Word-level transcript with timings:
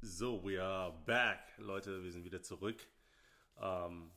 So, 0.00 0.40
we 0.44 0.62
are 0.62 0.92
back. 1.06 1.40
Leute, 1.58 2.04
wir 2.04 2.12
sind 2.12 2.24
wieder 2.24 2.40
zurück. 2.40 2.86
Ähm, 3.60 4.12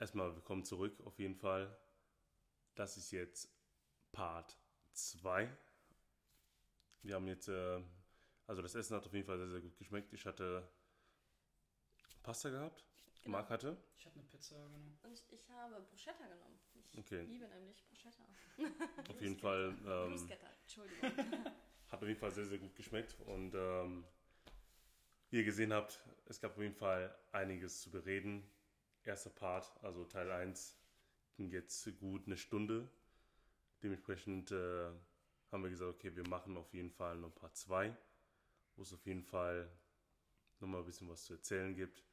erstmal 0.00 0.34
willkommen 0.34 0.64
zurück, 0.64 1.00
auf 1.04 1.16
jeden 1.20 1.36
Fall. 1.36 1.76
Das 2.74 2.96
ist 2.96 3.12
jetzt 3.12 3.48
Part 4.10 4.58
2. 4.92 5.48
Wir 7.02 7.14
haben 7.14 7.28
jetzt, 7.28 7.48
äh, 7.48 7.80
also 8.48 8.62
das 8.62 8.74
Essen 8.74 8.96
hat 8.96 9.06
auf 9.06 9.14
jeden 9.14 9.26
Fall 9.26 9.38
sehr, 9.38 9.48
sehr 9.48 9.60
gut 9.60 9.76
geschmeckt. 9.78 10.12
Ich 10.12 10.26
hatte 10.26 10.68
Pasta 12.24 12.50
gehabt. 12.50 12.84
Genau. 13.22 13.38
Marc 13.38 13.50
hatte. 13.50 13.76
Ich 13.96 14.06
habe 14.06 14.18
eine 14.18 14.24
Pizza 14.24 14.56
genommen. 14.56 14.98
Und 15.04 15.12
ich, 15.12 15.48
habe 15.50 15.80
Bruschetta 15.82 16.26
genommen. 16.26 16.58
Ich 16.74 16.98
Okay. 16.98 17.22
liebe 17.22 17.46
nämlich 17.46 17.86
Bruschetta. 17.86 18.24
Auf 19.08 19.20
jeden 19.20 19.36
Fall 19.38 19.72
ähm, 19.86 20.16
Bruschetta, 20.16 20.46
Entschuldigung. 20.62 21.10
hat 21.88 22.02
auf 22.02 22.08
jeden 22.08 22.18
Fall 22.18 22.32
sehr, 22.32 22.46
sehr 22.46 22.58
gut 22.58 22.74
geschmeckt. 22.74 23.16
Und 23.20 23.54
ähm, 23.54 24.04
wie 25.30 25.38
ihr 25.38 25.44
gesehen 25.44 25.72
habt, 25.72 26.00
es 26.26 26.40
gab 26.40 26.56
auf 26.56 26.62
jeden 26.62 26.74
Fall 26.74 27.16
einiges 27.30 27.80
zu 27.80 27.90
bereden. 27.90 28.42
Erster 29.04 29.30
Part, 29.30 29.72
also 29.82 30.04
Teil 30.04 30.30
1, 30.30 30.76
ging 31.36 31.50
jetzt 31.50 31.88
gut 31.98 32.26
eine 32.26 32.36
Stunde. 32.36 32.88
Dementsprechend 33.82 34.50
äh, 34.50 34.90
haben 35.50 35.62
wir 35.62 35.70
gesagt, 35.70 35.90
okay, 35.90 36.14
wir 36.14 36.28
machen 36.28 36.56
auf 36.56 36.72
jeden 36.74 36.90
Fall 36.90 37.16
noch 37.16 37.34
Part 37.34 37.56
2, 37.56 37.96
wo 38.74 38.82
es 38.82 38.92
auf 38.92 39.06
jeden 39.06 39.22
Fall 39.22 39.70
nochmal 40.58 40.80
ein 40.80 40.86
bisschen 40.86 41.08
was 41.08 41.24
zu 41.24 41.34
erzählen 41.34 41.74
gibt. 41.74 42.04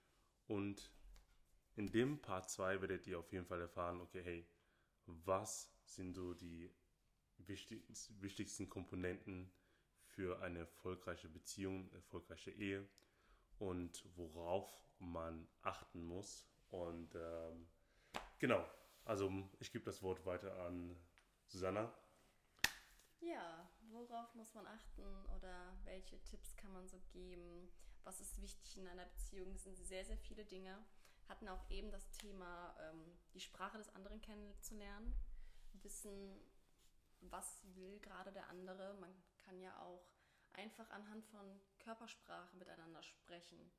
Und 0.46 0.92
in 1.76 1.92
dem 1.92 2.22
Part 2.22 2.50
2 2.52 2.82
werdet 2.82 3.08
ihr 3.08 3.18
auf 3.20 3.32
jeden 3.34 3.46
Fall 3.46 3.62
erfahren, 3.62 4.00
okay, 4.00 4.22
hey, 4.24 4.48
was 5.06 5.72
sind 5.86 6.14
so 6.14 6.36
die 6.36 6.72
wichtigsten, 7.38 8.70
Komponenten 8.70 9.52
für 10.06 10.42
eine 10.42 10.60
erfolgreiche 10.60 11.30
Beziehung, 11.30 11.92
erfolgreiche 11.94 12.52
Ehe 12.52 12.88
und 13.60 14.04
worauf 14.16 14.70
man 15.00 15.48
achten 15.62 16.04
muss. 16.04 16.48
Und 16.70 17.16
ähm, 17.16 17.68
genau, 18.40 18.66
also 19.06 19.32
ich 19.60 19.72
gebe 19.72 19.86
das 19.86 20.02
Wort 20.04 20.26
weiter 20.26 20.56
an 20.66 20.96
Susanna. 21.46 21.92
ja, 23.22 23.70
worauf 23.92 24.34
muss 24.36 24.54
man 24.54 24.68
achten 24.68 25.04
oder 25.36 25.74
welche 25.86 26.22
Tipps 26.24 26.56
kann 26.56 26.74
man 26.74 26.88
so 26.88 27.00
geben? 27.12 27.72
Was 28.04 28.22
ist 28.22 28.42
wichtig 28.42 28.78
in 28.78 28.88
einer 28.88 29.06
Beziehung? 29.06 29.54
Es 29.54 29.64
sind 29.64 29.78
sehr, 29.78 30.06
sehr 30.06 30.18
viele 30.18 30.46
Dinge. 30.46 30.78
Hatten 31.28 31.48
auch 31.50 31.70
eben 31.70 31.92
das 31.92 32.10
Thema, 32.12 32.76
ähm, 32.80 33.18
die 33.34 33.42
Sprache 33.42 33.78
des 33.78 33.90
anderen 33.96 34.22
kennenzulernen, 34.22 35.14
wissen, 35.82 36.40
was 37.20 37.62
will 37.76 38.00
gerade 38.00 38.32
der 38.32 38.50
andere. 38.50 38.94
Man 38.96 39.14
kann 39.46 39.60
ja 39.60 39.78
auch 39.82 40.06
einfach 40.58 40.90
anhand 40.90 41.26
von 41.26 41.62
Körpersprache 41.80 42.56
miteinander 42.58 43.02
sprechen. 43.04 43.72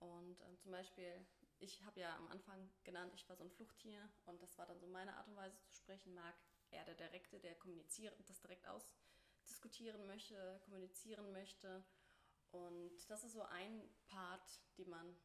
Und 0.00 0.40
ähm, 0.40 0.58
zum 0.58 0.72
Beispiel, 0.72 1.26
ich 1.58 1.82
habe 1.84 2.00
ja 2.00 2.16
am 2.16 2.28
Anfang 2.28 2.70
genannt, 2.84 3.12
ich 3.14 3.28
war 3.28 3.36
so 3.36 3.44
ein 3.44 3.50
Fluchttier 3.50 4.08
und 4.26 4.40
das 4.42 4.56
war 4.58 4.66
dann 4.66 4.80
so 4.80 4.86
meine 4.86 5.16
Art 5.16 5.28
und 5.28 5.36
Weise 5.36 5.58
zu 5.60 5.72
sprechen. 5.72 6.14
Mag 6.14 6.34
er 6.70 6.84
der 6.84 6.94
Direkte, 6.94 7.40
der 7.40 7.54
kommunizieren, 7.56 8.14
das 8.26 8.40
direkt 8.40 8.66
ausdiskutieren 8.66 10.06
möchte, 10.06 10.60
kommunizieren 10.64 11.32
möchte. 11.32 11.84
Und 12.50 13.10
das 13.10 13.24
ist 13.24 13.32
so 13.32 13.42
ein 13.42 13.82
Part, 14.06 14.60
den 14.78 14.88
man 14.88 15.16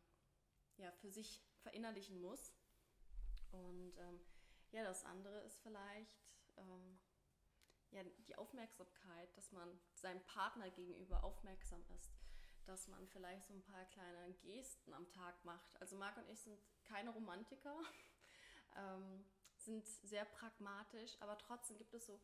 ja 0.78 0.92
für 0.92 1.10
sich 1.10 1.46
verinnerlichen 1.62 2.20
muss. 2.20 2.54
Und 3.52 3.96
ähm, 3.98 4.20
ja, 4.72 4.84
das 4.84 5.06
andere 5.06 5.40
ist 5.42 5.62
vielleicht 5.62 6.18
ähm, 6.58 7.00
ja, 7.94 8.04
die 8.04 8.36
Aufmerksamkeit, 8.36 9.36
dass 9.38 9.52
man 9.52 9.80
seinem 9.94 10.22
Partner 10.26 10.70
gegenüber 10.72 11.24
aufmerksam 11.24 11.84
ist, 11.96 12.12
dass 12.66 12.88
man 12.88 13.08
vielleicht 13.08 13.46
so 13.46 13.54
ein 13.54 13.64
paar 13.64 13.86
kleine 13.86 14.34
Gesten 14.42 14.94
am 14.94 15.08
Tag 15.10 15.44
macht. 15.46 15.80
Also 15.80 15.96
Marc 15.96 16.18
und 16.18 16.30
ich 16.30 16.40
sind 16.40 16.60
keine 16.84 17.12
Romantiker, 17.12 17.78
ähm, 18.78 19.26
sind 19.58 19.88
sehr 19.88 20.26
pragmatisch, 20.26 21.16
aber 21.20 21.38
trotzdem 21.38 21.78
gibt 21.78 21.94
es 21.94 22.06
so 22.06 22.20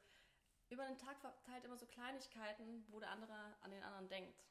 über 0.69 0.85
den 0.85 0.97
Tag 0.97 1.19
verteilt 1.19 1.65
immer 1.65 1.77
so 1.77 1.85
Kleinigkeiten, 1.87 2.85
wo 2.89 2.99
der 2.99 3.09
andere 3.09 3.57
an 3.61 3.71
den 3.71 3.83
anderen 3.83 4.07
denkt. 4.07 4.43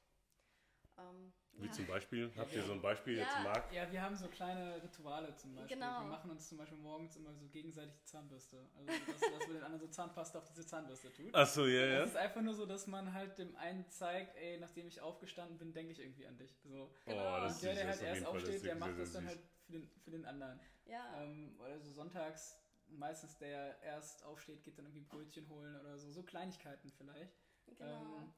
Ähm, 0.98 1.32
Wie 1.53 1.66
ja. 1.66 1.72
zum 1.72 1.86
Beispiel, 1.86 2.31
habt 2.36 2.53
ihr 2.53 2.62
so 2.62 2.72
ein 2.72 2.82
Beispiel 2.82 3.16
Ja. 3.19 3.22
jetzt, 3.25 3.38
Marc? 3.44 3.72
Ja, 3.72 3.91
wir 3.91 4.03
haben 4.03 4.16
so 4.16 4.28
kleine 4.28 4.82
Rituale 4.82 5.34
zum 5.36 5.54
Beispiel. 5.54 5.76
Genau. 5.76 6.00
Wir 6.03 6.09
machen 6.09 6.31
uns 6.31 6.48
zum 6.48 6.59
Beispiel 6.59 6.78
morgens 6.78 7.16
immer 7.16 7.32
so 7.34 7.47
gegenseitig 7.48 7.94
die 7.97 8.04
Zahnbürste. 8.04 8.69
Also, 8.76 8.92
dass, 9.06 9.20
dass 9.20 9.47
wir 9.48 9.54
den 9.54 9.62
anderen 9.62 9.81
so 9.81 9.87
Zahnpasta 9.88 10.38
auf 10.38 10.44
diese 10.47 10.66
Zahnbürste 10.66 11.12
tut. 11.12 11.34
Achso, 11.34 11.66
ja, 11.66 11.82
Es 11.82 11.92
ja. 11.92 12.03
ist 12.04 12.16
einfach 12.16 12.41
nur 12.42 12.54
so, 12.54 12.66
dass 12.66 12.87
man 12.87 13.12
halt 13.12 13.38
dem 13.38 13.54
einen 13.56 13.88
zeigt, 13.91 14.37
ey, 14.37 14.58
nachdem 14.58 14.87
ich 14.88 15.00
aufgestanden 15.00 15.58
bin, 15.58 15.72
denke 15.72 15.92
ich 15.92 16.00
irgendwie 16.00 16.26
an 16.26 16.37
dich. 16.37 16.56
So. 16.64 16.91
Oh, 17.06 17.12
das 17.12 17.54
Und 17.54 17.62
der, 17.62 17.75
der 17.75 17.87
halt 17.88 18.03
erst 18.03 18.20
das 18.22 18.28
aufsteht, 18.28 18.64
der 18.64 18.75
macht 18.76 18.91
sehr, 18.94 18.98
das 19.04 19.12
dann 19.12 19.22
süß. 19.28 19.31
halt 19.37 19.41
für 19.66 19.72
den, 19.72 19.91
für 20.04 20.10
den 20.10 20.25
anderen. 20.25 20.60
ja. 20.87 21.22
Ähm, 21.22 21.56
oder 21.60 21.78
so 21.81 21.91
sonntags, 21.92 22.56
meistens 22.88 23.37
der 23.38 23.81
erst 23.82 24.25
aufsteht, 24.25 24.62
geht 24.64 24.78
dann 24.78 24.87
irgendwie 24.87 25.04
Brötchen 25.04 25.48
holen 25.48 25.78
oder 25.81 25.97
so. 25.98 26.10
So 26.10 26.22
Kleinigkeiten 26.22 26.91
vielleicht. 26.92 27.37
genau. 27.66 28.16
Ähm, 28.16 28.32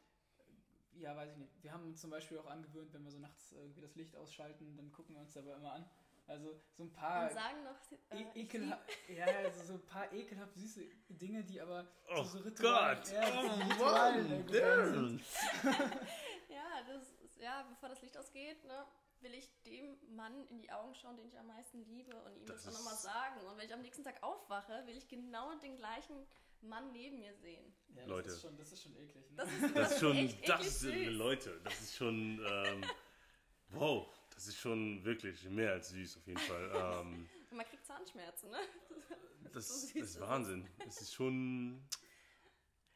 ja, 0.96 1.16
weiß 1.16 1.32
ich 1.32 1.38
nicht. 1.38 1.62
Wir 1.62 1.72
haben 1.72 1.84
uns 1.84 2.00
zum 2.00 2.10
Beispiel 2.10 2.38
auch 2.38 2.46
angewöhnt, 2.46 2.92
wenn 2.92 3.04
wir 3.04 3.10
so 3.10 3.18
nachts 3.18 3.52
irgendwie 3.52 3.80
das 3.80 3.94
Licht 3.96 4.16
ausschalten, 4.16 4.76
dann 4.76 4.92
gucken 4.92 5.14
wir 5.14 5.20
uns 5.22 5.32
dabei 5.32 5.54
immer 5.54 5.72
an. 5.72 5.88
Also 6.26 6.60
so 6.74 6.84
ein 6.84 6.92
paar 6.92 7.28
und 7.28 7.32
sagen 7.34 7.64
noch, 7.64 7.76
äh, 8.10 8.20
e 8.22 8.26
ich 8.34 8.36
ekelhaft, 8.44 8.88
ja, 9.08 9.24
also 9.24 9.64
so 9.64 9.72
ein 9.74 9.86
paar 9.86 10.12
ekelhaft 10.12 10.54
süße 10.54 10.84
Dinge, 11.08 11.42
die 11.42 11.60
aber 11.60 11.88
Oh 12.08 12.22
zu 12.22 12.38
so 12.38 12.38
Ritualen, 12.38 12.98
Gott! 12.98 13.12
ja, 13.12 13.42
Oh 13.42 13.84
Mann! 13.84 14.28
sind. 14.28 15.22
Ja, 16.48 16.82
das 16.86 17.08
ist, 17.24 17.40
ja, 17.40 17.62
bevor 17.68 17.88
das 17.88 18.02
Licht 18.02 18.16
ausgeht, 18.16 18.64
ne, 18.64 18.84
will 19.20 19.34
ich 19.34 19.50
dem 19.62 19.96
Mann 20.14 20.46
in 20.48 20.60
die 20.60 20.70
Augen 20.70 20.94
schauen, 20.94 21.16
den 21.16 21.26
ich 21.28 21.38
am 21.38 21.46
meisten 21.46 21.84
liebe 21.84 22.14
und 22.22 22.36
ihm 22.36 22.46
Das 22.46 22.64
das, 22.64 22.74
auch 22.74 22.78
nochmal 22.78 22.96
sagen. 22.96 23.40
Und 23.46 23.56
wenn 23.56 23.66
ich 23.66 23.74
am 23.74 23.82
nächsten 23.82 24.04
Tag 24.04 24.22
aufwache, 24.22 24.86
will 24.86 24.96
ich 24.96 25.08
genau 25.08 25.54
den 25.58 25.76
gleichen 25.76 26.26
Mann 26.62 26.92
neben 26.92 27.18
mir 27.18 27.34
sehen. 27.34 27.72
Ja, 27.88 28.02
das 28.02 28.06
Leute. 28.08 28.28
Ist 28.28 28.42
schon, 28.42 28.56
das 28.56 28.72
ist 28.72 28.82
schon 28.82 28.96
eklig. 28.96 29.30
Ne? 29.30 29.36
Das 29.36 29.52
ist, 29.52 29.76
Das 29.76 29.92
ist 29.92 30.00
schon, 30.00 30.16
echt 30.16 30.48
das 30.48 30.80
sind 30.80 31.04
süß. 31.04 31.12
Leute, 31.16 31.60
das 31.64 31.80
ist 31.80 31.96
schon, 31.96 32.40
ähm, 32.46 32.84
wow, 33.70 34.08
das 34.34 34.46
ist 34.48 34.58
schon 34.58 35.04
wirklich 35.04 35.42
mehr 35.44 35.72
als 35.72 35.90
süß 35.90 36.18
auf 36.18 36.26
jeden 36.26 36.40
Fall. 36.40 36.70
Ähm, 37.02 37.28
man 37.50 37.66
kriegt 37.66 37.84
Zahnschmerzen, 37.84 38.50
ne? 38.50 38.58
das, 39.52 39.68
So 39.68 39.74
das 39.74 39.84
ist 39.84 39.96
ist 39.96 40.20
Wahnsinn. 40.20 40.66
Es 40.86 41.00
ist 41.00 41.14
schon 41.14 41.82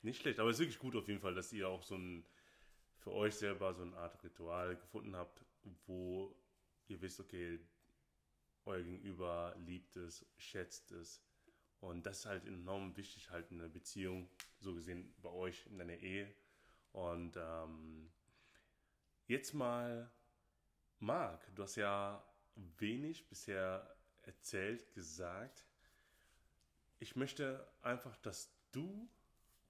nicht 0.02 0.20
schlecht, 0.20 0.38
aber 0.38 0.50
es 0.50 0.56
ist 0.56 0.60
wirklich 0.60 0.78
gut 0.78 0.96
auf 0.96 1.08
jeden 1.08 1.20
Fall, 1.20 1.34
dass 1.34 1.52
ihr 1.52 1.68
auch 1.68 1.82
so 1.82 1.96
ein, 1.96 2.24
für 2.98 3.12
euch 3.12 3.34
selber 3.34 3.74
so 3.74 3.82
eine 3.82 3.96
Art 3.96 4.22
Ritual 4.22 4.76
gefunden 4.76 5.16
habt, 5.16 5.44
wo 5.86 6.36
ihr 6.88 7.00
wisst, 7.00 7.20
okay, 7.20 7.58
euer 8.66 8.82
Gegenüber 8.82 9.54
liebt 9.58 9.96
es, 9.96 10.24
schätzt 10.36 10.92
es. 10.92 11.22
Und 11.84 12.06
das 12.06 12.20
ist 12.20 12.26
halt 12.26 12.46
enorm 12.46 12.96
wichtig 12.96 13.30
halt 13.30 13.50
in 13.50 13.60
einer 13.60 13.68
Beziehung, 13.68 14.30
so 14.58 14.74
gesehen 14.74 15.14
bei 15.20 15.28
euch 15.28 15.66
in 15.66 15.78
einer 15.80 15.98
Ehe. 15.98 16.34
Und 16.92 17.36
ähm, 17.36 18.10
jetzt 19.26 19.52
mal, 19.52 20.10
Marc, 20.98 21.54
du 21.54 21.62
hast 21.62 21.76
ja 21.76 22.24
wenig 22.54 23.28
bisher 23.28 23.94
erzählt, 24.22 24.94
gesagt. 24.94 25.66
Ich 27.00 27.16
möchte 27.16 27.70
einfach, 27.82 28.16
dass 28.16 28.50
du 28.72 29.06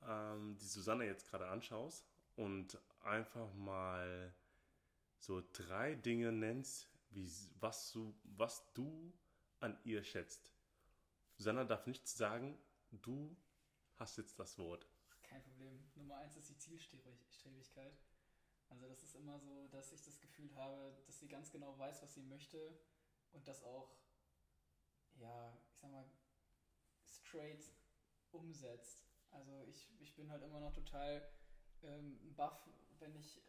ähm, 0.06 0.56
die 0.56 0.66
Susanne 0.66 1.06
jetzt 1.06 1.28
gerade 1.28 1.48
anschaust 1.48 2.06
und 2.36 2.78
einfach 3.02 3.52
mal 3.54 4.32
so 5.18 5.42
drei 5.52 5.96
Dinge 5.96 6.30
nennst, 6.30 6.88
wie, 7.10 7.28
was, 7.58 7.90
du, 7.90 8.14
was 8.22 8.72
du 8.72 9.12
an 9.58 9.76
ihr 9.82 10.04
schätzt. 10.04 10.53
Susanna 11.36 11.64
darf 11.64 11.86
nichts 11.86 12.16
sagen, 12.16 12.58
du 12.90 13.36
hast 13.96 14.16
jetzt 14.18 14.38
das 14.38 14.58
Wort. 14.58 14.86
Kein 15.22 15.42
Problem. 15.42 15.82
Nummer 15.94 16.18
eins 16.18 16.36
ist 16.36 16.48
die 16.48 16.56
Zielstrebigkeit. 16.56 17.98
Also 18.68 18.88
das 18.88 19.02
ist 19.02 19.14
immer 19.14 19.38
so, 19.38 19.68
dass 19.68 19.92
ich 19.92 20.02
das 20.02 20.20
Gefühl 20.20 20.54
habe, 20.54 20.96
dass 21.06 21.18
sie 21.18 21.28
ganz 21.28 21.50
genau 21.50 21.78
weiß, 21.78 22.02
was 22.02 22.14
sie 22.14 22.22
möchte 22.22 22.78
und 23.32 23.46
das 23.46 23.62
auch, 23.62 23.96
ja, 25.16 25.56
ich 25.72 25.78
sag 25.80 25.90
mal, 25.90 26.04
straight 27.04 27.70
umsetzt. 28.30 29.04
Also 29.30 29.64
ich, 29.68 29.88
ich 30.00 30.14
bin 30.14 30.30
halt 30.30 30.42
immer 30.42 30.60
noch 30.60 30.72
total 30.72 31.28
ähm, 31.82 32.34
baff, 32.36 32.68
wenn 32.98 33.14
ich 33.16 33.40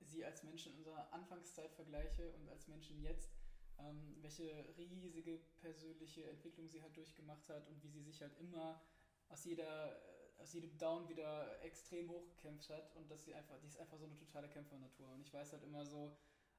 sie 0.00 0.24
als 0.24 0.42
Menschen 0.42 0.72
in 0.72 0.78
unserer 0.78 1.12
Anfangszeit 1.12 1.72
vergleiche 1.72 2.32
und 2.34 2.48
als 2.48 2.68
Menschen 2.68 3.00
jetzt, 3.00 3.30
ähm, 3.78 4.16
welche 4.22 4.64
riesige 4.76 5.38
persönliche 5.60 6.24
Entwicklung 6.30 6.68
sie 6.68 6.82
halt 6.82 6.96
durchgemacht 6.96 7.48
hat 7.48 7.66
und 7.68 7.82
wie 7.82 7.88
sie 7.88 8.02
sich 8.02 8.20
halt 8.20 8.36
immer 8.38 8.80
aus 9.28 9.44
jeder 9.44 9.96
äh, 9.96 10.16
aus 10.38 10.52
jedem 10.52 10.76
Down 10.78 11.08
wieder 11.08 11.62
extrem 11.62 12.10
hochgekämpft 12.10 12.68
hat 12.70 12.94
und 12.96 13.10
dass 13.10 13.24
sie 13.24 13.34
einfach, 13.34 13.58
die 13.58 13.68
ist 13.68 13.78
einfach 13.78 13.98
so 13.98 14.04
eine 14.04 14.16
totale 14.16 14.48
Kämpfernatur. 14.48 15.10
Und 15.12 15.22
ich 15.22 15.32
weiß 15.32 15.52
halt 15.52 15.62
immer 15.64 15.84
so, 15.84 16.16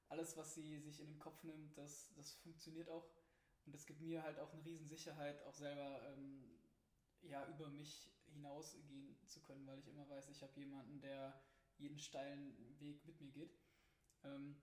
alles, 0.09 0.35
was 0.37 0.55
sie 0.55 0.79
sich 0.79 0.99
in 0.99 1.07
den 1.07 1.19
Kopf 1.19 1.43
nimmt, 1.43 1.77
das, 1.77 2.13
das 2.15 2.33
funktioniert 2.33 2.89
auch. 2.89 3.05
Und 3.65 3.75
das 3.75 3.85
gibt 3.85 4.01
mir 4.01 4.23
halt 4.23 4.39
auch 4.39 4.53
eine 4.53 4.63
Riesensicherheit, 4.63 5.41
auch 5.43 5.53
selber 5.53 6.01
ähm, 6.13 6.59
ja, 7.21 7.47
über 7.49 7.69
mich 7.69 8.09
hinausgehen 8.25 9.17
zu 9.27 9.41
können, 9.41 9.67
weil 9.67 9.79
ich 9.79 9.87
immer 9.87 10.07
weiß, 10.09 10.29
ich 10.29 10.41
habe 10.41 10.59
jemanden, 10.59 10.99
der 11.01 11.39
jeden 11.77 11.99
steilen 11.99 12.79
Weg 12.79 13.05
mit 13.05 13.19
mir 13.19 13.31
geht. 13.31 13.57
Ähm, 14.23 14.55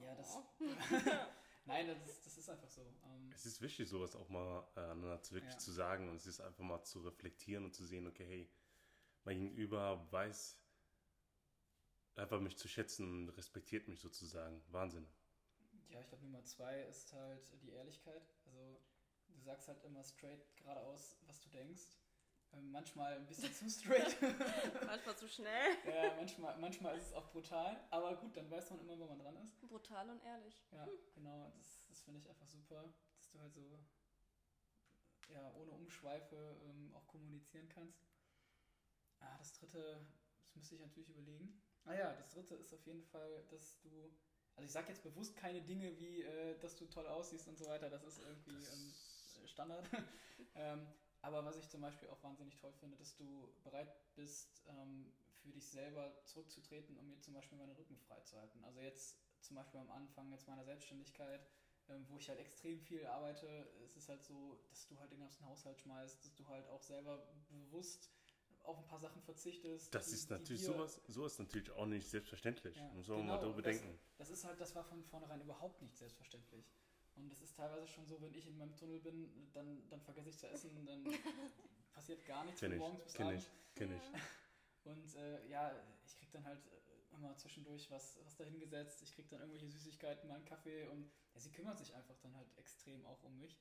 Ja, 0.00 0.14
das. 0.14 0.38
Nein, 1.66 1.86
das 1.88 2.06
ist, 2.06 2.24
das 2.24 2.38
ist 2.38 2.48
einfach 2.48 2.68
so. 2.68 2.80
Ähm, 3.04 3.30
Es 3.34 3.44
ist 3.44 3.60
wichtig, 3.60 3.88
sowas 3.88 4.14
auch 4.14 4.28
mal 4.28 4.66
äh, 4.76 4.80
aneinander 4.80 5.20
zu 5.22 5.34
wirklich 5.34 5.52
Ja. 5.52 5.58
zu 5.58 5.72
sagen 5.72 6.08
und 6.08 6.16
es 6.16 6.26
ist 6.26 6.40
einfach 6.40 6.64
mal 6.64 6.82
zu 6.84 7.00
reflektieren 7.00 7.64
und 7.64 7.74
zu 7.74 7.84
sehen, 7.84 8.06
okay, 8.06 8.24
hey, 8.24 8.50
mein 9.24 9.38
Gegenüber 9.40 10.06
weiß 10.12 10.58
einfach 12.14 12.40
mich 12.40 12.56
zu 12.56 12.68
schätzen 12.68 13.04
und 13.28 13.28
respektiert 13.30 13.88
mich 13.88 14.00
sozusagen. 14.00 14.62
Wahnsinn. 14.68 15.06
ja, 15.88 16.00
ich 16.00 16.08
glaube, 16.08 16.24
Nummer 16.24 16.44
zwei 16.44 16.82
ist 16.82 17.12
halt 17.12 17.60
die 17.62 17.70
Ehrlichkeit. 17.70 18.22
Also, 18.46 18.80
du 19.28 19.40
sagst 19.40 19.68
halt 19.68 19.82
immer 19.84 20.02
straight 20.04 20.56
geradeaus, 20.56 21.16
was 21.26 21.40
du 21.40 21.48
denkst. 21.50 21.82
Ähm, 22.52 22.70
manchmal 22.70 23.16
ein 23.16 23.26
bisschen 23.26 23.52
zu 23.52 23.68
straight. 23.68 24.16
Manchmal 24.86 25.16
zu 25.16 25.28
schnell. 25.28 25.76
ja, 25.84 26.14
manchmal, 26.16 26.56
manchmal 26.58 26.96
ist 26.96 27.06
es 27.06 27.12
auch 27.12 27.30
brutal. 27.30 27.78
Aber 27.90 28.16
gut, 28.16 28.36
dann 28.36 28.50
weiß 28.50 28.70
man 28.70 28.80
immer, 28.80 28.98
wo 28.98 29.06
man 29.06 29.18
dran 29.18 29.36
ist. 29.36 29.60
Brutal 29.60 30.10
und 30.10 30.22
ehrlich. 30.22 30.62
Ja, 30.72 30.88
genau. 31.14 31.52
Das, 31.56 31.84
das 31.88 32.02
finde 32.02 32.20
ich 32.20 32.28
einfach 32.28 32.48
super, 32.48 32.92
dass 33.18 33.30
du 33.30 33.40
halt 33.40 33.54
so 33.54 33.78
ja, 35.28 35.52
ohne 35.54 35.72
Umschweife 35.72 36.56
ähm, 36.64 36.94
auch 36.94 37.06
kommunizieren 37.06 37.68
kannst. 37.68 38.06
Ah, 39.20 39.36
das 39.38 39.52
dritte, 39.54 40.06
das 40.44 40.56
müsste 40.56 40.74
ich 40.74 40.80
natürlich 40.80 41.08
überlegen. 41.08 41.60
Ah 41.84 41.94
ja, 41.94 42.12
das 42.14 42.30
dritte 42.30 42.54
ist 42.54 42.72
auf 42.72 42.84
jeden 42.86 43.02
Fall, 43.02 43.44
dass 43.50 43.80
du, 43.80 44.12
also 44.54 44.66
ich 44.66 44.72
sage 44.72 44.88
jetzt 44.88 45.02
bewusst 45.02 45.36
keine 45.36 45.62
Dinge 45.62 45.98
wie, 45.98 46.22
äh, 46.22 46.58
dass 46.58 46.76
du 46.76 46.86
toll 46.86 47.06
aussiehst 47.06 47.48
und 47.48 47.56
so 47.56 47.66
weiter, 47.66 47.90
das 47.90 48.04
ist 48.04 48.18
irgendwie 48.18 48.64
ähm, 48.66 48.94
Standard. 49.46 49.88
ähm, 50.54 50.86
aber 51.26 51.44
was 51.44 51.56
ich 51.56 51.68
zum 51.68 51.80
Beispiel 51.80 52.08
auch 52.08 52.22
wahnsinnig 52.22 52.56
toll 52.56 52.72
finde, 52.72 52.96
dass 52.96 53.16
du 53.16 53.52
bereit 53.64 53.92
bist, 54.14 54.62
ähm, 54.68 55.12
für 55.42 55.50
dich 55.50 55.68
selber 55.68 56.14
zurückzutreten, 56.24 56.96
um 56.96 57.08
mir 57.08 57.20
zum 57.20 57.34
Beispiel 57.34 57.58
meinen 57.58 57.74
Rücken 57.74 57.98
freizuhalten. 57.98 58.62
Also 58.64 58.80
jetzt 58.80 59.16
zum 59.40 59.56
Beispiel 59.56 59.80
am 59.80 59.90
Anfang 59.90 60.30
jetzt 60.30 60.46
meiner 60.46 60.64
Selbstständigkeit, 60.64 61.44
ähm, 61.88 62.06
wo 62.08 62.16
ich 62.18 62.28
halt 62.28 62.38
extrem 62.38 62.80
viel 62.80 63.04
arbeite, 63.06 63.46
ist 63.84 63.96
es 63.96 64.08
halt 64.08 64.24
so, 64.24 64.60
dass 64.70 64.86
du 64.86 64.98
halt 65.00 65.10
den 65.10 65.20
ganzen 65.20 65.44
Haushalt 65.46 65.80
schmeißt, 65.80 66.24
dass 66.24 66.34
du 66.36 66.46
halt 66.46 66.66
auch 66.68 66.82
selber 66.82 67.26
bewusst 67.48 68.10
auf 68.62 68.78
ein 68.78 68.86
paar 68.86 68.98
Sachen 69.00 69.22
verzichtest. 69.22 69.94
das 69.94 70.06
die- 70.06 70.14
ist 70.14 70.30
natürlich 70.30 70.64
sowas, 70.64 71.00
sowas 71.08 71.38
natürlich 71.38 71.70
auch 71.72 71.86
nicht 71.86 72.08
selbstverständlich. 72.08 72.76
Ja, 72.76 72.88
Muss 72.92 73.08
man 73.08 73.18
genau, 73.20 73.34
mal 73.34 73.40
darüber 73.40 73.62
das- 73.62 73.78
denken. 73.80 73.98
Das 74.16 74.30
ist 74.30 74.44
halt, 74.44 74.60
das 74.60 74.74
war 74.74 74.84
von 74.84 75.02
vornherein 75.04 75.40
überhaupt 75.40 75.82
nicht 75.82 75.96
selbstverständlich. 75.96 76.64
Und 77.16 77.32
es 77.32 77.40
ist 77.40 77.56
teilweise 77.56 77.86
schon 77.86 78.06
so, 78.06 78.20
wenn 78.20 78.34
ich 78.34 78.46
in 78.46 78.56
meinem 78.58 78.76
Tunnel 78.76 79.00
bin, 79.00 79.50
dann, 79.52 79.88
dann 79.88 80.00
vergesse 80.02 80.28
ich 80.28 80.38
zu 80.38 80.48
essen, 80.48 80.84
dann 80.84 81.04
passiert 81.92 82.24
gar 82.26 82.44
nichts 82.44 82.60
Kenn 82.60 82.70
von 82.70 82.76
ich, 82.76 82.80
morgens 82.80 83.02
bis 83.04 83.14
kenn 83.14 83.26
abends. 83.28 83.46
ich, 83.46 83.74
kenn 83.74 83.96
ich. 83.96 84.02
Und 84.84 85.14
äh, 85.16 85.48
ja, 85.48 85.74
ich 86.04 86.16
krieg 86.16 86.30
dann 86.30 86.44
halt 86.44 86.64
äh, 86.66 87.14
immer 87.14 87.36
zwischendurch 87.36 87.90
was, 87.90 88.18
was 88.24 88.36
dahingesetzt. 88.36 89.02
Ich 89.02 89.14
krieg 89.14 89.28
dann 89.28 89.40
irgendwelche 89.40 89.68
Süßigkeiten, 89.68 90.28
mal 90.28 90.36
einen 90.36 90.44
Kaffee 90.44 90.86
und 90.88 91.10
ja, 91.34 91.40
sie 91.40 91.50
kümmert 91.50 91.78
sich 91.78 91.94
einfach 91.94 92.16
dann 92.18 92.36
halt 92.36 92.46
extrem 92.56 93.04
auch 93.06 93.22
um 93.24 93.36
mich. 93.38 93.58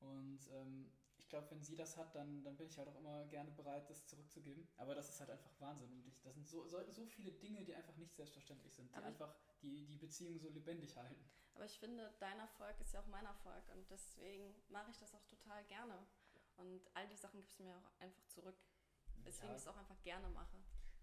Und 0.00 0.40
ähm, 0.52 0.90
ich 1.26 1.30
glaube, 1.30 1.50
wenn 1.50 1.60
sie 1.60 1.74
das 1.74 1.96
hat, 1.96 2.14
dann, 2.14 2.44
dann 2.44 2.56
bin 2.56 2.68
ich 2.68 2.78
halt 2.78 2.86
auch 2.86 2.94
immer 2.94 3.24
gerne 3.24 3.50
bereit, 3.50 3.90
das 3.90 4.06
zurückzugeben. 4.06 4.68
Aber 4.76 4.94
das 4.94 5.08
ist 5.08 5.18
halt 5.18 5.28
einfach 5.30 5.50
Wahnsinn. 5.58 5.90
Und 5.90 6.06
ich, 6.06 6.22
das 6.22 6.34
sind 6.34 6.46
so, 6.46 6.68
so, 6.68 6.88
so 6.88 7.04
viele 7.04 7.32
Dinge, 7.32 7.64
die 7.64 7.74
einfach 7.74 7.96
nicht 7.96 8.14
selbstverständlich 8.14 8.72
sind, 8.72 8.92
die 8.92 8.94
Aber 8.94 9.06
einfach 9.06 9.34
die, 9.60 9.86
die 9.86 9.96
Beziehung 9.96 10.38
so 10.38 10.48
lebendig 10.48 10.96
halten. 10.96 11.28
Aber 11.54 11.64
ich 11.64 11.76
finde, 11.80 12.14
dein 12.20 12.38
Erfolg 12.38 12.80
ist 12.80 12.94
ja 12.94 13.00
auch 13.00 13.06
mein 13.08 13.26
Erfolg 13.26 13.68
und 13.74 13.90
deswegen 13.90 14.54
mache 14.68 14.92
ich 14.92 14.98
das 14.98 15.16
auch 15.16 15.24
total 15.24 15.64
gerne. 15.64 15.98
Und 16.58 16.80
all 16.94 17.08
die 17.08 17.16
Sachen 17.16 17.40
gibst 17.40 17.58
du 17.58 17.64
mir 17.64 17.76
auch 17.76 18.00
einfach 18.00 18.24
zurück. 18.28 18.62
Weswegen 19.24 19.50
Ja. 19.50 19.56
ich 19.56 19.62
es 19.62 19.66
auch 19.66 19.76
einfach 19.76 20.00
gerne 20.02 20.28
mache. 20.28 20.56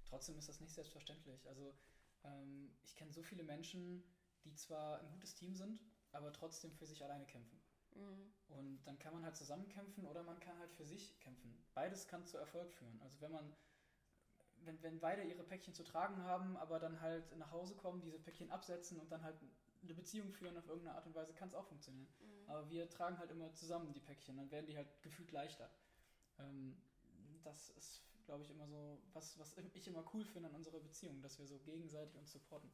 Trotzdem 0.05 0.37
ist 0.37 0.47
das 0.47 0.61
nicht 0.61 0.73
selbstverständlich. 0.73 1.49
Also 1.49 1.77
ähm, 2.23 2.73
ich 2.83 2.95
kenne 2.95 3.11
so 3.11 3.23
viele 3.23 3.43
Menschen, 3.43 4.01
die 4.45 4.53
zwar 4.53 4.99
ein 4.99 5.11
gutes 5.11 5.35
Team 5.35 5.53
sind, 5.53 5.81
aber 6.13 6.31
trotzdem 6.31 6.71
für 6.71 6.85
sich 6.85 7.03
alleine 7.03 7.25
kämpfen. 7.25 7.61
Mhm. 7.95 8.33
Und 8.49 8.83
dann 8.85 8.99
kann 8.99 9.13
man 9.13 9.23
halt 9.23 9.35
zusammen 9.35 9.67
kämpfen 9.69 10.05
oder 10.05 10.23
man 10.23 10.39
kann 10.39 10.57
halt 10.59 10.71
für 10.73 10.85
sich 10.85 11.19
kämpfen. 11.19 11.57
Beides 11.73 12.07
kann 12.07 12.25
zu 12.25 12.37
Erfolg 12.37 12.71
führen. 12.71 12.99
Also 13.01 13.19
wenn 13.21 13.31
man, 13.31 13.53
wenn, 14.63 14.81
wenn 14.83 14.99
beide 14.99 15.23
ihre 15.23 15.43
Päckchen 15.43 15.73
zu 15.73 15.83
tragen 15.83 16.21
haben, 16.23 16.55
aber 16.57 16.79
dann 16.79 17.01
halt 17.01 17.35
nach 17.37 17.51
Hause 17.51 17.75
kommen, 17.75 18.01
diese 18.01 18.19
Päckchen 18.19 18.51
absetzen 18.51 18.99
und 18.99 19.11
dann 19.11 19.23
halt 19.23 19.37
eine 19.81 19.93
Beziehung 19.93 20.31
führen 20.31 20.57
auf 20.57 20.67
irgendeine 20.67 20.95
Art 20.95 21.05
und 21.05 21.15
Weise, 21.15 21.33
kann 21.33 21.49
es 21.49 21.55
auch 21.55 21.65
funktionieren. 21.65 22.07
Mhm. 22.19 22.49
Aber 22.49 22.69
wir 22.69 22.89
tragen 22.89 23.17
halt 23.17 23.31
immer 23.31 23.53
zusammen 23.53 23.91
die 23.93 23.99
Päckchen, 23.99 24.37
dann 24.37 24.51
werden 24.51 24.67
die 24.67 24.77
halt 24.77 25.01
gefühlt 25.01 25.31
leichter. 25.31 25.69
Ähm, 26.39 26.81
das 27.43 27.69
ist, 27.71 28.01
glaube 28.25 28.43
ich, 28.43 28.49
immer 28.49 28.67
so, 28.67 29.01
was, 29.13 29.37
was 29.39 29.55
ich 29.73 29.87
immer 29.87 30.05
cool 30.13 30.23
finde 30.23 30.49
an 30.49 30.55
unserer 30.55 30.79
Beziehung, 30.79 31.21
dass 31.21 31.39
wir 31.39 31.47
so 31.47 31.59
gegenseitig 31.59 32.15
uns 32.15 32.31
supporten. 32.31 32.69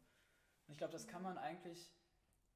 Und 0.68 0.74
ich 0.74 0.78
glaube, 0.78 0.94
das 0.94 1.08
kann 1.08 1.24
man 1.24 1.38
eigentlich 1.38 1.92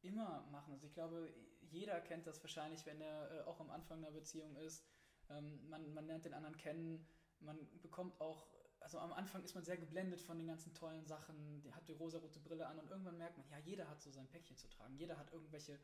immer 0.04 0.42
machen. 0.52 0.74
Also 0.74 0.86
ich 0.86 0.94
glaube, 0.94 1.34
jeder 1.62 2.00
kennt 2.02 2.28
das 2.28 2.42
wahrscheinlich, 2.44 2.86
wenn 2.86 3.02
er 3.02 3.32
äh, 3.32 3.42
auch 3.44 3.60
am 3.60 3.72
Anfang 3.72 4.00
einer 4.00 4.12
Beziehung 4.12 4.56
ist. 4.58 4.86
Ähm, 5.30 5.68
man, 5.70 5.94
man 5.94 6.06
lernt 6.06 6.26
den 6.26 6.34
anderen 6.34 6.58
kennen, 6.58 7.08
man 7.40 7.58
bekommt 7.82 8.20
auch, 8.20 8.48
also 8.80 9.00
am 9.00 9.14
Anfang 9.14 9.44
ist 9.44 9.56
man 9.56 9.64
sehr 9.64 9.78
geblendet 9.78 10.22
von 10.22 10.38
den 10.38 10.48
ganzen 10.48 10.74
tollen 10.74 11.06
Sachen, 11.06 11.62
die 11.62 11.74
hat 11.74 11.88
die 11.88 11.94
rosarote 11.94 12.40
Brille 12.40 12.68
an 12.68 12.80
und 12.80 12.90
irgendwann 12.90 13.18
merkt 13.18 13.38
man, 13.38 13.50
ja, 13.50 13.58
jeder 13.60 13.90
hat 13.90 14.02
so 14.02 14.12
sein 14.12 14.28
Päckchen 14.28 14.58
zu 14.58 14.68
tragen, 14.68 14.96
jeder 14.98 15.18
hat 15.18 15.32
irgendwelche 15.32 15.80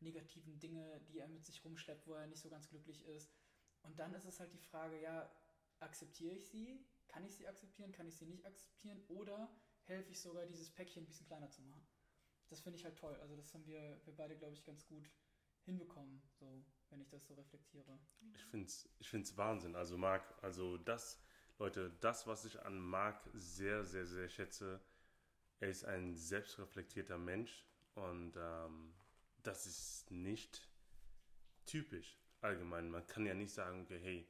negativen 0.00 0.58
Dinge, 0.58 1.00
die 1.08 1.18
er 1.18 1.28
mit 1.28 1.44
sich 1.44 1.64
rumschleppt, 1.64 2.06
wo 2.06 2.14
er 2.14 2.26
nicht 2.26 2.40
so 2.40 2.48
ganz 2.48 2.68
glücklich 2.68 3.04
ist. 3.06 3.32
Und 3.82 3.98
dann 3.98 4.14
ist 4.14 4.24
es 4.24 4.40
halt 4.40 4.52
die 4.52 4.58
Frage, 4.58 5.00
ja, 5.00 5.30
akzeptiere 5.80 6.34
ich 6.34 6.48
sie? 6.48 6.86
Kann 7.08 7.24
ich 7.24 7.34
sie 7.36 7.46
akzeptieren? 7.46 7.92
Kann 7.92 8.06
ich 8.06 8.16
sie 8.16 8.26
nicht 8.26 8.46
akzeptieren? 8.46 9.02
Oder 9.08 9.54
helfe 9.84 10.10
ich 10.10 10.20
sogar, 10.20 10.46
dieses 10.46 10.70
Päckchen 10.70 11.02
ein 11.02 11.06
bisschen 11.06 11.26
kleiner 11.26 11.50
zu 11.50 11.62
machen? 11.62 11.86
Das 12.54 12.60
finde 12.60 12.78
ich 12.78 12.84
halt 12.84 12.96
toll. 12.96 13.16
Also 13.20 13.34
das 13.34 13.52
haben 13.52 13.66
wir, 13.66 14.00
wir 14.04 14.14
beide, 14.14 14.36
glaube 14.36 14.54
ich, 14.54 14.62
ganz 14.62 14.86
gut 14.86 15.10
hinbekommen, 15.64 16.22
so, 16.38 16.64
wenn 16.88 17.00
ich 17.00 17.08
das 17.08 17.26
so 17.26 17.34
reflektiere. 17.34 17.98
Ich 18.32 18.44
finde 18.44 18.66
es 18.66 18.88
ich 19.00 19.08
find's 19.08 19.36
Wahnsinn. 19.36 19.74
Also 19.74 19.98
Marc, 19.98 20.22
also 20.40 20.78
das, 20.78 21.20
Leute, 21.58 21.90
das, 22.00 22.28
was 22.28 22.44
ich 22.44 22.62
an 22.62 22.78
Marc 22.78 23.28
sehr, 23.32 23.82
sehr, 23.82 24.06
sehr 24.06 24.28
schätze, 24.28 24.80
er 25.58 25.68
ist 25.68 25.84
ein 25.84 26.14
selbstreflektierter 26.14 27.18
Mensch 27.18 27.66
und 27.96 28.36
ähm, 28.36 28.94
das 29.42 29.66
ist 29.66 30.12
nicht 30.12 30.70
typisch 31.66 32.20
allgemein. 32.40 32.88
Man 32.88 33.04
kann 33.08 33.26
ja 33.26 33.34
nicht 33.34 33.52
sagen, 33.52 33.82
okay, 33.82 33.98
hey, 33.98 34.28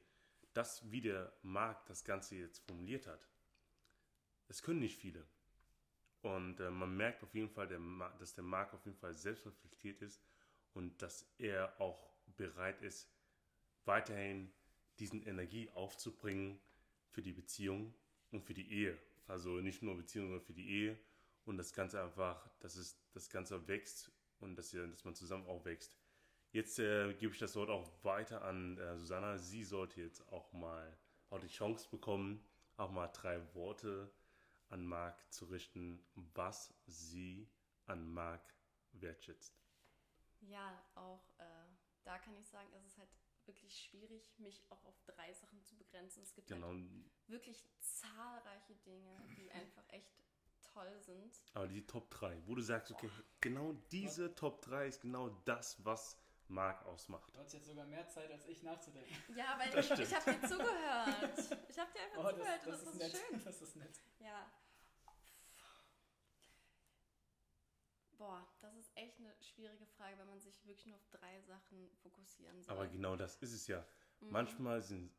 das, 0.55 0.91
wie 0.91 1.03
der 1.03 1.31
Marc 1.43 1.85
das 1.85 2.05
Ganze 2.05 2.37
jetzt 2.37 2.61
formuliert 2.61 3.07
hat, 3.07 3.29
das 4.47 4.63
können 4.63 4.81
nicht 4.81 4.97
viele. 4.97 5.27
Und 6.25 6.59
äh, 6.59 6.71
man 6.71 6.97
merkt 6.97 7.23
auf 7.23 7.35
jeden 7.35 7.51
Fall, 7.51 7.69
der 7.69 7.79
dass 8.19 8.35
der 8.35 8.45
Marc 8.45 8.73
auf 8.73 8.85
jeden 8.87 8.97
Fall 8.97 9.13
selbstreflektiert 9.13 10.01
ist 10.01 10.23
und 10.73 11.03
dass 11.03 11.31
er 11.37 11.79
auch 11.79 12.11
bereit 12.37 12.81
ist, 12.81 13.13
weiterhin 13.85 14.51
diesen 14.99 15.23
Energie 15.23 15.69
aufzubringen 15.75 16.59
für 17.11 17.21
die 17.21 17.33
Beziehung 17.33 17.95
und 18.31 18.43
für 18.43 18.55
die 18.55 18.73
Ehe. 18.73 18.99
Also 19.27 19.61
nicht 19.61 19.83
nur 19.83 19.97
Beziehung, 19.97 20.29
sondern 20.29 20.47
für 20.47 20.55
die 20.55 20.67
Ehe 20.67 20.99
und 21.45 21.59
das 21.59 21.75
Ganze 21.75 22.03
einfach, 22.03 22.49
dass 22.61 22.77
es 22.77 22.99
das 23.13 23.29
Ganze 23.29 23.69
wächst 23.69 24.11
und 24.41 24.57
dass, 24.57 24.73
ihr, 24.73 24.87
dass 24.87 25.05
man 25.05 25.15
zusammen 25.15 25.47
auch 25.47 25.67
wächst. 25.67 25.95
Jetzt 26.53 26.79
äh, 26.79 27.13
gebe 27.13 27.35
ich 27.35 27.39
das 27.39 27.55
Wort 27.57 27.69
auch 27.69 27.87
weiter 28.03 28.43
an 28.43 28.79
äh, 28.79 28.97
Susanna. 28.97 29.37
Sie 29.37 29.63
sollte 29.63 30.01
jetzt 30.01 30.27
auch 30.33 30.55
mal 30.55 30.97
auch 31.29 31.41
die 31.41 31.49
Chance 31.49 31.87
bekommen, 31.91 32.43
auch 32.79 32.91
mal 32.91 33.09
drei 33.09 33.43
Worte 33.55 34.11
an 34.75 34.85
Marc 34.87 35.33
zu 35.33 35.47
richten, 35.47 36.05
was 36.15 36.75
sie 36.87 37.49
an 37.87 38.13
Marc 38.13 38.43
wertschätzt. 38.93 39.57
Ja, 40.41 40.85
auch 40.95 41.23
äh, 41.39 41.45
da 42.03 42.19
kann 42.19 42.37
ich 42.37 42.47
sagen, 42.49 42.69
es 42.77 42.85
ist 42.85 42.99
halt 42.99 43.09
wirklich 43.47 43.79
schwierig, 43.79 44.33
mich 44.39 44.63
auch 44.71 44.85
auf 44.85 45.01
drei 45.07 45.33
Sachen 45.33 45.63
zu 45.63 45.77
begrenzen. 45.77 46.23
Es 46.23 46.35
gibt 46.35 46.49
Genau. 46.49 46.69
halt 46.69 46.85
wirklich 47.29 47.65
zahlreiche 47.81 48.75
Dinge, 48.87 49.17
die 49.39 49.51
einfach 49.53 49.85
echt 49.89 50.13
toll 50.63 50.99
sind. 51.01 51.41
Aber 51.55 51.69
die 51.69 51.87
Top 51.87 52.11
3, 52.11 52.47
wo 52.47 52.55
du 52.55 52.63
sagst, 52.63 52.91
okay, 52.91 53.11
genau 53.41 53.73
diese 53.93 54.35
Top 54.35 54.61
3 54.63 54.89
ist 54.89 55.01
genau 55.03 55.29
das, 55.45 55.83
was 55.85 56.19
Marc 56.49 56.85
ausmacht. 56.87 57.35
Du 57.35 57.41
hast 57.41 57.53
jetzt 57.55 57.67
sogar 57.67 57.87
mehr 57.87 58.07
Zeit, 58.09 58.31
als 58.31 58.47
ich 58.47 58.63
nachzudenken. 58.63 59.15
Ja, 59.37 59.59
weil 59.59 59.71
Das 59.71 59.91
ich, 59.91 59.99
ich 60.01 60.15
habe 60.15 60.33
dir 60.33 60.49
zugehört. 60.49 61.59
Ich 61.69 61.79
habe 61.79 61.93
dir 61.93 62.03
einfach 62.03 62.25
Oh, 62.25 62.31
zugehört 62.31 62.61
das, 62.67 62.85
das, 62.85 62.95
und 62.95 63.01
ist 63.01 63.01
das, 63.01 63.13
nett. 63.13 63.15
ist 63.15 63.29
schön. 63.29 63.45
Das 63.45 63.63
ist 63.63 63.77
nett. 63.77 64.01
Ja. 64.19 64.51
Boah, 68.25 68.49
das 68.63 68.75
ist 68.77 68.91
echt 68.97 69.19
eine 69.19 69.35
schwierige 69.43 69.85
Frage, 69.85 70.17
wenn 70.17 70.27
man 70.29 70.41
sich 70.41 70.65
wirklich 70.65 70.87
nur 70.87 70.97
auf 70.97 71.07
drei 71.11 71.43
Sachen 71.43 71.91
fokussieren 72.03 72.63
soll. 72.63 72.75
Aber 72.75 72.87
genau 72.87 73.17
das 73.17 73.37
ist 73.37 73.53
es 73.53 73.67
ja. 73.67 73.87
Mhm. 74.21 74.31
Manchmal 74.31 74.81
sind, 74.81 75.15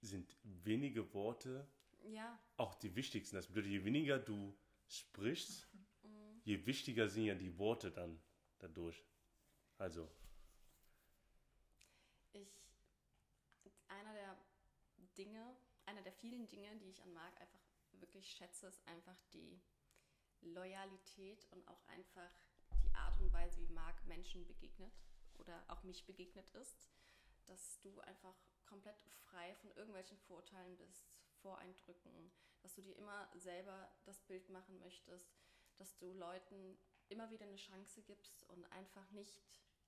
sind 0.00 0.34
wenige 0.42 1.12
Worte 1.12 1.68
Ja, 2.04 2.40
auch 2.56 2.74
die 2.76 2.96
wichtigsten. 2.96 3.36
Das 3.36 3.48
bedeutet, 3.48 3.72
je 3.72 3.84
weniger 3.84 4.18
du 4.18 4.56
sprichst, 4.86 5.68
mhm. 6.02 6.40
je 6.44 6.64
wichtiger 6.64 7.08
sind 7.08 7.26
ja 7.26 7.34
die 7.34 7.58
Worte 7.58 7.92
dann 7.92 8.18
dadurch. 8.58 9.04
Also, 9.76 10.10
ich, 12.32 12.48
einer 13.88 14.14
der 14.14 14.34
Dinge, 15.18 15.54
einer 15.84 16.00
der 16.00 16.12
vielen 16.14 16.48
Dinge, 16.48 16.74
die 16.78 16.88
ich 16.88 17.02
an 17.02 17.12
Marc 17.12 17.38
einfach 17.38 17.60
wirklich 18.00 18.30
schätze, 18.30 18.66
ist 18.66 18.88
einfach 18.88 19.20
die 19.34 19.60
Loyalität 20.40 21.46
und 21.50 21.66
auch 21.68 21.86
einfach 21.88 22.30
Art 22.96 23.18
und 23.18 23.32
Menschen 24.06 24.46
begegnet 24.46 24.92
oder 25.38 25.64
auch 25.68 25.82
mich 25.82 26.06
begegnet 26.06 26.48
ist, 26.50 26.88
dass 27.46 27.80
du 27.80 28.00
einfach 28.00 28.34
komplett 28.64 28.96
frei 29.26 29.54
von 29.56 29.70
irgendwelchen 29.72 30.18
Vorurteilen 30.18 30.76
bist, 30.76 31.06
Voreindrücken, 31.42 32.32
dass 32.62 32.74
du 32.74 32.82
dir 32.82 32.96
immer 32.96 33.28
selber 33.34 33.88
das 34.04 34.20
Bild 34.22 34.48
machen 34.48 34.78
möchtest, 34.78 35.36
dass 35.76 35.96
du 35.98 36.12
Leuten 36.12 36.78
immer 37.08 37.30
wieder 37.30 37.44
eine 37.44 37.56
Chance 37.56 38.02
gibst 38.02 38.42
und 38.44 38.64
einfach 38.72 39.08
nicht 39.10 39.40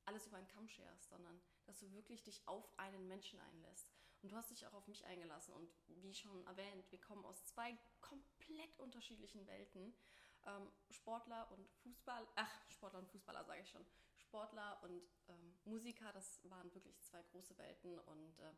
alles 0.05 0.27
über 0.27 0.37
einen 0.37 0.49
Kamm 0.49 0.69
scherst, 0.69 1.09
sondern 1.09 1.41
dass 1.65 1.79
du 1.79 1.91
wirklich 1.93 2.23
dich 2.23 2.47
auf 2.47 2.69
einen 2.79 3.09
Menschen 3.09 3.41
einlässt. 3.41 3.93
Und 4.23 4.33
du 4.33 4.37
hast 4.37 4.51
dich 4.51 4.67
auch 4.67 4.75
auf 4.75 4.87
mich 4.89 5.05
eingelassen. 5.05 5.55
Und 5.55 5.71
wie 5.87 6.15
schon 6.15 6.45
erwähnt, 6.47 6.91
wir 6.91 7.01
kommen 7.01 7.25
aus 7.25 7.45
zwei 7.47 7.77
komplett 8.01 8.79
unterschiedlichen 8.79 9.47
Welten. 9.47 9.95
Ähm, 10.49 10.73
Sportler 10.91 11.51
und 11.53 11.69
Fußball, 11.83 12.27
ach, 12.37 12.71
Sportler 12.71 13.01
und 13.01 13.09
Fußballer 13.09 13.45
sage 13.45 13.61
ich 13.61 13.71
schon. 13.71 13.85
Sportler 14.17 14.83
und 14.83 15.03
ähm, 15.29 15.55
Musiker, 15.65 16.11
das 16.13 16.41
waren 16.49 16.73
wirklich 16.75 17.01
zwei 17.03 17.23
große 17.23 17.57
Welten. 17.59 17.99
Und 17.99 18.39
äh, 18.41 18.53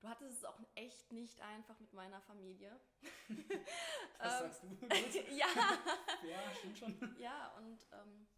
du 0.00 0.08
hattest 0.08 0.38
es 0.38 0.44
auch 0.44 0.58
echt 0.74 1.10
nicht 1.10 1.40
einfach 1.40 1.78
mit 1.80 1.92
meiner 1.92 2.20
Familie. 2.20 2.80
Was 4.18 4.38
sagst 4.38 4.62
du? 4.62 4.68
ja. 5.34 5.46
ja, 6.28 6.54
stimmt 6.58 6.78
schon. 6.78 7.16
Ja, 7.18 7.54
und 7.56 7.86
ähm, 7.92 8.28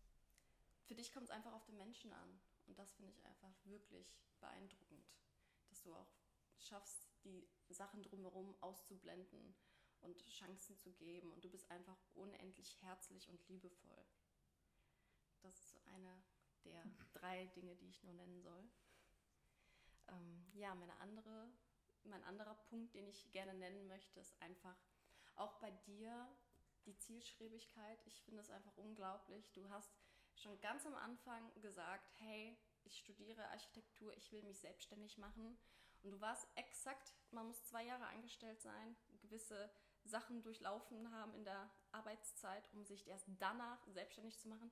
für 0.85 0.95
dich 0.95 1.13
kommt 1.13 1.25
es 1.25 1.31
einfach 1.31 1.53
auf 1.53 1.65
den 1.67 1.77
Menschen 1.77 2.13
an. 2.13 2.41
Und 2.67 2.79
das 2.79 2.93
finde 2.95 3.11
ich 3.11 3.25
einfach 3.27 3.53
wirklich 3.65 4.19
beeindruckend, 4.41 5.07
dass 5.69 5.83
du 5.83 5.95
auch 5.95 6.11
schaffst, 6.59 7.09
die 7.25 7.47
Sachen 7.69 8.03
drumherum 8.03 8.55
auszublenden 8.63 9.55
und 10.05 10.25
Chancen 10.27 10.77
zu 10.79 10.93
geben. 10.93 11.33
Und 11.33 11.45
du 11.45 11.51
bist 11.51 11.71
einfach 11.71 11.99
unendlich 12.15 12.81
herzlich 12.83 13.29
und 13.29 13.47
liebevoll. 13.49 14.05
Das 15.43 15.59
ist 15.61 15.79
eine 15.89 16.23
der 16.65 16.83
drei 17.13 17.47
Dinge, 17.49 17.77
die 17.77 17.89
ich 17.89 18.03
nur 18.03 18.15
nennen 18.15 18.41
soll. 18.41 18.71
Ähm, 20.09 20.47
ja, 20.55 20.75
meine 20.75 20.97
andere, 21.01 21.51
mein 22.05 22.25
anderer 22.25 22.55
Punkt, 22.55 22.95
den 22.95 23.07
ich 23.07 23.31
gerne 23.33 23.55
nennen 23.55 23.87
möchte, 23.87 24.21
ist 24.21 24.41
einfach 24.41 24.77
auch 25.37 25.59
bei 25.61 25.71
dir 25.87 26.29
die 26.87 26.97
Zielstrebigkeit. 26.97 27.99
Ich 28.07 28.23
finde 28.23 28.41
es 28.41 28.51
einfach 28.51 28.77
unglaublich. 28.77 29.53
Du 29.53 29.69
hast 29.71 29.91
schon 30.37 30.61
ganz 30.61 30.85
am 30.87 30.95
Anfang 30.95 31.53
gesagt, 31.61 32.15
hey, 32.19 32.57
ich 32.85 32.99
studiere 32.99 33.49
Architektur, 33.49 34.15
ich 34.17 34.31
will 34.33 34.43
mich 34.43 34.59
selbstständig 34.59 35.19
machen. 35.19 35.57
Und 36.03 36.11
du 36.11 36.21
warst 36.21 36.47
exakt, 36.57 37.15
man 37.31 37.47
muss 37.47 37.65
zwei 37.65 37.85
Jahre 37.85 38.07
angestellt 38.07 38.61
sein, 38.61 38.97
gewisse 39.23 39.71
Sachen 40.05 40.43
durchlaufen 40.43 41.11
haben 41.13 41.35
in 41.35 41.45
der 41.45 41.71
Arbeitszeit, 41.93 42.69
um 42.73 42.85
sich 42.85 43.07
erst 43.07 43.27
danach 43.39 43.85
selbstständig 43.89 44.39
zu 44.39 44.49
machen. 44.49 44.71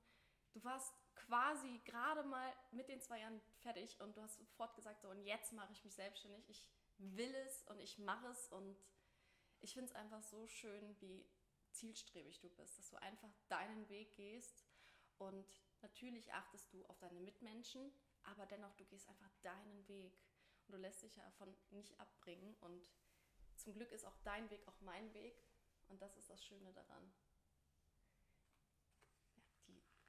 Du 0.53 0.63
warst 0.63 0.93
quasi 1.15 1.81
gerade 1.85 2.23
mal 2.23 2.53
mit 2.71 2.87
den 2.87 3.01
zwei 3.01 3.19
Jahren 3.19 3.41
fertig 3.61 3.99
und 3.99 4.15
du 4.15 4.21
hast 4.21 4.37
sofort 4.37 4.75
gesagt, 4.75 5.01
so 5.01 5.09
und 5.09 5.23
jetzt 5.23 5.51
mache 5.53 5.73
ich 5.73 5.83
mich 5.83 5.95
selbstständig. 5.95 6.47
Ich 6.49 6.67
will 6.97 7.33
es 7.45 7.63
und 7.63 7.79
ich 7.79 7.97
mache 7.97 8.27
es 8.27 8.47
und 8.49 8.77
ich 9.61 9.73
finde 9.73 9.89
es 9.89 9.95
einfach 9.95 10.21
so 10.21 10.47
schön, 10.47 10.95
wie 10.99 11.25
zielstrebig 11.71 12.39
du 12.39 12.49
bist, 12.49 12.77
dass 12.77 12.89
du 12.89 12.97
einfach 12.97 13.33
deinen 13.47 13.89
Weg 13.89 14.15
gehst 14.15 14.63
und 15.17 15.63
natürlich 15.81 16.31
achtest 16.33 16.71
du 16.73 16.85
auf 16.85 16.99
deine 16.99 17.19
Mitmenschen, 17.19 17.91
aber 18.23 18.45
dennoch 18.45 18.75
du 18.75 18.85
gehst 18.85 19.09
einfach 19.09 19.31
deinen 19.41 19.87
Weg 19.87 20.19
und 20.67 20.73
du 20.73 20.77
lässt 20.77 21.01
dich 21.01 21.13
davon 21.13 21.55
nicht 21.71 21.99
abbringen 21.99 22.55
und 22.61 22.91
zum 23.63 23.73
Glück 23.73 23.91
ist 23.91 24.05
auch 24.05 24.17
dein 24.23 24.49
Weg 24.49 24.67
auch 24.67 24.79
mein 24.81 25.13
Weg 25.13 25.41
und 25.87 26.01
das 26.01 26.15
ist 26.17 26.29
das 26.29 26.43
Schöne 26.43 26.71
daran 26.73 27.13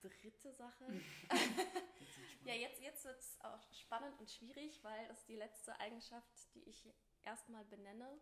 dritte 0.05 0.53
Sache. 0.53 0.87
ja, 2.45 2.55
jetzt, 2.55 2.81
jetzt 2.81 3.05
wird 3.05 3.19
es 3.19 3.39
auch 3.41 3.73
spannend 3.73 4.19
und 4.21 4.31
schwierig, 4.31 4.83
weil 4.83 5.09
das 5.09 5.21
ist 5.21 5.29
die 5.29 5.37
letzte 5.37 5.79
Eigenschaft, 5.81 6.55
die 6.55 6.63
ich 6.69 6.89
erstmal 7.23 7.65
benenne. 7.65 8.21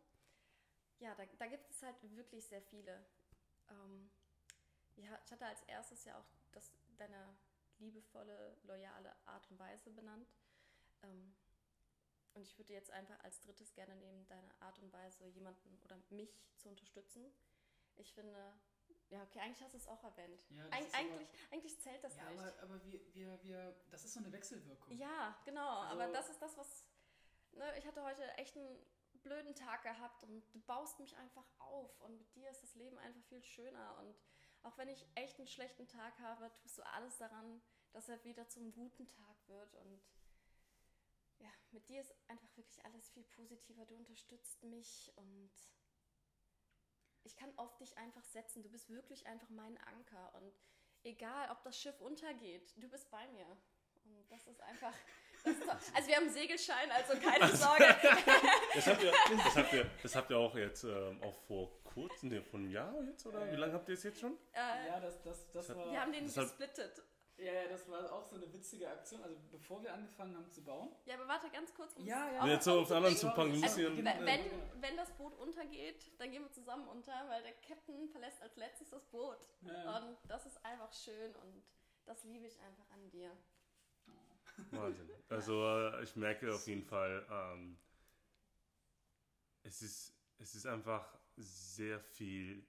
Ja, 0.98 1.14
da, 1.14 1.24
da 1.38 1.46
gibt 1.46 1.68
es 1.70 1.82
halt 1.82 1.96
wirklich 2.16 2.46
sehr 2.46 2.62
viele. 2.62 3.04
Ähm, 3.68 4.10
ja, 4.96 5.18
ich 5.24 5.32
hatte 5.32 5.46
als 5.46 5.62
erstes 5.62 6.04
ja 6.04 6.18
auch 6.18 6.26
das, 6.52 6.72
deine 6.96 7.36
liebevolle, 7.78 8.56
loyale 8.62 9.14
Art 9.26 9.50
und 9.50 9.58
Weise 9.58 9.90
benannt. 9.90 10.32
Ähm, 11.02 11.34
und 12.34 12.42
ich 12.42 12.56
würde 12.58 12.72
jetzt 12.72 12.90
einfach 12.90 13.18
als 13.24 13.40
drittes 13.40 13.74
gerne 13.74 13.96
nehmen, 13.96 14.26
deine 14.26 14.48
Art 14.60 14.78
und 14.78 14.92
Weise, 14.92 15.26
jemanden 15.26 15.78
oder 15.84 15.96
mich 16.10 16.42
zu 16.56 16.68
unterstützen. 16.68 17.32
Ich 17.96 18.12
finde, 18.14 18.54
ja, 19.10 19.22
okay, 19.22 19.40
eigentlich 19.40 19.62
hast 19.62 19.74
du 19.74 19.78
es 19.78 19.88
auch 19.88 20.02
erwähnt. 20.02 20.42
Ja, 20.48 20.64
Eig 20.70 20.86
eigentlich, 20.94 21.28
aber, 21.28 21.52
eigentlich 21.52 21.78
zählt 21.80 22.02
das 22.02 22.16
ja, 22.16 22.30
nicht. 22.30 22.40
Aber, 22.40 22.62
aber 22.62 22.84
wir, 22.84 23.14
wir, 23.14 23.42
wir, 23.42 23.76
das 23.90 24.04
ist 24.04 24.14
so 24.14 24.20
eine 24.20 24.32
Wechselwirkung. 24.32 24.96
Ja, 24.96 25.38
genau. 25.44 25.80
Also, 25.80 25.92
aber 25.92 26.12
das 26.12 26.30
ist 26.30 26.40
das, 26.40 26.56
was. 26.56 26.86
Ne, 27.52 27.76
ich 27.76 27.86
hatte 27.86 28.02
heute 28.02 28.22
echt 28.38 28.56
einen 28.56 28.78
blöden 29.22 29.54
Tag 29.54 29.82
gehabt 29.82 30.24
und 30.24 30.42
du 30.54 30.60
baust 30.60 30.98
mich 30.98 31.14
einfach 31.18 31.44
auf. 31.58 32.00
Und 32.00 32.16
mit 32.16 32.34
dir 32.34 32.48
ist 32.48 32.62
das 32.62 32.74
Leben 32.74 32.98
einfach 32.98 33.22
viel 33.24 33.42
schöner. 33.42 33.98
Und 33.98 34.16
auch 34.62 34.78
wenn 34.78 34.88
ich 34.88 35.06
echt 35.14 35.38
einen 35.38 35.48
schlechten 35.48 35.86
Tag 35.86 36.18
habe, 36.18 36.50
tust 36.62 36.78
du 36.78 36.82
alles 36.82 37.18
daran, 37.18 37.60
dass 37.92 38.08
er 38.08 38.24
wieder 38.24 38.48
zum 38.48 38.72
guten 38.72 39.06
Tag 39.06 39.36
wird. 39.46 39.74
Und 39.76 40.00
ja, 41.42 41.50
mit 41.72 41.88
dir 41.88 42.00
ist 42.00 42.14
einfach 42.28 42.48
wirklich 42.56 42.84
alles 42.84 43.10
viel 43.10 43.24
positiver. 43.24 43.84
Du 43.86 43.96
unterstützt 43.96 44.62
mich 44.62 45.12
und 45.16 45.50
ich 47.24 47.36
kann 47.36 47.52
auf 47.58 47.76
dich 47.76 47.96
einfach 47.98 48.24
setzen. 48.24 48.62
Du 48.62 48.70
bist 48.70 48.88
wirklich 48.88 49.26
einfach 49.26 49.48
mein 49.50 49.76
Anker. 49.78 50.34
Und 50.34 50.54
egal, 51.02 51.50
ob 51.50 51.62
das 51.64 51.78
Schiff 51.80 52.00
untergeht, 52.00 52.72
du 52.76 52.88
bist 52.88 53.10
bei 53.10 53.26
mir. 53.28 53.46
Und 54.04 54.30
das 54.30 54.46
ist 54.46 54.60
einfach. 54.62 54.94
Das 55.44 55.56
ist 55.56 55.68
also 55.68 56.08
wir 56.08 56.16
haben 56.16 56.24
einen 56.24 56.32
Segelschein, 56.32 56.90
also 56.92 57.14
keine 57.14 57.42
also, 57.42 57.56
Sorge. 57.66 57.96
das, 58.74 58.86
habt 58.86 59.02
ihr, 59.02 59.12
das, 59.30 59.56
habt 59.56 59.72
ihr, 59.72 59.90
das 60.00 60.14
habt 60.16 60.30
ihr 60.30 60.38
auch 60.38 60.54
jetzt 60.54 60.84
ähm, 60.84 61.20
auch 61.20 61.34
vor 61.48 61.82
kurzem, 61.82 62.28
ne, 62.28 62.42
von 62.42 62.60
einem 62.60 62.70
Jahr 62.70 63.02
jetzt, 63.04 63.26
oder? 63.26 63.50
Wie 63.50 63.56
lange 63.56 63.72
habt 63.72 63.88
ihr 63.88 63.94
es 63.94 64.04
jetzt 64.04 64.20
schon? 64.20 64.38
Äh, 64.52 64.86
ja, 64.86 65.00
das, 65.00 65.20
das, 65.22 65.50
das, 65.50 65.66
das 65.66 65.76
war. 65.76 65.90
Wir 65.90 66.00
haben 66.00 66.12
den 66.12 66.26
gesplittet. 66.26 67.02
Ja, 67.42 67.52
ja, 67.52 67.68
das 67.68 67.88
war 67.88 68.12
auch 68.12 68.24
so 68.24 68.36
eine 68.36 68.52
witzige 68.52 68.88
Aktion. 68.88 69.22
Also 69.22 69.36
bevor 69.50 69.82
wir 69.82 69.92
angefangen 69.92 70.36
haben 70.36 70.50
zu 70.50 70.62
bauen. 70.62 70.90
Ja, 71.06 71.14
aber 71.14 71.26
warte 71.26 71.50
ganz 71.50 71.74
kurz. 71.74 71.94
Um 71.96 72.06
ja, 72.06 72.30
ja. 72.32 72.46
Jetzt 72.46 72.64
so 72.64 72.80
auf 72.80 72.88
den 72.88 72.98
anderen 72.98 73.16
zu 73.16 73.26
packen. 73.30 73.62
Also, 73.62 73.82
wenn, 73.82 74.40
wenn 74.80 74.96
das 74.96 75.10
Boot 75.16 75.36
untergeht, 75.38 76.12
dann 76.18 76.30
gehen 76.30 76.42
wir 76.42 76.52
zusammen 76.52 76.86
unter, 76.86 77.12
weil 77.28 77.42
der 77.42 77.54
Captain 77.54 78.08
verlässt 78.08 78.40
als 78.42 78.56
letztes 78.56 78.90
das 78.90 79.04
Boot. 79.06 79.48
Ja. 79.62 79.98
Und 79.98 80.16
das 80.28 80.46
ist 80.46 80.64
einfach 80.64 80.92
schön 80.92 81.34
und 81.34 81.64
das 82.06 82.22
liebe 82.24 82.46
ich 82.46 82.58
einfach 82.60 82.88
an 82.92 83.10
dir. 83.10 83.30
Wahnsinn. 84.70 85.08
Also 85.28 85.64
äh, 85.64 86.02
ich 86.02 86.14
merke 86.14 86.54
auf 86.54 86.66
jeden 86.66 86.84
Fall, 86.84 87.26
ähm, 87.30 87.78
es, 89.62 89.80
ist, 89.80 90.14
es 90.38 90.54
ist 90.54 90.66
einfach 90.66 91.18
sehr 91.36 91.98
viel 92.00 92.66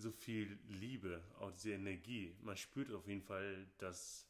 so 0.00 0.10
viel 0.10 0.58
Liebe, 0.68 1.22
auch 1.38 1.50
diese 1.52 1.72
Energie. 1.72 2.34
Man 2.42 2.56
spürt 2.56 2.90
auf 2.92 3.06
jeden 3.06 3.22
Fall, 3.22 3.66
dass 3.78 4.28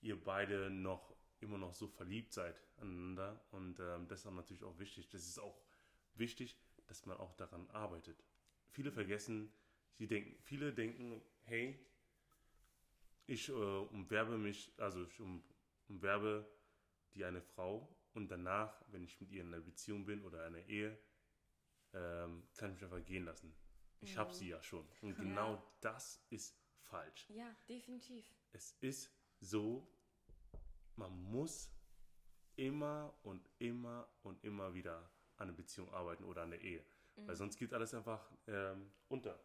ihr 0.00 0.22
beide 0.22 0.70
noch 0.70 1.14
immer 1.40 1.58
noch 1.58 1.74
so 1.74 1.88
verliebt 1.88 2.32
seid 2.32 2.62
aneinander. 2.78 3.44
Und 3.50 3.78
ähm, 3.80 4.08
das 4.08 4.24
ist 4.24 4.30
natürlich 4.30 4.64
auch 4.64 4.78
wichtig. 4.78 5.08
Das 5.08 5.26
ist 5.26 5.38
auch 5.38 5.60
wichtig, 6.14 6.56
dass 6.86 7.06
man 7.06 7.16
auch 7.18 7.34
daran 7.34 7.68
arbeitet. 7.70 8.22
Viele 8.70 8.92
vergessen, 8.92 9.52
sie 9.94 10.06
denken, 10.06 10.36
viele 10.42 10.72
denken, 10.72 11.22
hey, 11.42 11.78
ich 13.26 13.48
äh, 13.48 13.52
umwerbe 13.52 14.38
mich, 14.38 14.72
also 14.76 15.04
ich 15.04 15.20
um, 15.20 15.42
umwerbe 15.88 16.48
die 17.14 17.24
eine 17.24 17.42
Frau 17.42 17.88
und 18.14 18.30
danach, 18.30 18.82
wenn 18.88 19.04
ich 19.04 19.20
mit 19.20 19.30
ihr 19.30 19.42
in 19.42 19.48
einer 19.48 19.62
Beziehung 19.62 20.04
bin 20.04 20.22
oder 20.22 20.44
einer 20.44 20.64
Ehe, 20.66 20.98
ähm, 21.94 22.42
kann 22.56 22.70
ich 22.70 22.74
mich 22.74 22.84
einfach 22.84 23.04
gehen 23.04 23.24
lassen. 23.24 23.54
Ich 24.02 24.16
habe 24.16 24.34
sie 24.34 24.48
ja 24.48 24.62
schon. 24.62 24.86
Und 25.00 25.16
genau 25.16 25.54
ja. 25.54 25.62
das 25.80 26.20
ist 26.30 26.56
falsch. 26.82 27.26
Ja, 27.30 27.54
definitiv. 27.68 28.24
Es 28.52 28.76
ist 28.80 29.10
so, 29.40 29.86
man 30.96 31.22
muss 31.30 31.70
immer 32.56 33.14
und 33.22 33.48
immer 33.58 34.08
und 34.22 34.42
immer 34.44 34.74
wieder 34.74 34.98
an 35.36 35.48
einer 35.48 35.52
Beziehung 35.52 35.92
arbeiten 35.92 36.24
oder 36.24 36.42
an 36.42 36.50
der 36.50 36.60
Ehe. 36.60 36.84
Mhm. 37.16 37.28
Weil 37.28 37.36
sonst 37.36 37.56
geht 37.56 37.72
alles 37.72 37.94
einfach 37.94 38.30
ähm, 38.46 38.90
unter. 39.08 39.38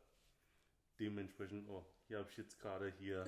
Dementsprechend, 1.00 1.70
oh, 1.70 1.86
hier 2.08 2.18
habe 2.18 2.30
ich 2.30 2.38
jetzt 2.38 2.60
gerade 2.60 2.92
hier 2.92 3.26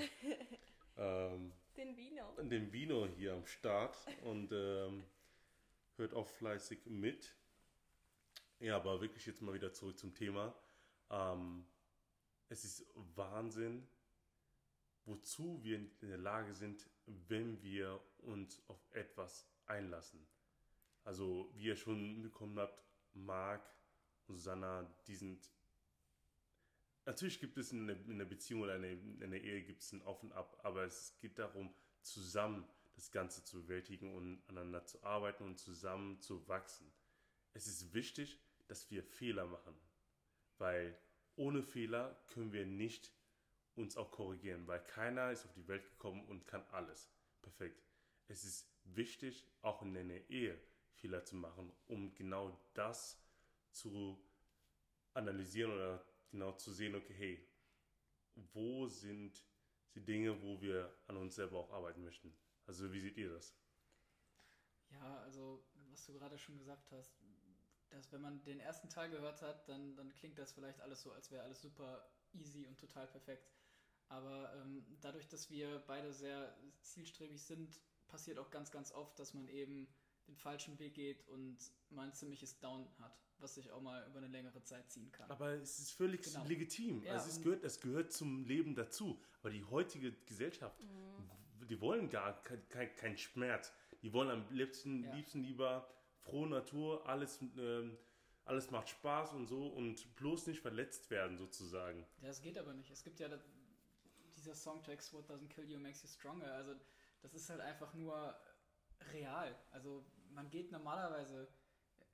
ähm, 0.98 1.54
den 1.78 1.96
Vino. 1.96 2.36
Den 2.42 2.72
Vino 2.74 3.08
hier 3.08 3.34
am 3.34 3.46
Start 3.46 3.96
und 4.24 4.52
ähm, 4.52 5.04
hört 5.98 6.14
auch 6.14 6.28
fleißig 6.28 6.88
mit. 6.88 7.36
Ja, 8.60 8.76
aber 8.76 9.00
wirklich 9.00 9.26
jetzt 9.26 9.42
mal 9.42 9.54
wieder 9.54 9.72
zurück 9.72 9.98
zum 9.98 10.14
Thema. 10.14 10.54
Ähm, 11.10 11.66
es 12.50 12.66
ist 12.66 12.86
Wahnsinn, 13.16 13.88
wozu 15.06 15.63
wir 15.63 15.78
in 15.78 16.10
der 16.10 16.18
Lage 16.18 16.54
sind, 16.54 16.89
wenn 17.06 17.62
wir 17.62 18.00
uns 18.20 18.62
auf 18.68 18.80
etwas 18.92 19.48
einlassen. 19.66 20.25
Also, 21.04 21.51
wie 21.56 21.66
ihr 21.66 21.75
schon 21.75 22.16
mitbekommen 22.16 22.60
habt, 22.60 22.84
Marc 23.13 23.63
und 24.28 24.36
Susanna, 24.36 24.89
die 25.08 25.16
sind. 25.16 25.51
Natürlich 27.06 27.39
gibt 27.39 27.58
es 27.58 27.72
in 27.72 27.89
einer 27.89 28.25
Beziehung 28.25 28.62
oder 28.62 28.75
in 28.75 29.24
einer 29.24 29.38
Ehe 29.38 29.63
gibt 29.63 29.82
es 29.82 29.92
ein 29.92 30.04
Auf 30.04 30.22
und 30.22 30.32
Ab, 30.34 30.60
aber 30.63 30.84
es 30.84 31.18
geht 31.20 31.39
darum, 31.39 31.74
zusammen 32.01 32.68
das 32.94 33.12
Ganze 33.12 33.44
zu 33.44 33.63
bewältigen 33.63 34.13
und 34.13 34.44
aneinander 34.48 34.86
zu 34.86 35.04
arbeiten 35.04 35.44
und 35.44 35.58
zusammen 35.58 36.20
zu 36.20 36.48
wachsen. 36.48 36.92
Es 37.54 37.66
ist 37.66 37.94
wichtig, 37.94 38.39
dass 38.68 38.92
wir 38.92 39.04
Fehler 39.04 39.48
machen, 39.48 39.74
weil 40.60 40.98
ohne 41.36 41.63
Fehler 41.63 42.16
können 42.28 42.54
wir 42.54 42.66
nicht 42.66 43.12
uns 43.75 43.98
auch 43.98 44.12
korrigieren, 44.12 44.68
weil 44.68 44.84
keiner 44.84 45.32
ist 45.32 45.46
auf 45.46 45.54
die 45.54 45.68
Welt 45.68 45.89
gekommen 45.89 46.25
und 46.28 46.46
kann 46.46 46.66
alles. 46.72 47.10
Perfekt. 47.42 47.82
Es 48.28 48.44
ist 48.44 48.70
wichtig, 48.84 49.48
auch 49.62 49.82
in 49.82 49.96
einer 49.98 50.20
Ehe 50.30 50.60
Fehler 50.96 51.24
zu 51.24 51.36
machen, 51.38 51.72
um 51.88 52.13
genau 52.13 52.60
das 52.74 53.24
zu 53.72 54.22
analysieren 55.13 55.72
oder 55.72 56.06
genau 56.30 56.51
zu 56.54 56.72
sehen, 56.72 56.96
okay, 56.96 57.13
hey, 57.13 57.48
wo 58.54 58.88
sind 58.88 59.44
die 59.96 60.04
Dinge, 60.04 60.42
wo 60.42 60.62
wir 60.62 60.94
an 61.08 61.18
uns 61.18 61.36
selber 61.36 61.58
auch 61.58 61.72
arbeiten 61.72 62.04
möchten? 62.04 62.36
Also 62.66 62.92
wie 62.92 63.00
seht 63.00 63.18
ihr 63.18 63.30
das? 63.30 63.56
Ja, 64.92 65.20
also 65.22 65.63
was 65.89 66.06
du 66.06 66.13
gerade 66.13 66.38
schon 66.38 66.58
gesagt 66.58 66.92
hast, 66.92 67.19
dass 67.89 68.12
wenn 68.12 68.22
man 68.22 68.43
den 68.43 68.60
ersten 68.60 68.89
Teil 68.89 69.10
gehört 69.10 69.41
hat, 69.41 69.67
dann, 69.67 69.96
dann 69.96 70.13
klingt 70.13 70.38
das 70.38 70.51
vielleicht 70.51 70.81
alles 70.81 71.01
so, 71.01 71.12
als 71.12 71.31
wäre 71.31 71.43
alles 71.43 71.62
super 71.62 72.08
easy 72.34 72.65
und 72.67 72.79
total 72.79 73.08
perfekt. 73.08 73.51
Aber 74.08 74.53
ähm, 74.55 74.86
dadurch, 75.01 75.27
dass 75.27 75.50
wir 75.50 75.84
beide 75.88 76.12
sehr 76.13 76.55
zielstrebig 76.81 77.41
sind, 77.41 77.79
passiert 78.08 78.39
auch 78.39 78.50
ganz, 78.50 78.72
ganz 78.72 78.91
oft, 78.91 79.19
dass 79.19 79.34
man 79.34 79.48
eben 79.48 79.88
den 80.27 80.36
falschen 80.36 80.77
Weg 80.79 80.96
geht 80.96 81.27
und 81.27 81.58
mal 81.89 82.08
ein 82.08 82.13
ziemliches 82.13 82.60
Down 82.60 82.88
hat, 83.00 83.19
was 83.38 83.55
sich 83.55 83.72
auch 83.72 83.81
mal 83.81 84.05
über 84.08 84.17
eine 84.19 84.27
längere 84.27 84.63
Zeit 84.63 84.89
ziehen 84.91 85.12
kann. 85.12 85.29
Aber 85.29 85.51
es 85.51 85.79
ist 85.79 85.91
völlig 85.91 86.22
genau. 86.24 86.46
legitim. 86.46 87.03
Ja, 87.03 87.13
also 87.13 87.29
es 87.29 87.41
gehört, 87.41 87.63
es 87.63 87.79
gehört 87.79 88.12
zum 88.12 88.46
Leben 88.46 88.75
dazu. 88.75 89.22
Aber 89.41 89.50
die 89.50 89.63
heutige 89.63 90.12
Gesellschaft, 90.25 90.81
mhm. 90.84 91.67
die 91.67 91.79
wollen 91.81 92.10
gar 92.10 92.41
keinen 92.43 92.67
kein, 92.69 92.96
kein 92.96 93.17
Schmerz. 93.17 93.72
Die 94.01 94.13
wollen 94.13 94.29
am 94.29 94.46
liebsten, 94.50 95.03
ja. 95.03 95.13
liebsten 95.13 95.43
lieber 95.43 95.88
frohe 96.30 96.48
Natur, 96.48 97.08
alles, 97.08 97.40
ähm, 97.58 97.98
alles 98.46 98.72
macht 98.72 98.90
Spaß 98.90 99.34
und 99.34 99.48
so 99.48 99.68
und 99.68 100.16
bloß 100.16 100.48
nicht 100.48 100.62
verletzt 100.62 101.10
werden 101.10 101.38
sozusagen. 101.38 102.06
Ja, 102.22 102.28
das 102.28 102.42
geht 102.42 102.58
aber 102.58 102.74
nicht. 102.74 102.90
Es 102.92 103.04
gibt 103.04 103.20
ja 103.20 103.30
dieser 104.36 104.56
Songtext 104.56 105.14
What 105.14 105.30
Doesn't 105.30 105.50
Kill 105.50 105.70
You 105.70 105.80
Makes 105.80 106.02
You 106.04 106.08
Stronger. 106.08 106.52
Also 106.54 106.76
das 107.22 107.34
ist 107.34 107.50
halt 107.50 107.62
einfach 107.62 107.94
nur 107.94 108.36
real. 109.14 109.56
Also 109.72 110.06
man 110.32 110.50
geht 110.50 110.72
normalerweise 110.72 111.48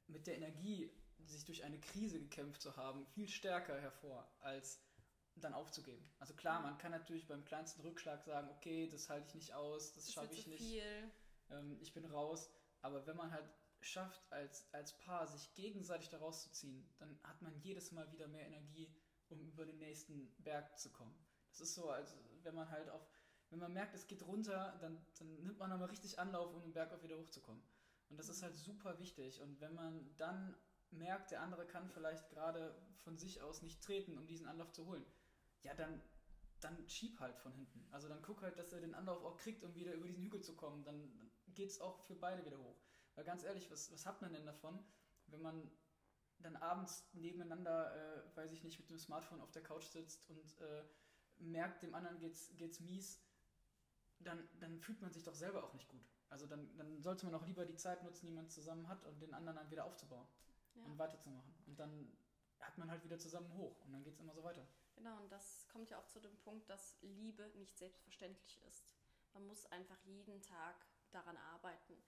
mit 0.07 0.27
der 0.27 0.35
Energie, 0.35 0.91
sich 1.25 1.45
durch 1.45 1.63
eine 1.63 1.79
Krise 1.79 2.19
gekämpft 2.19 2.61
zu 2.61 2.75
haben, 2.75 3.05
viel 3.07 3.27
stärker 3.27 3.79
hervor, 3.79 4.27
als 4.41 4.79
dann 5.37 5.53
aufzugeben. 5.53 6.07
Also 6.19 6.33
klar, 6.33 6.61
man 6.61 6.77
kann 6.77 6.91
natürlich 6.91 7.27
beim 7.27 7.43
kleinsten 7.43 7.81
Rückschlag 7.81 8.23
sagen, 8.23 8.49
okay, 8.55 8.87
das 8.87 9.09
halte 9.09 9.27
ich 9.27 9.35
nicht 9.35 9.53
aus, 9.53 9.93
das, 9.93 10.05
das 10.05 10.13
schaffe 10.13 10.33
ich 10.33 10.47
nicht, 10.47 10.81
ähm, 11.49 11.77
ich 11.81 11.93
bin 11.93 12.05
raus. 12.05 12.49
Aber 12.81 13.05
wenn 13.05 13.17
man 13.17 13.31
halt 13.31 13.49
schafft, 13.85 14.21
als, 14.31 14.67
als 14.73 14.97
Paar 14.97 15.27
sich 15.27 15.53
gegenseitig 15.55 16.09
da 16.09 16.17
rauszuziehen, 16.17 16.87
dann 16.97 17.19
hat 17.23 17.41
man 17.41 17.55
jedes 17.59 17.91
Mal 17.91 18.11
wieder 18.11 18.27
mehr 18.27 18.45
Energie, 18.45 18.93
um 19.29 19.39
über 19.39 19.65
den 19.65 19.77
nächsten 19.77 20.33
Berg 20.39 20.77
zu 20.77 20.91
kommen. 20.91 21.15
Das 21.49 21.61
ist 21.61 21.75
so, 21.75 21.89
als 21.89 22.17
wenn 22.43 22.55
man 22.55 22.69
halt 22.69 22.89
auf, 22.89 23.07
wenn 23.49 23.59
man 23.59 23.73
merkt, 23.73 23.93
es 23.95 24.07
geht 24.07 24.23
runter, 24.23 24.77
dann, 24.81 25.05
dann 25.19 25.35
nimmt 25.41 25.59
man 25.59 25.69
nochmal 25.69 25.89
richtig 25.89 26.19
Anlauf, 26.19 26.53
um 26.53 26.61
den 26.61 26.73
Berg 26.73 26.91
auch 26.91 27.03
wieder 27.03 27.17
hochzukommen. 27.17 27.61
Und 28.09 28.17
das 28.17 28.29
ist 28.29 28.43
halt 28.43 28.55
super 28.55 28.99
wichtig. 28.99 29.41
Und 29.41 29.61
wenn 29.61 29.73
man 29.73 30.15
dann 30.17 30.55
merkt, 30.91 31.31
der 31.31 31.41
andere 31.41 31.65
kann 31.65 31.89
vielleicht 31.89 32.29
gerade 32.29 32.75
von 33.03 33.17
sich 33.17 33.41
aus 33.41 33.61
nicht 33.61 33.83
treten, 33.83 34.17
um 34.17 34.27
diesen 34.27 34.47
Anlauf 34.47 34.71
zu 34.71 34.85
holen, 34.85 35.05
ja, 35.63 35.73
dann, 35.73 36.01
dann 36.59 36.87
schieb 36.89 37.19
halt 37.19 37.37
von 37.37 37.53
hinten. 37.53 37.87
Also 37.91 38.07
dann 38.07 38.21
guck 38.21 38.41
halt, 38.41 38.57
dass 38.57 38.71
er 38.73 38.81
den 38.81 38.95
Anlauf 38.95 39.23
auch 39.23 39.37
kriegt, 39.37 39.63
um 39.63 39.75
wieder 39.75 39.93
über 39.93 40.07
diesen 40.07 40.23
Hügel 40.23 40.41
zu 40.41 40.55
kommen. 40.55 40.83
Dann 40.83 41.31
geht 41.53 41.69
es 41.69 41.81
auch 41.81 41.99
für 42.05 42.15
beide 42.15 42.45
wieder 42.45 42.57
hoch. 42.57 42.84
Weil 43.15 43.23
ganz 43.23 43.43
ehrlich, 43.43 43.71
was, 43.71 43.91
was 43.91 44.05
hat 44.05 44.21
man 44.21 44.33
denn 44.33 44.45
davon, 44.45 44.83
wenn 45.27 45.41
man 45.41 45.71
dann 46.39 46.55
abends 46.57 47.07
nebeneinander, 47.13 47.95
äh, 47.95 48.35
weiß 48.35 48.51
ich 48.51 48.63
nicht, 48.63 48.79
mit 48.79 48.89
dem 48.89 48.99
Smartphone 48.99 49.41
auf 49.41 49.51
der 49.51 49.63
Couch 49.63 49.85
sitzt 49.85 50.29
und 50.29 50.59
äh, 50.59 50.83
merkt, 51.37 51.81
dem 51.83 51.95
anderen 51.95 52.19
geht's, 52.19 52.55
geht's 52.57 52.79
mies, 52.79 53.21
dann, 54.19 54.47
dann 54.59 54.79
fühlt 54.79 55.01
man 55.01 55.11
sich 55.11 55.23
doch 55.23 55.33
selber 55.33 55.63
auch 55.63 55.73
nicht 55.73 55.87
gut. 55.89 56.05
Also 56.29 56.47
dann, 56.47 56.75
dann 56.77 57.01
sollte 57.01 57.25
man 57.25 57.35
auch 57.35 57.45
lieber 57.45 57.65
die 57.65 57.75
Zeit 57.75 58.03
nutzen, 58.03 58.25
die 58.25 58.33
man 58.33 58.49
zusammen 58.49 58.87
hat 58.87 59.03
und 59.05 59.21
den 59.21 59.33
anderen 59.33 59.57
dann 59.57 59.71
wieder 59.71 59.85
aufzubauen 59.85 60.27
ja. 60.73 60.83
und 60.85 60.97
weiterzumachen. 60.97 61.53
Und 61.65 61.79
dann 61.79 62.17
hat 62.59 62.77
man 62.77 62.89
halt 62.89 63.03
wieder 63.03 63.19
zusammen 63.19 63.53
hoch 63.53 63.79
und 63.85 63.91
dann 63.91 64.03
geht 64.03 64.13
es 64.13 64.19
immer 64.19 64.33
so 64.33 64.43
weiter. 64.43 64.67
Genau, 64.95 65.17
und 65.21 65.31
das 65.31 65.67
kommt 65.67 65.89
ja 65.89 65.99
auch 65.99 66.07
zu 66.07 66.19
dem 66.19 66.35
Punkt, 66.37 66.69
dass 66.69 66.97
Liebe 67.01 67.49
nicht 67.55 67.77
selbstverständlich 67.77 68.61
ist. 68.63 68.95
Man 69.33 69.45
muss 69.45 69.65
einfach 69.67 70.01
jeden 70.05 70.41
Tag 70.41 70.75
daran 71.11 71.37
arbeiten 71.37 72.01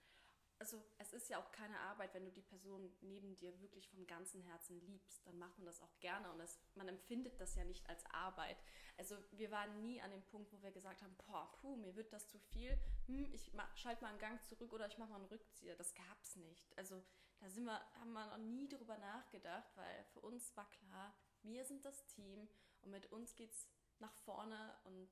also 0.58 0.84
es 0.98 1.12
ist 1.12 1.28
ja 1.28 1.38
auch 1.38 1.52
keine 1.52 1.78
Arbeit, 1.80 2.14
wenn 2.14 2.24
du 2.24 2.32
die 2.32 2.42
Person 2.42 2.90
neben 3.00 3.36
dir 3.36 3.58
wirklich 3.60 3.88
vom 3.88 4.06
ganzen 4.06 4.42
Herzen 4.42 4.80
liebst, 4.80 5.26
dann 5.26 5.38
macht 5.38 5.56
man 5.58 5.66
das 5.66 5.80
auch 5.80 6.00
gerne 6.00 6.30
und 6.32 6.38
das, 6.38 6.58
man 6.74 6.88
empfindet 6.88 7.40
das 7.40 7.54
ja 7.54 7.64
nicht 7.64 7.88
als 7.88 8.04
Arbeit. 8.06 8.56
Also 8.96 9.16
wir 9.32 9.50
waren 9.50 9.80
nie 9.80 10.00
an 10.00 10.10
dem 10.10 10.22
Punkt, 10.24 10.52
wo 10.52 10.60
wir 10.62 10.72
gesagt 10.72 11.02
haben, 11.02 11.14
boah, 11.26 11.52
puh, 11.52 11.76
mir 11.76 11.94
wird 11.94 12.12
das 12.12 12.26
zu 12.28 12.38
viel, 12.38 12.76
hm, 13.06 13.32
ich 13.32 13.52
schalte 13.76 14.02
mal 14.02 14.10
einen 14.10 14.18
Gang 14.18 14.42
zurück 14.44 14.72
oder 14.72 14.86
ich 14.86 14.98
mache 14.98 15.10
mal 15.10 15.16
einen 15.16 15.26
Rückzieher. 15.26 15.76
Das 15.76 15.94
gab 15.94 16.22
es 16.22 16.36
nicht. 16.36 16.76
Also 16.76 17.02
da 17.38 17.48
sind 17.48 17.64
wir, 17.64 17.80
haben 18.00 18.12
wir 18.12 18.26
noch 18.26 18.38
nie 18.38 18.68
drüber 18.68 18.98
nachgedacht, 18.98 19.70
weil 19.76 20.04
für 20.12 20.20
uns 20.20 20.56
war 20.56 20.68
klar, 20.70 21.14
wir 21.42 21.64
sind 21.64 21.84
das 21.84 22.04
Team 22.06 22.48
und 22.80 22.90
mit 22.90 23.06
uns 23.12 23.36
geht 23.36 23.52
es 23.52 23.68
nach 24.00 24.12
vorne 24.12 24.76
und 24.84 25.08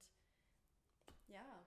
ja. 1.28 1.66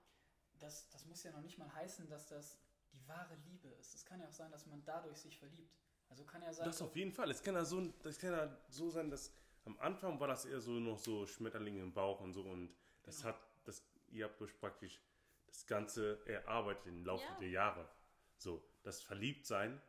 Das, 0.60 0.90
das 0.90 1.06
muss 1.06 1.24
ja 1.24 1.32
noch 1.32 1.42
nicht 1.42 1.58
mal 1.58 1.74
heißen, 1.74 2.08
dass 2.10 2.28
das 2.28 2.60
die 2.94 3.08
wahre 3.08 3.36
Liebe 3.46 3.70
ist. 3.70 3.94
Es 3.94 4.06
kann 4.06 4.20
ja 4.20 4.28
auch 4.28 4.34
sein, 4.34 4.52
dass 4.52 4.66
man 4.66 4.84
dadurch 4.86 5.18
sich 5.18 5.38
verliebt. 5.38 5.78
Also 6.10 6.24
kann 6.24 6.42
ja 6.42 6.52
sein. 6.52 6.66
Das 6.66 6.82
auf 6.82 6.96
jeden 6.96 7.12
Fall. 7.12 7.30
Es 7.30 7.44
kann 7.44 7.56
ja 7.56 7.64
so, 7.64 7.94
das 8.02 8.18
kann 8.18 8.32
ja 8.32 8.58
so 8.70 8.90
sein, 8.90 9.10
dass 9.10 9.34
am 9.66 9.78
Anfang 9.80 10.20
war 10.20 10.28
das 10.28 10.46
eher 10.46 10.60
so 10.60 10.72
noch 10.72 10.98
so 10.98 11.26
Schmetterlinge 11.26 11.82
im 11.82 11.94
Bauch 11.94 12.20
und 12.22 12.34
so 12.34 12.42
und 12.42 12.74
das 13.04 13.18
genau. 13.18 13.30
hat, 13.30 13.42
das, 13.66 13.84
ihr 14.10 14.26
habt 14.26 14.42
euch 14.42 14.58
praktisch 14.60 15.00
das 15.48 15.66
Ganze 15.66 16.26
erarbeitet 16.26 16.88
im 16.88 17.06
Laufe 17.06 17.24
ja. 17.24 17.40
der 17.40 17.50
Jahre. 17.50 17.90
So, 18.38 18.64
das 18.84 19.02
Verliebtsein 19.02 19.82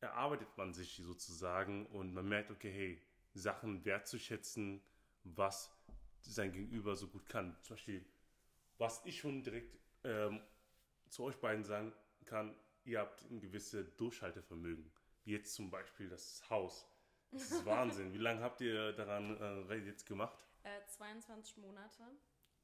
erarbeitet 0.00 0.48
man 0.56 0.74
sich 0.74 0.96
sozusagen 0.96 1.86
und 1.86 2.12
man 2.12 2.28
merkt, 2.28 2.50
okay, 2.50 2.72
hey, 2.72 3.02
Sachen 3.34 3.84
wertzuschätzen, 3.84 4.82
was 5.24 5.70
sein 6.20 6.52
Gegenüber 6.52 6.96
so 6.96 7.08
gut 7.08 7.26
kann. 7.28 7.56
Zum 7.62 7.76
Beispiel, 7.76 8.04
was 8.78 9.04
ich 9.04 9.20
schon 9.20 9.42
direkt 9.42 9.78
ähm, 10.04 10.40
zu 11.12 11.24
euch 11.24 11.38
beiden 11.38 11.62
sagen 11.62 11.92
kann, 12.24 12.56
ihr 12.84 13.00
habt 13.00 13.22
ein 13.30 13.40
gewisses 13.40 13.94
Durchhaltevermögen. 13.96 14.90
Wie 15.24 15.32
jetzt 15.32 15.54
zum 15.54 15.70
Beispiel 15.70 16.08
das 16.08 16.48
Haus. 16.50 16.88
Das 17.30 17.50
ist 17.50 17.64
Wahnsinn. 17.66 18.12
Wie 18.12 18.18
lange 18.18 18.40
habt 18.40 18.60
ihr 18.60 18.92
daran 18.92 19.36
äh, 19.70 19.76
jetzt 19.76 20.06
gemacht? 20.06 20.38
Äh, 20.62 20.80
22 20.88 21.58
Monate. 21.58 22.02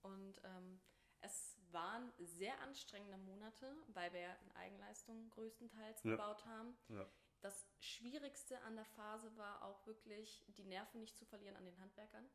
Und 0.03 0.41
ähm, 0.45 0.81
es 1.21 1.57
waren 1.71 2.11
sehr 2.19 2.59
anstrengende 2.63 3.19
Monate, 3.19 3.77
weil 3.89 4.13
wir 4.13 4.37
in 4.43 4.57
Eigenleistung 4.57 5.29
größtenteils 5.31 6.03
ja. 6.05 6.13
gebaut 6.13 6.45
haben. 6.47 6.77
Ja. 6.89 7.07
Das 7.41 7.67
Schwierigste 7.81 8.61
an 8.63 8.75
der 8.77 8.87
Phase 8.87 9.37
war 9.37 9.63
auch 9.63 9.87
wirklich, 9.87 10.45
die 10.49 10.65
Nerven 10.65 11.01
nicht 11.01 11.17
zu 11.17 11.25
verlieren 11.27 11.57
an 11.57 11.65
den 11.65 11.79
Handwerkern. 11.79 12.25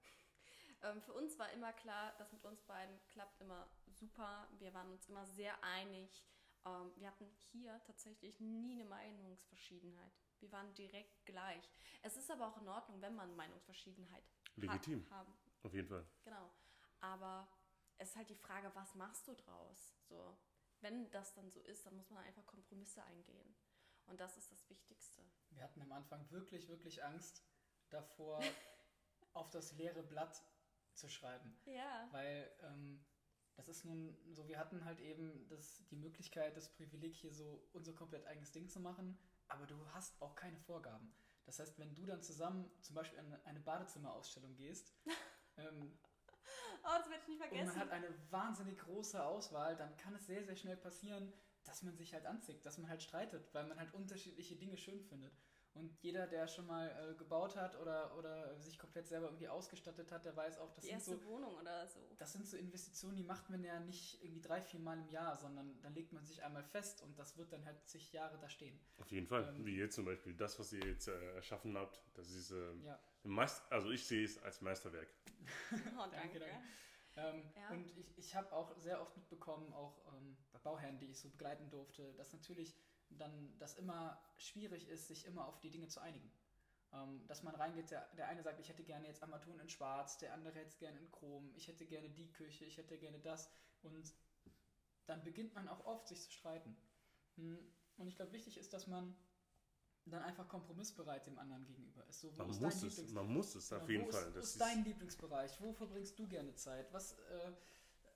Ähm, 0.83 1.01
für 1.01 1.13
uns 1.13 1.39
war 1.39 1.49
immer 1.53 1.71
klar, 1.71 2.13
das 2.17 2.33
mit 2.33 2.43
uns 2.43 2.61
beiden 2.63 2.99
klappt 3.07 3.39
immer 3.39 3.69
super. 3.93 4.47
Wir 4.59 4.73
waren 4.73 4.91
uns 4.91 5.07
immer 5.07 5.25
sehr 5.25 5.61
einig. 5.63 6.23
Ähm, 6.65 6.91
wir 6.95 7.07
hatten 7.07 7.27
hier 7.51 7.81
tatsächlich 7.85 8.39
nie 8.39 8.73
eine 8.73 8.85
Meinungsverschiedenheit. 8.85 10.13
Wir 10.39 10.51
waren 10.51 10.73
direkt 10.75 11.25
gleich. 11.25 11.69
Es 12.01 12.17
ist 12.17 12.29
aber 12.29 12.47
auch 12.47 12.57
in 12.57 12.67
Ordnung, 12.67 13.01
wenn 13.01 13.15
man 13.15 13.35
Meinungsverschiedenheit 13.35 14.23
Legitim. 14.55 15.05
hat. 15.05 15.11
Haben. 15.11 15.33
Auf 15.63 15.73
jeden 15.73 15.87
Fall. 15.87 16.05
Genau. 16.23 16.49
Aber 16.99 17.47
es 17.97 18.09
ist 18.09 18.15
halt 18.15 18.29
die 18.29 18.35
Frage, 18.35 18.71
was 18.75 18.95
machst 18.95 19.27
du 19.27 19.35
draus? 19.35 19.95
So, 20.07 20.37
wenn 20.81 21.09
das 21.11 21.33
dann 21.33 21.49
so 21.49 21.61
ist, 21.61 21.85
dann 21.85 21.95
muss 21.95 22.09
man 22.09 22.23
einfach 22.23 22.45
Kompromisse 22.45 23.03
eingehen. 23.03 23.55
Und 24.05 24.19
das 24.19 24.37
ist 24.37 24.51
das 24.51 24.69
Wichtigste. 24.69 25.21
Wir 25.51 25.63
hatten 25.63 25.81
am 25.81 25.91
Anfang 25.91 26.29
wirklich, 26.31 26.67
wirklich 26.67 27.03
Angst 27.03 27.43
davor, 27.89 28.41
auf 29.33 29.49
das 29.49 29.71
leere 29.73 30.03
Blatt 30.03 30.43
zu 30.93 31.07
schreiben. 31.07 31.57
Ja. 31.65 32.07
Weil 32.11 32.51
ähm, 32.61 33.03
das 33.55 33.67
ist 33.67 33.85
nun 33.85 34.17
so, 34.31 34.47
wir 34.47 34.57
hatten 34.57 34.83
halt 34.85 34.99
eben 34.99 35.47
das, 35.49 35.85
die 35.89 35.95
Möglichkeit, 35.95 36.57
das 36.57 36.69
Privileg 36.69 37.15
hier 37.15 37.33
so 37.33 37.67
unser 37.73 37.93
komplett 37.93 38.25
eigenes 38.25 38.51
Ding 38.51 38.67
zu 38.67 38.79
machen, 38.79 39.17
aber 39.47 39.65
du 39.65 39.75
hast 39.93 40.19
auch 40.21 40.35
keine 40.35 40.59
Vorgaben. 40.59 41.13
Das 41.45 41.59
heißt, 41.59 41.77
wenn 41.77 41.93
du 41.93 42.05
dann 42.05 42.21
zusammen 42.21 42.69
zum 42.81 42.95
Beispiel 42.95 43.19
in 43.19 43.33
eine 43.45 43.59
Badezimmerausstellung 43.59 44.55
gehst, 44.55 44.93
ähm, 45.57 45.97
oh, 46.83 46.97
das 46.97 47.09
werde 47.09 47.21
ich 47.21 47.27
nicht 47.27 47.41
vergessen. 47.41 47.69
Und 47.69 47.77
man 47.77 47.79
hat 47.79 47.91
eine 47.91 48.31
wahnsinnig 48.31 48.79
große 48.79 49.23
Auswahl, 49.23 49.75
dann 49.75 49.95
kann 49.97 50.15
es 50.15 50.25
sehr, 50.25 50.43
sehr 50.43 50.55
schnell 50.55 50.77
passieren, 50.77 51.31
dass 51.63 51.83
man 51.83 51.95
sich 51.95 52.13
halt 52.13 52.25
anzieht, 52.25 52.65
dass 52.65 52.77
man 52.77 52.89
halt 52.89 53.03
streitet, 53.03 53.53
weil 53.53 53.67
man 53.67 53.77
halt 53.77 53.93
unterschiedliche 53.93 54.55
Dinge 54.55 54.77
schön 54.77 55.01
findet. 55.01 55.33
Und 55.75 55.91
jeder, 56.03 56.27
der 56.27 56.47
schon 56.47 56.67
mal 56.67 56.87
äh, 56.87 57.15
gebaut 57.15 57.55
hat 57.55 57.75
oder, 57.79 58.15
oder 58.17 58.55
sich 58.59 58.77
komplett 58.77 59.07
selber 59.07 59.25
irgendwie 59.27 59.47
ausgestattet 59.47 60.11
hat, 60.11 60.23
der 60.23 60.35
weiß 60.35 60.59
auch, 60.59 60.71
das 60.71 60.83
Die 60.83 60.89
sind 60.91 60.97
erste 60.99 61.17
so, 61.17 61.25
Wohnung 61.25 61.55
oder 61.55 61.87
so. 61.87 61.99
das 62.19 62.31
sind 62.33 62.47
so 62.47 62.57
Investitionen, 62.57 63.15
die 63.15 63.23
macht 63.23 63.49
man 63.49 63.63
ja 63.63 63.79
nicht 63.79 64.23
irgendwie 64.23 64.41
drei, 64.41 64.61
vier 64.61 64.79
Mal 64.79 64.99
im 64.99 65.09
Jahr, 65.09 65.35
sondern 65.35 65.81
da 65.81 65.89
legt 65.89 66.13
man 66.13 66.23
sich 66.25 66.43
einmal 66.43 66.63
fest 66.63 67.01
und 67.01 67.17
das 67.17 67.37
wird 67.37 67.51
dann 67.51 67.65
halt 67.65 67.77
zig 67.87 68.13
Jahre 68.13 68.37
da 68.37 68.49
stehen. 68.49 68.79
Auf 68.99 69.11
jeden 69.11 69.25
Fall. 69.25 69.47
Ähm, 69.55 69.65
Wie 69.65 69.75
jetzt 69.77 69.95
zum 69.95 70.05
Beispiel 70.05 70.35
das, 70.35 70.59
was 70.59 70.71
ihr 70.73 70.85
jetzt 70.85 71.07
äh, 71.07 71.35
erschaffen 71.35 71.75
habt, 71.75 71.99
das 72.13 72.29
ist 72.29 72.51
ähm, 72.51 72.83
Ja. 72.83 72.99
ein 73.23 73.31
Meist 73.31 73.63
also 73.71 73.89
ich 73.89 74.05
sehe 74.05 74.23
es 74.25 74.37
als 74.43 74.61
Meisterwerk. 74.61 75.07
Oh, 75.97 76.05
danke. 76.11 76.37
danke. 76.39 76.61
Ähm, 77.15 77.43
Ja. 77.55 77.69
Und 77.69 77.91
ich, 77.97 78.17
ich 78.17 78.35
habe 78.35 78.51
auch 78.53 78.75
sehr 78.77 79.01
oft 79.01 79.15
mitbekommen, 79.17 79.71
auch 79.73 79.97
ähm, 80.13 80.37
bei 80.51 80.59
Bauherren, 80.59 80.97
die 80.99 81.07
ich 81.11 81.19
so 81.19 81.29
begleiten 81.29 81.69
durfte, 81.69 82.13
dass 82.13 82.31
natürlich 82.33 82.75
dann 83.17 83.57
das 83.59 83.75
immer 83.75 84.21
schwierig 84.37 84.87
ist, 84.87 85.07
sich 85.07 85.25
immer 85.25 85.47
auf 85.47 85.59
die 85.59 85.69
Dinge 85.69 85.87
zu 85.87 85.99
einigen. 86.01 86.31
Ähm, 86.93 87.25
dass 87.27 87.41
man 87.43 87.55
reingeht, 87.55 87.89
der, 87.91 88.07
der 88.15 88.27
eine 88.27 88.43
sagt, 88.43 88.59
ich 88.59 88.69
hätte 88.69 88.83
gerne 88.83 89.07
jetzt 89.07 89.23
Armaturen 89.23 89.59
in 89.59 89.69
Schwarz, 89.69 90.17
der 90.19 90.33
andere 90.33 90.53
hätte 90.59 90.69
es 90.69 90.77
gerne 90.77 90.99
in 90.99 91.11
Chrom, 91.11 91.51
ich 91.55 91.67
hätte 91.67 91.85
gerne 91.85 92.09
die 92.09 92.31
Küche, 92.31 92.65
ich 92.65 92.77
hätte 92.77 92.97
gerne 92.97 93.19
das. 93.19 93.49
Und 93.81 94.13
dann 95.07 95.23
beginnt 95.23 95.53
man 95.55 95.67
auch 95.67 95.85
oft, 95.85 96.07
sich 96.07 96.21
zu 96.21 96.31
streiten. 96.31 96.75
Hm, 97.35 97.57
Und 97.97 98.07
ich 98.07 98.15
glaube, 98.15 98.31
wichtig 98.31 98.57
ist, 98.57 98.73
dass 98.73 98.87
man 98.87 99.15
dann 100.05 100.21
einfach 100.21 100.47
kompromissbereit 100.47 101.25
dem 101.25 101.37
anderen 101.39 101.65
gegenüber 101.65 102.05
ist. 102.07 102.21
So, 102.21 102.31
Man 102.33 102.49
ist 102.49 102.61
muss 102.61 102.79
dein 102.79 102.89
es, 102.89 103.11
man 103.11 103.27
muss 103.27 103.55
es 103.55 103.71
auf 103.71 103.89
jeden 103.89 104.05
wo 104.05 104.11
Fall. 104.11 104.27
Ist, 104.27 104.35
wo 104.35 104.39
ist 104.39 104.61
dein 104.61 104.83
Lieblingsbereich? 104.83 105.61
Wo 105.61 105.73
verbringst 105.73 106.19
du 106.19 106.27
gerne 106.27 106.53
Zeit? 106.55 106.91
Was, 106.91 107.13
äh, 107.13 107.53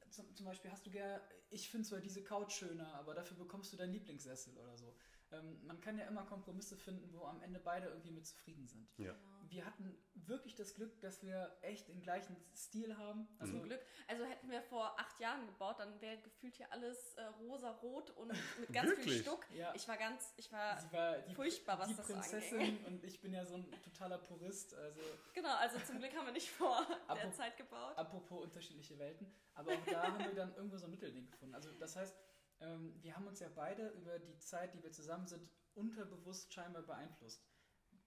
zum, 0.09 0.45
Beispiel 0.45 0.71
hast 0.71 0.85
du 0.85 0.91
gerne, 0.91 1.21
ich 1.49 1.69
finde 1.69 1.87
zwar 1.87 1.99
diese 1.99 2.23
Couch 2.23 2.53
schöner, 2.53 2.93
aber 2.95 3.13
dafür 3.13 3.37
bekommst 3.37 3.73
du 3.73 3.77
deinen 3.77 3.93
Lieblingssessel 3.93 4.57
oder 4.57 4.77
so. 4.77 4.95
Ähm, 5.31 5.65
man 5.65 5.79
kann 5.81 5.97
ja 5.97 6.05
immer 6.05 6.23
Kompromisse 6.25 6.77
finden, 6.77 7.11
wo 7.13 7.25
am 7.25 7.41
Ende 7.41 7.59
beide 7.59 7.87
irgendwie 7.87 8.11
mit 8.11 8.25
zufrieden 8.25 8.65
sind. 8.67 8.87
Ja. 8.97 9.11
Genau. 9.13 9.37
Wir 9.49 9.65
hatten 9.65 9.97
wirklich 10.15 10.55
das 10.55 10.73
Glück, 10.75 10.99
dass 11.01 11.21
wir 11.23 11.57
echt 11.61 11.87
den 11.87 12.01
gleichen 12.01 12.35
Stil 12.53 12.97
haben. 12.97 13.27
Also, 13.39 13.53
Zum 13.53 13.63
Glück. 13.63 13.79
Also 14.07 14.25
hätten 14.25 14.49
wir 14.49 14.61
vor 14.61 14.99
acht 14.99 15.19
Jahren 15.21 15.45
gebaut, 15.45 15.79
dann 15.79 15.99
wäre 16.01 16.17
gefühlt 16.21 16.55
hier 16.55 16.71
alles 16.71 17.13
äh, 17.15 17.23
rosa-rot 17.41 18.11
und 18.11 18.33
mit 18.59 18.71
ganz 18.73 18.93
viel? 18.99 19.21
Stuck. 19.21 19.45
Ja. 19.53 19.73
Ich 19.75 19.87
war 19.87 19.97
ganz, 19.97 20.33
ich 20.37 20.51
war, 20.51 20.79
Sie 20.81 20.91
war 20.91 21.17
die, 21.19 21.33
furchtbar, 21.33 21.79
was 21.79 21.87
die 21.87 21.95
das 21.95 22.05
Prinzessin 22.07 22.59
anging. 22.59 22.85
und 22.85 23.03
ich 23.05 23.21
bin 23.21 23.33
ja 23.33 23.45
so 23.45 23.55
ein 23.55 23.71
totaler 23.83 24.17
Purist. 24.17 24.73
Also 24.75 25.01
genau, 25.33 25.55
also 25.55 25.77
zum 25.79 25.99
Glück 25.99 26.13
haben 26.15 26.25
wir 26.25 26.33
nicht 26.33 26.49
vor 26.49 26.85
der 27.09 27.29
Apro- 27.29 27.31
Zeit 27.31 27.55
gebaut. 27.57 27.97
Apropos 27.97 28.43
unterschiedliche 28.43 28.97
Welten, 28.99 29.31
aber 29.53 29.71
auch 29.73 29.85
da 29.85 30.03
haben 30.03 30.19
wir 30.25 30.35
dann 30.35 30.53
irgendwo 30.55 30.77
so 30.77 30.85
ein 30.85 30.91
Mittelding 30.91 31.25
gefunden. 31.25 31.55
Also 31.55 31.71
das 31.73 31.95
heißt, 31.95 32.15
ähm, 32.59 32.93
wir 33.01 33.15
haben 33.15 33.27
uns 33.27 33.39
ja 33.39 33.49
beide 33.53 33.89
über 33.89 34.19
die 34.19 34.37
Zeit, 34.39 34.73
die 34.73 34.81
wir 34.83 34.91
zusammen 34.91 35.27
sind, 35.27 35.49
unterbewusst 35.75 36.53
scheinbar 36.53 36.81
beeinflusst, 36.83 37.45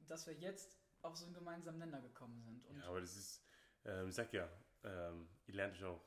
dass 0.07 0.27
wir 0.27 0.35
jetzt 0.35 0.79
auf 1.03 1.17
so 1.17 1.25
einen 1.25 1.35
gemeinsamen 1.35 1.79
Nenner 1.79 2.01
gekommen 2.01 2.41
sind. 2.43 2.67
Und 2.67 2.77
Ja, 2.79 2.85
aber 2.89 3.01
das 3.01 3.17
ist, 3.17 3.43
ähm, 3.85 4.09
ich 4.09 4.15
sag 4.15 4.33
ja, 4.33 4.49
ähm, 4.83 5.29
ihr 5.47 5.55
lernt 5.55 5.75
euch 5.77 5.85
auch 5.85 6.05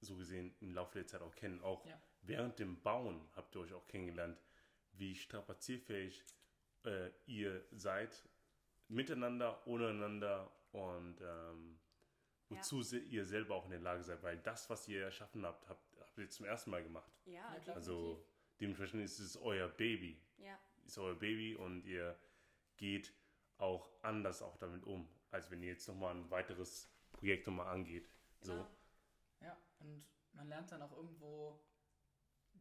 so 0.00 0.16
gesehen 0.16 0.54
im 0.60 0.74
Laufe 0.74 0.94
der 0.98 1.06
Zeit 1.06 1.22
auch 1.22 1.34
kennen. 1.34 1.60
Auch 1.60 1.84
Ja. 1.86 2.00
während 2.22 2.58
dem 2.58 2.80
Bauen 2.82 3.28
habt 3.34 3.54
ihr 3.54 3.60
euch 3.60 3.72
auch 3.72 3.86
kennengelernt, 3.86 4.38
wie 4.92 5.14
strapazierfähig 5.14 6.24
äh, 6.84 7.10
ihr 7.26 7.64
seid, 7.72 8.28
miteinander, 8.88 9.66
ohneinander 9.66 10.50
und 10.72 11.20
ähm, 11.20 11.78
wozu 12.48 12.82
se- 12.82 12.98
ihr 12.98 13.24
selber 13.24 13.54
auch 13.54 13.64
in 13.64 13.70
der 13.70 13.80
Lage 13.80 14.02
seid. 14.02 14.22
Weil 14.22 14.38
das, 14.38 14.68
was 14.68 14.88
ihr 14.88 15.02
erschaffen 15.04 15.46
habt, 15.46 15.68
habt, 15.68 15.91
habt 16.12 16.18
ihr 16.18 16.30
zum 16.30 16.46
ersten 16.46 16.70
Mal 16.70 16.82
gemacht. 16.82 17.10
Ja, 17.24 17.56
Ja. 17.66 17.74
Also 17.74 18.24
dementsprechend 18.60 19.02
ist 19.02 19.18
es 19.18 19.36
euer 19.36 19.68
Baby. 19.68 20.20
ja, 20.38 20.58
Ist 20.84 20.98
euer 20.98 21.14
Baby 21.18 21.56
und 21.56 21.84
ihr 21.84 22.18
geht 22.76 23.12
auch 23.58 23.88
anders 24.02 24.42
auch 24.42 24.56
damit 24.56 24.84
um, 24.84 25.08
als 25.30 25.50
wenn 25.50 25.62
ihr 25.62 25.70
jetzt 25.70 25.86
nochmal 25.88 26.14
ein 26.14 26.30
weiteres 26.30 26.90
Projekt 27.12 27.46
nochmal 27.46 27.68
angeht. 27.68 28.10
genau. 28.40 28.56
So. 28.56 28.66
ja, 29.44 29.56
und 29.80 30.06
man 30.32 30.48
lernt 30.48 30.70
dann 30.72 30.82
auch 30.82 30.92
irgendwo, 30.92 31.60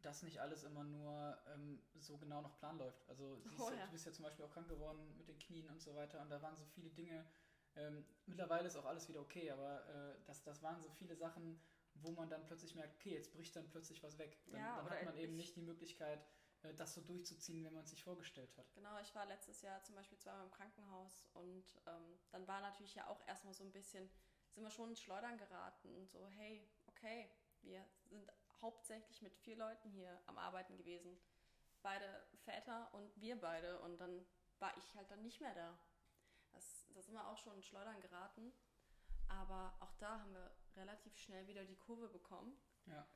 dass 0.02 0.24
nicht 0.24 0.40
alles 0.40 0.64
immer 0.64 0.84
nur 0.84 1.38
ähm, 1.48 1.82
so 1.96 2.18
genau 2.18 2.42
nach 2.42 2.56
Plan 2.58 2.78
läuft. 2.78 3.08
Also 3.10 3.42
Oh 3.60 3.72
ja. 3.72 3.86
du 3.86 3.92
bist 3.92 4.06
ja 4.06 4.12
zum 4.12 4.24
Beispiel 4.24 4.46
auch 4.46 4.52
krank 4.52 4.68
geworden 4.68 5.16
mit 5.18 5.28
den 5.28 5.40
Knien 5.40 5.68
und 5.70 5.82
so 5.82 5.96
weiter 5.96 6.22
und 6.22 6.30
da 6.30 6.42
waren 6.42 6.56
so 6.56 6.66
viele 6.66 6.90
Dinge. 6.90 7.26
Ähm, 7.76 8.06
mittlerweile 8.26 8.68
ist 8.68 8.76
auch 8.76 8.86
alles 8.86 9.08
wieder 9.08 9.22
okay, 9.22 9.50
aber 9.50 9.88
äh, 9.90 10.22
das, 10.26 10.44
das 10.44 10.62
waren 10.62 10.82
so 10.82 10.90
viele 10.90 11.16
Sachen, 11.16 11.60
wo 11.96 12.12
man 12.12 12.30
dann 12.30 12.46
plötzlich 12.46 12.76
merkt, 12.76 12.96
okay, 12.96 13.14
jetzt 13.14 13.32
bricht 13.34 13.56
dann 13.56 13.70
plötzlich 13.70 14.02
was 14.04 14.18
weg. 14.18 14.40
Dann, 14.48 14.60
Ja, 14.60 14.76
dann 14.78 14.90
hat 14.90 15.04
man 15.06 15.18
eben 15.18 15.34
ich- 15.34 15.38
nicht 15.46 15.56
die 15.56 15.62
Möglichkeit, 15.62 16.26
äh, 16.64 16.74
das 16.74 16.94
so 16.94 17.02
durchzuziehen, 17.02 17.64
wenn 17.64 17.74
man 17.74 17.84
es 17.84 17.90
sich 17.92 18.04
vorgestellt 18.04 18.56
hat. 18.58 18.74
Genau, 18.74 19.00
ich 19.00 19.14
war 19.16 19.26
letztes 19.26 19.62
Jahr 19.62 19.82
zum 19.84 19.96
Beispiel 19.96 20.18
zweimal 20.18 20.46
im 20.46 20.52
Krankenhaus 20.52 21.26
und 21.34 21.66
ähm, 21.88 22.20
dann 22.32 22.48
war 22.48 22.62
natürlich 22.62 22.96
ja 22.96 23.08
auch 23.08 23.26
erstmal 23.28 23.54
so 23.54 23.64
ein 23.64 23.72
bisschen, 23.72 24.10
sind 24.52 24.64
wir 24.64 24.72
schon 24.72 24.90
ins 24.90 25.02
Schleudern 25.02 25.38
geraten 25.38 25.96
und 25.96 26.10
so, 26.10 26.28
hey, 26.30 26.68
okay, 26.88 27.30
wir 27.62 27.86
sind 28.06 28.32
hauptsächlich 28.62 29.22
mit 29.22 29.36
vier 29.36 29.56
Leuten 29.58 29.90
hier 29.90 30.20
am 30.28 30.38
Arbeiten 30.38 30.78
gewesen. 30.78 31.20
Beide 31.82 32.28
Väter 32.46 32.94
und 32.94 33.20
wir 33.20 33.40
beide 33.40 33.80
und 33.82 33.98
dann 34.00 34.26
war 34.60 34.76
ich 34.78 34.94
halt 34.96 35.10
dann 35.10 35.24
nicht 35.24 35.42
mehr 35.42 35.54
da. 35.56 35.78
Das, 36.52 36.86
da 36.94 37.02
sind 37.02 37.14
wir 37.16 37.28
auch 37.28 37.38
schon 37.38 37.56
ins 37.56 37.66
Schleudern 37.66 38.00
geraten. 38.02 38.54
Aber 39.40 39.74
auch 39.80 39.94
da 39.96 40.20
haben 40.20 40.34
wir 40.34 40.52
relativ 40.76 41.16
schnell 41.18 41.48
wieder 41.48 41.64
die 41.66 41.78
Kurve 41.78 42.10
bekommen. 42.10 42.54
Ja. 42.86 43.08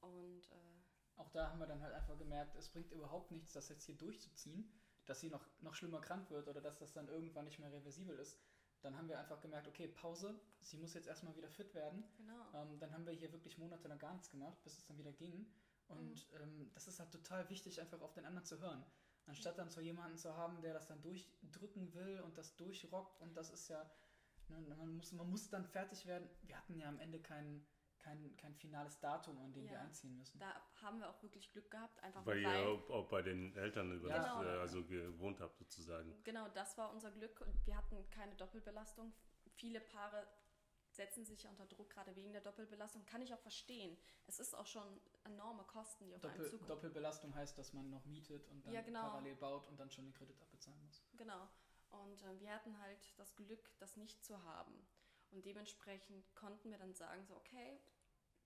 Und 0.00 0.50
äh, 0.50 0.82
Auch 1.16 1.28
da 1.30 1.50
haben 1.50 1.58
wir 1.58 1.66
dann 1.66 1.82
halt 1.82 1.94
einfach 1.94 2.16
gemerkt, 2.16 2.56
es 2.56 2.68
bringt 2.70 2.90
überhaupt 2.92 3.30
nichts, 3.30 3.52
das 3.52 3.68
jetzt 3.68 3.84
hier 3.84 3.96
durchzuziehen, 3.96 4.72
dass 5.06 5.20
sie 5.20 5.28
noch, 5.30 5.44
noch 5.60 5.74
schlimmer 5.74 6.00
krank 6.00 6.30
wird 6.30 6.48
oder 6.48 6.60
dass 6.60 6.78
das 6.78 6.92
dann 6.92 7.08
irgendwann 7.08 7.44
nicht 7.44 7.58
mehr 7.58 7.72
reversibel 7.72 8.18
ist. 8.18 8.38
Dann 8.80 8.96
haben 8.96 9.08
wir 9.08 9.18
einfach 9.18 9.40
gemerkt, 9.40 9.66
okay, 9.66 9.88
Pause, 9.88 10.40
sie 10.60 10.78
muss 10.78 10.94
jetzt 10.94 11.08
erstmal 11.08 11.36
wieder 11.36 11.50
fit 11.50 11.74
werden. 11.74 12.04
genau. 12.16 12.46
Ähm, 12.54 12.78
dann 12.78 12.92
haben 12.92 13.06
wir 13.06 13.12
hier 13.12 13.32
wirklich 13.32 13.58
monatelang 13.58 13.98
gar 13.98 14.12
nichts 14.12 14.30
gemacht, 14.30 14.62
bis 14.62 14.78
es 14.78 14.86
dann 14.86 14.98
wieder 14.98 15.12
ging. 15.12 15.46
Und 15.88 16.28
ähm, 16.40 16.70
das 16.74 16.86
ist 16.86 17.00
halt 17.00 17.10
total 17.10 17.48
wichtig, 17.50 17.80
einfach 17.80 18.00
auf 18.00 18.12
den 18.12 18.24
anderen 18.24 18.46
zu 18.46 18.60
hören. 18.60 18.84
Anstatt 19.26 19.58
dann 19.58 19.68
so 19.68 19.80
jemanden 19.80 20.16
zu 20.16 20.36
haben, 20.36 20.60
der 20.62 20.72
das 20.72 20.86
dann 20.86 21.02
durchdrücken 21.02 21.92
will 21.92 22.20
und 22.20 22.38
das 22.38 22.56
durchrockt. 22.56 23.20
Und 23.20 23.36
das 23.36 23.50
ist 23.50 23.68
ja, 23.68 23.90
ne, 24.48 24.74
man, 24.76 24.96
muss, 24.96 25.12
man 25.12 25.28
muss 25.30 25.48
dann 25.50 25.64
fertig 25.66 26.06
werden. 26.06 26.28
Wir 26.42 26.56
hatten 26.56 26.78
ja 26.78 26.88
am 26.88 26.98
Ende 26.98 27.20
kein, 27.20 27.64
kein, 27.98 28.36
kein 28.36 28.54
finales 28.54 28.98
Datum, 29.00 29.38
an 29.38 29.52
dem 29.52 29.64
wir 29.64 29.72
Ja. 29.72 29.80
einziehen 29.80 30.16
müssen. 30.16 30.38
Da 30.38 30.54
haben 30.82 30.98
wir 31.00 31.08
auch 31.10 31.22
wirklich 31.22 31.50
Glück 31.52 31.70
gehabt, 31.70 32.02
einfach 32.02 32.24
Weil 32.24 32.42
weil 32.44 32.54
ihr 32.54 32.68
auch, 32.68 32.90
auch 32.90 33.08
bei 33.08 33.22
den 33.22 33.54
Eltern 33.56 33.92
über 33.92 34.08
Ja. 34.08 34.18
das, 34.18 34.32
Genau. 34.38 34.44
äh, 34.44 34.60
also 34.60 34.84
gewohnt 34.84 35.40
habt 35.40 35.56
sozusagen. 35.58 36.14
Genau, 36.24 36.48
das 36.48 36.76
war 36.78 36.92
unser 36.92 37.10
Glück 37.10 37.40
und 37.40 37.66
wir 37.66 37.76
hatten 37.76 38.08
keine 38.10 38.34
Doppelbelastung. 38.36 39.12
Viele 39.56 39.80
Paare 39.80 40.26
setzen 40.90 41.24
sich 41.24 41.42
ja 41.44 41.50
unter 41.50 41.66
Druck, 41.66 41.90
gerade 41.90 42.14
wegen 42.16 42.32
der 42.32 42.40
Doppelbelastung. 42.40 43.04
Kann 43.06 43.22
ich 43.22 43.32
auch 43.32 43.38
verstehen. 43.38 43.96
Es 44.26 44.38
ist 44.40 44.54
auch 44.54 44.66
schon 44.66 45.00
enorme 45.24 45.62
Kosten, 45.64 46.06
die 46.06 46.14
auf 46.14 46.22
Doppel, 46.22 46.48
zukommen. 46.50 46.68
Doppelbelastung 46.68 47.34
heißt, 47.34 47.56
dass 47.58 47.72
man 47.72 47.88
noch 47.90 48.04
mietet 48.06 48.48
und 48.48 48.64
dann 48.66 48.72
Ja, 48.72 48.80
genau. 48.80 49.02
parallel 49.02 49.36
baut 49.36 49.68
und 49.68 49.78
dann 49.78 49.90
schon 49.90 50.06
den 50.06 50.14
Kredit 50.14 50.40
abbezahlen 50.40 50.80
muss. 50.84 51.04
Genau. 51.16 51.48
Und 51.90 52.22
äh, 52.22 52.40
wir 52.40 52.52
hatten 52.52 52.78
halt 52.78 53.12
das 53.16 53.34
Glück, 53.36 53.70
das 53.78 53.96
nicht 53.96 54.24
zu 54.24 54.42
haben. 54.44 54.86
Und 55.30 55.44
dementsprechend 55.44 56.34
konnten 56.34 56.70
wir 56.70 56.78
dann 56.78 56.94
sagen, 56.94 57.24
so, 57.26 57.36
okay, 57.36 57.80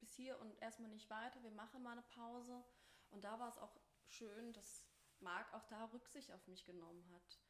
bis 0.01 0.13
hier 0.15 0.39
und 0.41 0.61
erstmal 0.61 0.91
nicht 0.91 1.09
weiter, 1.11 1.43
wir 1.43 1.53
machen 1.53 1.83
mal 1.83 1.93
eine 1.93 2.03
Pause. 2.03 2.65
Und 3.11 3.25
da 3.25 3.39
war 3.39 3.49
es 3.49 3.59
auch 3.59 3.77
schön, 4.07 4.53
dass 4.53 4.85
Marc 5.21 5.53
auch 5.55 5.65
da 5.65 5.85
Rücksicht 5.87 6.33
auf 6.33 6.47
mich 6.49 6.65
genommen 6.65 7.09
hat. 7.13 7.41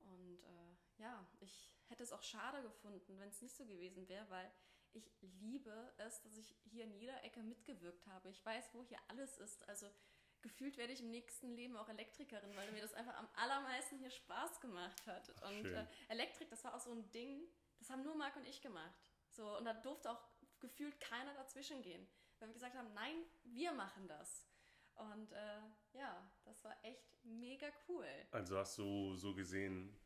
Und 0.00 0.42
äh, 0.42 0.76
ja, 0.98 1.26
ich 1.40 1.72
hätte 1.88 2.02
es 2.02 2.12
auch 2.12 2.22
schade 2.22 2.62
gefunden, 2.62 3.18
wenn 3.18 3.28
es 3.28 3.42
nicht 3.42 3.56
so 3.56 3.64
gewesen 3.66 4.08
wäre, 4.08 4.28
weil 4.30 4.52
ich 4.92 5.10
liebe 5.20 5.92
es, 5.98 6.22
dass 6.22 6.36
ich 6.36 6.56
hier 6.64 6.84
in 6.84 6.92
jeder 6.94 7.22
Ecke 7.24 7.42
mitgewirkt 7.42 8.06
habe. 8.06 8.30
Ich 8.30 8.44
weiß, 8.44 8.70
wo 8.72 8.82
hier 8.84 8.98
alles 9.08 9.36
ist. 9.38 9.68
Also 9.68 9.90
gefühlt 10.46 10.76
werde 10.76 10.92
ich 10.92 11.00
im 11.00 11.10
nächsten 11.10 11.50
Leben 11.54 11.76
auch 11.76 11.88
Elektrikerin, 11.88 12.54
weil 12.54 12.70
mir 12.70 12.80
das 12.80 12.94
einfach 12.94 13.16
am 13.16 13.28
allermeisten 13.34 13.98
hier 13.98 14.10
Spaß 14.10 14.60
gemacht 14.60 15.06
hat. 15.06 15.28
Und 15.42 15.62
Schön. 15.62 15.74
äh, 15.74 15.86
Elektrik, 16.08 16.48
das 16.48 16.62
war 16.64 16.74
auch 16.74 16.80
so 16.80 16.92
ein 16.92 17.10
Ding, 17.10 17.42
das 17.78 17.90
haben 17.90 18.02
nur 18.02 18.14
Marc 18.14 18.36
und 18.36 18.46
ich 18.46 18.62
gemacht. 18.62 18.94
So, 19.30 19.56
und 19.58 19.64
da 19.64 19.74
durfte 19.74 20.10
auch 20.10 20.22
gefühlt 20.60 20.98
keiner 21.00 21.34
dazwischen 21.34 21.82
gehen. 21.82 22.06
Weil 22.38 22.48
wir 22.48 22.54
gesagt 22.54 22.76
haben, 22.76 22.92
nein, 22.94 23.24
wir 23.44 23.72
machen 23.72 24.06
das. 24.08 24.46
Und 24.94 25.32
äh, 25.32 25.60
ja, 25.92 26.30
das 26.44 26.62
war 26.64 26.76
echt 26.84 27.24
mega 27.24 27.66
cool. 27.88 28.06
Also 28.30 28.56
hast 28.56 28.78
du 28.78 29.14
so 29.16 29.34
gesehen, 29.34 29.98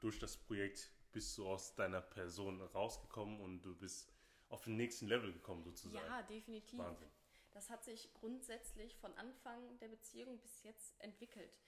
durch 0.00 0.18
das 0.18 0.36
Projekt 0.36 0.90
bist 1.12 1.36
du 1.38 1.46
aus 1.46 1.74
deiner 1.74 2.00
Person 2.00 2.60
rausgekommen 2.60 3.40
und 3.40 3.62
du 3.62 3.76
bist 3.76 4.12
auf 4.48 4.62
den 4.62 4.76
nächsten 4.76 5.06
Level 5.06 5.32
gekommen 5.32 5.62
sozusagen. 5.62 6.04
Ja, 6.06 6.22
definitiv. 6.22 6.78
Wahnsinn. 6.78 7.08
Das 7.52 7.70
hat 7.70 7.84
sich 7.84 8.12
grundsätzlich 8.14 8.96
von 8.96 9.14
Anfang 9.16 9.78
der 9.78 9.88
Beziehung 9.88 10.38
bis 10.40 10.62
jetzt 10.62 10.98
entwickelt. 11.00 11.58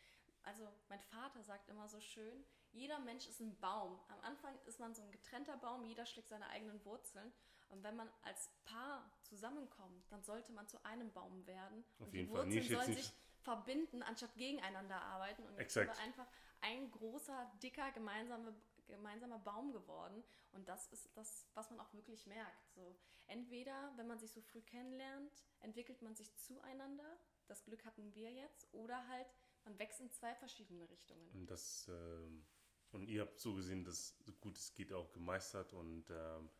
Also 0.42 0.66
mein 0.88 1.01
Vater 1.01 1.42
sagt 1.42 1.68
immer 1.68 1.88
so 1.88 2.01
schön, 2.01 2.44
jeder 2.73 2.99
Mensch 2.99 3.27
ist 3.29 3.40
ein 3.40 3.59
Baum. 3.61 3.99
Am 4.09 4.20
Anfang 4.20 4.55
ist 4.66 4.81
man 4.81 4.94
so 4.94 5.03
ein 5.03 5.12
getrennter 5.12 5.57
Baum, 5.57 5.85
jeder 5.85 6.05
schlägt 6.07 6.29
seine 6.29 6.49
eigenen 6.49 6.85
Wurzeln. 6.85 7.33
Und 7.70 7.83
wenn 7.83 7.97
man 7.97 8.11
als 8.23 8.51
Paar 8.64 9.11
zusammenkommt, 9.23 10.05
dann 10.11 10.23
sollte 10.23 10.53
man 10.53 10.68
zu 10.68 10.83
einem 10.85 11.11
Baum 11.12 11.47
werden. 11.47 11.85
Auf 11.99 12.09
und 12.09 12.14
jeden 12.14 12.29
die 12.29 12.35
Fall. 12.35 12.44
Wurzeln 12.47 12.68
sollen 12.68 12.90
nicht- 12.90 13.05
sich 13.05 13.14
verbinden, 13.40 14.03
anstatt 14.03 14.35
gegeneinander 14.37 15.01
arbeiten. 15.01 15.47
Und 15.47 15.59
Exakt. 15.59 15.99
einfach 16.01 16.27
ein 16.61 16.90
großer, 16.90 17.51
dicker, 17.62 17.90
gemeinsame, 17.92 18.55
gemeinsamer 18.87 19.38
Baum 19.38 19.73
geworden. 19.73 20.23
Und 20.53 20.68
das 20.68 20.87
ist 20.88 21.09
das, 21.16 21.47
was 21.55 21.70
man 21.70 21.81
auch 21.81 21.92
wirklich 21.94 22.27
merkt. 22.27 22.70
So, 22.75 22.97
entweder, 23.27 23.92
wenn 23.97 24.07
man 24.07 24.18
sich 24.18 24.33
so 24.33 24.40
früh 24.40 24.62
kennenlernt, 24.62 25.33
entwickelt 25.61 26.03
man 26.03 26.14
sich 26.14 26.35
zueinander. 26.37 27.18
Das 27.47 27.64
Glück 27.64 27.85
hatten 27.85 28.14
wir 28.14 28.33
jetzt. 28.33 28.73
Oder 28.73 29.07
halt, 29.09 29.27
man 29.64 29.79
wächst 29.79 30.01
in 30.01 30.11
zwei 30.11 30.35
verschiedene 30.35 30.88
Richtungen. 30.88 31.31
Und 31.33 31.51
das, 31.51 31.88
ähm, 31.88 32.44
und 32.92 33.09
ihr 33.09 33.23
habt 33.23 33.40
so 33.40 33.55
gesehen, 33.55 33.85
dass 33.85 34.16
so 34.25 34.33
gut 34.35 34.57
es 34.57 34.75
geht 34.75 34.92
auch 34.92 35.12
gemeistert 35.12 35.73
und 35.73 36.09
ähm, 36.11 36.51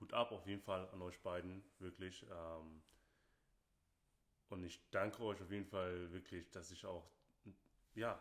Hut 0.00 0.14
ab 0.14 0.32
auf 0.32 0.46
jeden 0.46 0.62
Fall 0.62 0.88
an 0.90 1.02
euch 1.02 1.20
beiden, 1.20 1.62
wirklich. 1.78 2.26
Ähm, 2.30 2.82
und 4.48 4.64
ich 4.64 4.88
danke 4.90 5.22
euch 5.22 5.40
auf 5.42 5.50
jeden 5.50 5.66
Fall 5.66 6.10
wirklich, 6.12 6.50
dass 6.50 6.70
ich 6.70 6.86
auch, 6.86 7.08
ja, 7.94 8.20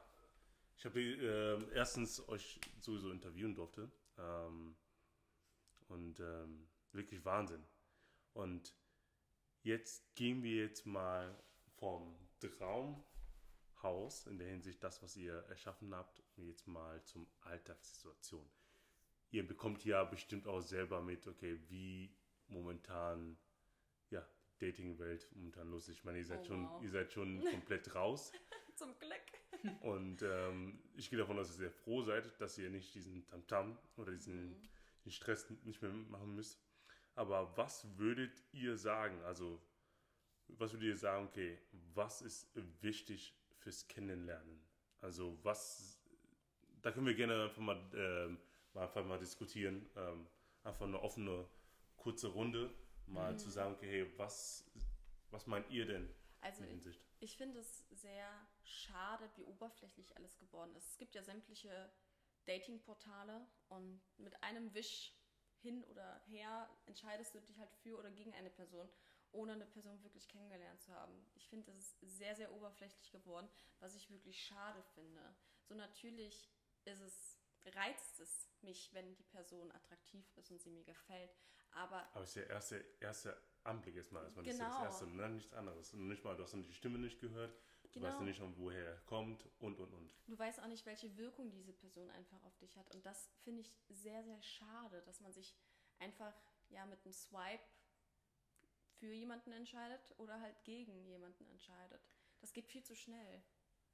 ich 0.80 0.86
habe 0.86 1.02
äh, 1.02 1.76
erstens 1.76 2.26
euch 2.30 2.58
sowieso 2.80 3.12
interviewen 3.12 3.54
durfte. 3.54 3.92
Ähm, 4.18 4.78
und 5.90 6.20
ähm, 6.22 6.70
wirklich 6.94 7.26
Wahnsinn. 7.26 7.66
Und 8.34 8.74
jetzt 9.62 10.16
gehen 10.16 10.42
wir 10.42 10.64
jetzt 10.64 10.86
mal 10.86 11.38
vom 11.80 12.18
Traumhaus 12.40 14.26
in 14.28 14.38
der 14.38 14.48
Hinsicht, 14.48 14.82
das, 14.82 15.04
was 15.04 15.18
ihr 15.18 15.34
erschaffen 15.50 15.94
habt, 15.94 16.24
jetzt 16.38 16.66
mal 16.66 17.04
zum 17.04 17.28
Alltagssituation. 17.42 18.50
Ihr 19.32 19.46
bekommt 19.46 19.84
ja 19.84 20.06
bestimmt 20.06 20.48
auch 20.48 20.62
selber 20.62 21.02
mit, 21.02 21.28
okay, 21.28 21.60
wie 21.68 22.16
momentan 22.48 23.38
ja, 24.12 24.26
Dating-Welt 24.60 25.30
momentan 25.36 25.70
los 25.72 25.90
ist. 25.90 25.98
Ich 25.98 26.04
meine, 26.06 26.20
ihr 26.20 26.26
seid, 26.26 26.40
Oh, 26.42 26.46
schon, 26.46 26.70
wow. 26.70 26.84
ihr 26.84 26.90
seid 26.90 27.12
schon 27.12 27.44
komplett 27.52 27.94
raus. 27.96 28.32
Zum 28.76 28.98
Glück. 28.98 29.39
Und 29.82 30.22
ähm, 30.22 30.80
ich 30.96 31.10
gehe 31.10 31.20
davon 31.20 31.38
aus, 31.40 31.48
dass 31.48 31.58
ihr 31.58 31.70
sehr 31.70 31.72
froh 31.72 32.02
seid, 32.04 32.40
dass 32.42 32.58
ihr 32.58 32.70
nicht 32.70 32.94
diesen 32.96 33.26
Tamtam 33.28 33.78
oder 33.98 34.12
diesen 34.12 34.56
Mhm. 34.56 34.70
den 35.06 35.12
Stress 35.12 35.50
nicht 35.64 35.82
mehr 35.82 35.92
machen 35.92 36.36
müsst. 36.36 36.60
Aber 37.16 37.56
was 37.58 37.98
würdet 37.98 38.44
ihr 38.52 38.78
sagen? 38.78 39.22
Also, 39.24 39.62
was 40.48 40.74
würdet 40.74 40.88
ihr 40.90 40.98
sagen, 40.98 41.28
okay, 41.28 41.58
was 41.94 42.22
ist 42.22 42.50
wichtig 42.82 43.36
fürs 43.60 43.88
Kennenlernen? 43.88 44.60
Also, 45.02 45.38
was, 45.44 46.00
da 46.82 46.92
können 46.92 47.06
wir 47.08 47.16
gerne 47.16 47.44
einfach 47.44 47.62
mal, 47.62 48.38
mal, 48.74 48.84
einfach 48.84 49.06
mal 49.06 49.20
diskutieren. 49.20 49.90
Ähm, 49.96 50.28
einfach 50.64 50.86
eine 50.86 51.02
offene, 51.02 51.48
kurze 51.98 52.28
Runde, 52.30 52.74
mal 53.08 53.34
Mhm. 53.34 53.38
zu 53.38 53.50
sagen, 53.50 53.76
okay, 53.76 53.90
hey, 53.90 54.14
was, 54.18 54.70
was 55.32 55.48
meint 55.48 55.70
ihr 55.70 55.86
denn 55.86 56.10
Also 56.42 56.64
in 56.64 56.64
der 56.64 56.68
ich, 56.68 56.72
Hinsicht? 56.72 57.02
ich 57.20 57.38
finde 57.38 57.60
es 57.60 57.86
sehr 57.92 58.28
schade, 58.70 59.30
wie 59.36 59.44
oberflächlich 59.44 60.16
alles 60.18 60.38
geworden 60.38 60.76
ist. 60.76 60.90
Es 60.90 60.98
gibt 60.98 61.16
ja 61.16 61.24
sämtliche 61.24 61.92
Datingportale 62.46 63.46
und 63.68 64.02
mit 64.18 64.42
einem 64.44 64.74
Wisch 64.74 65.16
hin 65.62 65.84
oder 65.86 66.22
her 66.28 66.70
entscheidest 66.86 67.36
du 67.36 67.42
dich 67.42 67.60
halt 67.60 67.72
für 67.72 67.98
oder 67.98 68.12
gegen 68.12 68.34
eine 68.34 68.50
Person, 68.50 68.90
ohne 69.32 69.54
eine 69.54 69.66
Person 69.66 70.02
wirklich 70.04 70.28
kennengelernt 70.28 70.82
zu 70.82 70.94
haben. 70.94 71.14
Ich 71.36 71.48
finde, 71.50 71.72
es 71.72 71.78
ist 71.78 72.18
sehr, 72.18 72.36
sehr 72.36 72.52
oberflächlich 72.54 73.12
geworden, 73.12 73.50
was 73.80 73.96
ich 73.96 74.10
wirklich 74.10 74.42
schade 74.44 74.82
finde. 74.96 75.36
So 75.66 75.76
natürlich 75.76 76.50
ist 76.86 77.02
es, 77.02 77.38
reizt 77.76 78.20
es 78.20 78.50
mich, 78.62 78.94
wenn 78.94 79.16
die 79.16 79.24
Person 79.24 79.72
attraktiv 79.72 80.26
ist 80.38 80.50
und 80.50 80.62
sie 80.62 80.72
mir 80.72 80.84
gefällt, 80.86 81.36
aber 81.72 82.10
Aber 82.14 82.24
es 82.24 82.30
ist 82.30 82.38
der 82.38 82.50
erste, 82.50 82.86
erste 83.00 83.42
Anblick 83.64 83.96
erstmal. 83.96 84.24
erstmal 84.24 84.46
Genau. 84.46 84.64
Das 84.64 84.78
das 84.78 85.02
erste, 85.02 85.08
ne? 85.08 85.30
nichts 85.30 85.54
anderes. 85.54 85.94
Und 85.94 86.08
nicht 86.08 86.24
mal, 86.24 86.36
du 86.36 86.44
hast 86.44 86.54
dann 86.54 86.64
die 86.64 86.74
Stimme 86.74 86.98
nicht 86.98 87.20
gehört, 87.20 87.56
du 87.92 88.00
Genau. 88.00 88.08
weißt 88.08 88.20
ja 88.20 88.26
nicht, 88.26 88.42
woher 88.58 88.86
er 88.86 88.98
kommt 89.02 89.48
und, 89.60 89.80
und, 89.80 89.94
und. 89.94 90.16
Du 90.28 90.38
weißt 90.38 90.60
auch 90.62 90.68
nicht, 90.68 90.86
welche 90.86 91.16
Wirkung 91.18 91.52
diese 91.52 91.74
Person 91.74 92.10
einfach 92.12 92.42
auf 92.44 92.58
dich 92.58 92.78
hat. 92.78 92.90
Und 92.94 93.06
das 93.06 93.30
finde 93.42 93.62
ich 93.62 93.72
sehr, 93.90 94.24
sehr 94.24 94.42
schade, 94.42 95.02
dass 95.04 95.20
man 95.22 95.32
sich 95.34 95.56
einfach 96.00 96.34
ja 96.70 96.86
mit 96.86 97.04
einem 97.04 97.14
Swipe 97.14 97.64
für 99.00 99.12
jemanden 99.14 99.52
entscheidet 99.52 100.14
oder 100.18 100.40
halt 100.42 100.64
gegen 100.64 101.04
jemanden 101.06 101.46
entscheidet. 101.48 102.02
Das 102.42 102.54
geht 102.54 102.68
viel 102.68 102.84
zu 102.84 102.96
schnell. 102.96 103.44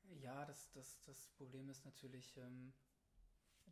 Ja, 0.03 0.45
das, 0.45 0.71
das, 0.71 1.01
das 1.01 1.27
Problem 1.29 1.69
ist 1.69 1.85
natürlich, 1.85 2.37
ähm, 2.37 2.73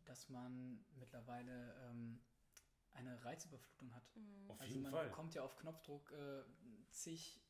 dass 0.04 0.28
man 0.28 0.84
mittlerweile 0.96 1.74
ähm, 1.88 2.20
eine 2.92 3.24
Reizüberflutung 3.24 3.94
hat. 3.94 4.04
Auf 4.48 4.60
Also 4.60 4.72
jeden 4.72 4.82
man 4.82 4.92
Fall. 4.92 5.08
bekommt 5.08 5.34
ja 5.34 5.42
auf 5.42 5.56
Knopfdruck 5.56 6.10
äh, 6.12 6.44
zig 6.90 7.40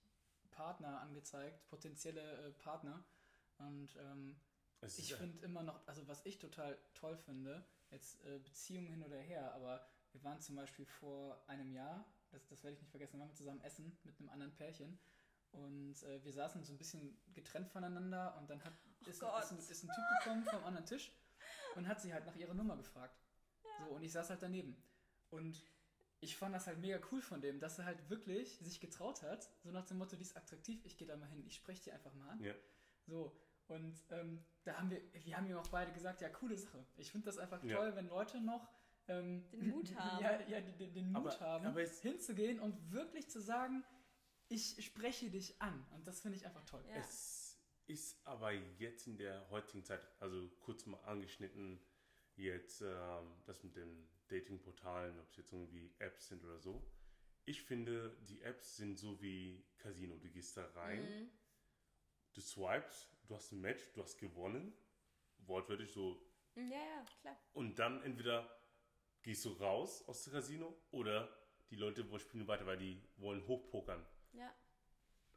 Partner 0.55 1.01
angezeigt, 1.01 1.67
potenzielle 1.69 2.21
äh, 2.49 2.53
Partner. 2.53 3.05
Und 3.59 3.97
ähm, 3.97 4.37
ist 4.81 4.99
ich 4.99 5.11
ja- 5.11 5.17
finde 5.17 5.45
immer 5.45 5.62
noch, 5.62 5.87
also 5.87 6.07
was 6.09 6.25
ich 6.25 6.38
total 6.38 6.79
toll 6.95 7.17
finde, 7.17 7.64
jetzt 7.90 8.25
äh, 8.25 8.38
Beziehungen 8.38 8.88
hin 8.88 9.03
oder 9.03 9.19
her, 9.19 9.53
aber 9.55 9.87
wir 10.12 10.23
waren 10.25 10.40
zum 10.40 10.57
Beispiel 10.57 10.87
vor 10.87 11.43
einem 11.49 11.71
Jahr, 11.73 12.05
das, 12.31 12.47
das 12.47 12.62
werde 12.62 12.75
ich 12.75 12.81
nicht 12.81 12.90
vergessen, 12.90 13.19
waren 13.21 13.29
wir 13.29 13.35
zusammen 13.35 13.61
essen 13.62 13.97
mit 14.05 14.19
einem 14.19 14.29
anderen 14.29 14.55
Pärchen 14.55 14.99
und 15.53 16.03
äh, 16.03 16.25
wir 16.25 16.33
saßen 16.33 16.62
so 16.64 16.73
ein 16.73 16.79
bisschen 16.79 17.17
getrennt 17.33 17.69
voneinander 17.69 18.37
und 18.38 18.49
dann 18.51 18.62
hat, 18.64 18.73
ist, 19.07 19.21
Gott. 19.21 19.43
ist, 19.43 19.53
ein, 19.53 19.59
ist 19.59 19.85
ein 19.85 19.88
Typ 19.88 20.05
gekommen 20.19 20.45
vom 20.45 20.64
anderen 20.64 20.87
Tisch 20.87 21.12
und 21.77 21.87
hat 21.88 22.01
sie 22.01 22.12
halt 22.12 22.27
nach 22.27 22.37
ihrer 22.37 22.55
Nummer 22.55 22.77
gefragt. 22.77 23.21
So, 23.79 23.95
und 23.95 24.03
ich 24.03 24.12
saß 24.12 24.31
halt 24.31 24.43
daneben. 24.43 24.77
Und 25.31 25.62
ich 26.25 26.37
fand 26.37 26.55
das 26.55 26.67
halt 26.67 26.79
mega 26.79 26.99
cool 27.13 27.21
von 27.21 27.41
dem, 27.41 27.61
dass 27.61 27.79
er 27.79 27.85
halt 27.85 28.09
wirklich 28.11 28.59
sich 28.59 28.81
getraut 28.81 29.23
hat, 29.23 29.49
so 29.63 29.71
nach 29.71 29.85
dem 29.85 29.99
Motto, 29.99 30.17
die 30.17 30.23
ist 30.23 30.37
attraktiv, 30.37 30.85
ich 30.85 30.97
gehe 30.97 31.07
da 31.07 31.17
mal 31.17 31.29
hin, 31.29 31.45
ich 31.47 31.55
spreche 31.57 31.83
die 31.85 31.93
einfach 31.93 32.15
mal 32.15 32.29
an. 32.31 32.41
Ja. 32.43 32.55
So, 33.07 33.37
und 33.69 33.95
ähm, 34.11 34.45
da 34.65 34.79
haben 34.79 34.91
wir, 34.91 35.01
wir 35.13 35.37
haben 35.37 35.47
ihm 35.47 35.57
auch 35.57 35.69
beide 35.69 35.93
gesagt, 35.93 36.21
ja, 36.23 36.29
coole 36.31 36.57
Sache. 36.57 36.85
Ich 36.97 37.11
finde 37.13 37.27
das 37.27 37.39
einfach 37.39 37.63
Ja. 37.63 37.77
toll, 37.77 37.95
wenn 37.97 38.09
Leute 38.09 38.41
noch 38.41 38.69
ähm, 39.09 39.49
Den 39.51 39.69
Mut 39.69 39.95
haben. 39.97 40.23
Ja, 40.25 40.41
ja 40.49 40.61
den, 40.61 40.93
den- 40.95 41.13
Mut 41.13 41.27
Aber- 41.27 41.41
haben, 41.41 41.67
aber 41.67 41.81
hinzugehen 41.87 42.59
und 42.61 42.91
wirklich 42.91 43.29
zu 43.29 43.41
sagen, 43.41 43.85
ich 44.49 44.83
spreche 44.85 45.31
dich 45.31 45.61
an. 45.61 45.87
Und 45.93 46.07
das 46.07 46.21
finde 46.21 46.37
ich 46.39 46.47
einfach 46.47 46.65
toll. 46.65 46.85
Ja. 46.89 46.97
Es 46.97 47.59
ist 47.87 48.27
aber 48.27 48.53
jetzt 48.53 49.07
in 49.07 49.17
der 49.19 49.49
heutigen 49.51 49.85
Zeit, 49.85 50.01
also 50.21 50.49
kurz 50.61 50.87
mal 50.87 50.99
angeschnitten, 51.05 51.81
jetzt 52.37 52.81
ähm, 52.81 53.33
das 53.45 53.63
mit 53.63 53.77
den 53.77 54.09
Datingportalen, 54.29 55.19
ob 55.21 55.29
es 55.31 55.37
jetzt 55.37 55.53
irgendwie 55.53 55.93
Apps 55.99 56.29
sind 56.29 56.45
oder 56.45 56.59
so. 56.59 56.83
Ich 57.45 57.63
finde, 57.63 58.17
die 58.29 58.41
Apps 58.43 58.77
sind 58.77 58.99
so 58.99 59.21
wie 59.21 59.65
Casino. 59.79 60.17
Du 60.17 60.29
gehst 60.31 60.57
da 60.57 60.65
rein, 60.73 61.03
Mhm. 61.03 61.31
du 62.33 62.41
swipes, 62.41 63.09
du 63.27 63.35
hast 63.35 63.53
ein 63.53 63.61
Match, 63.61 63.93
du 63.93 64.03
hast 64.03 64.19
gewonnen, 64.19 64.73
wortwörtlich 65.39 65.93
so. 65.93 66.21
Ja, 66.55 66.63
ja, 66.65 67.05
klar. 67.21 67.37
Und 67.53 67.79
dann 67.79 68.03
entweder 68.03 68.49
gehst 69.23 69.45
du 69.45 69.51
raus 69.53 70.07
aus 70.09 70.25
dem 70.25 70.33
Casino 70.33 70.75
oder 70.91 71.29
die 71.71 71.77
Leute 71.77 72.07
spielen 72.19 72.47
weiter, 72.47 72.67
weil 72.67 72.79
die 72.79 73.03
wollen 73.17 73.47
hochpokern. 73.47 74.05
Ja, 74.33 74.55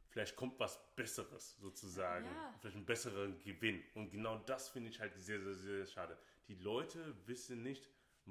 vielleicht 0.08 0.36
kommt 0.36 0.58
was 0.58 0.78
Besseres 0.94 1.56
sozusagen. 1.58 2.24
Ja. 2.26 2.54
Vielleicht 2.60 2.76
ein 2.76 2.86
besserer 2.86 3.28
Gewinn. 3.38 3.82
Und 3.94 4.10
genau 4.10 4.38
das 4.38 4.68
finde 4.70 4.90
ich 4.90 5.00
halt 5.00 5.14
sehr, 5.16 5.40
sehr, 5.40 5.54
sehr 5.54 5.86
schade. 5.86 6.18
Die 6.48 6.54
Leute 6.54 7.14
wissen 7.26 7.62
nicht, 7.62 7.88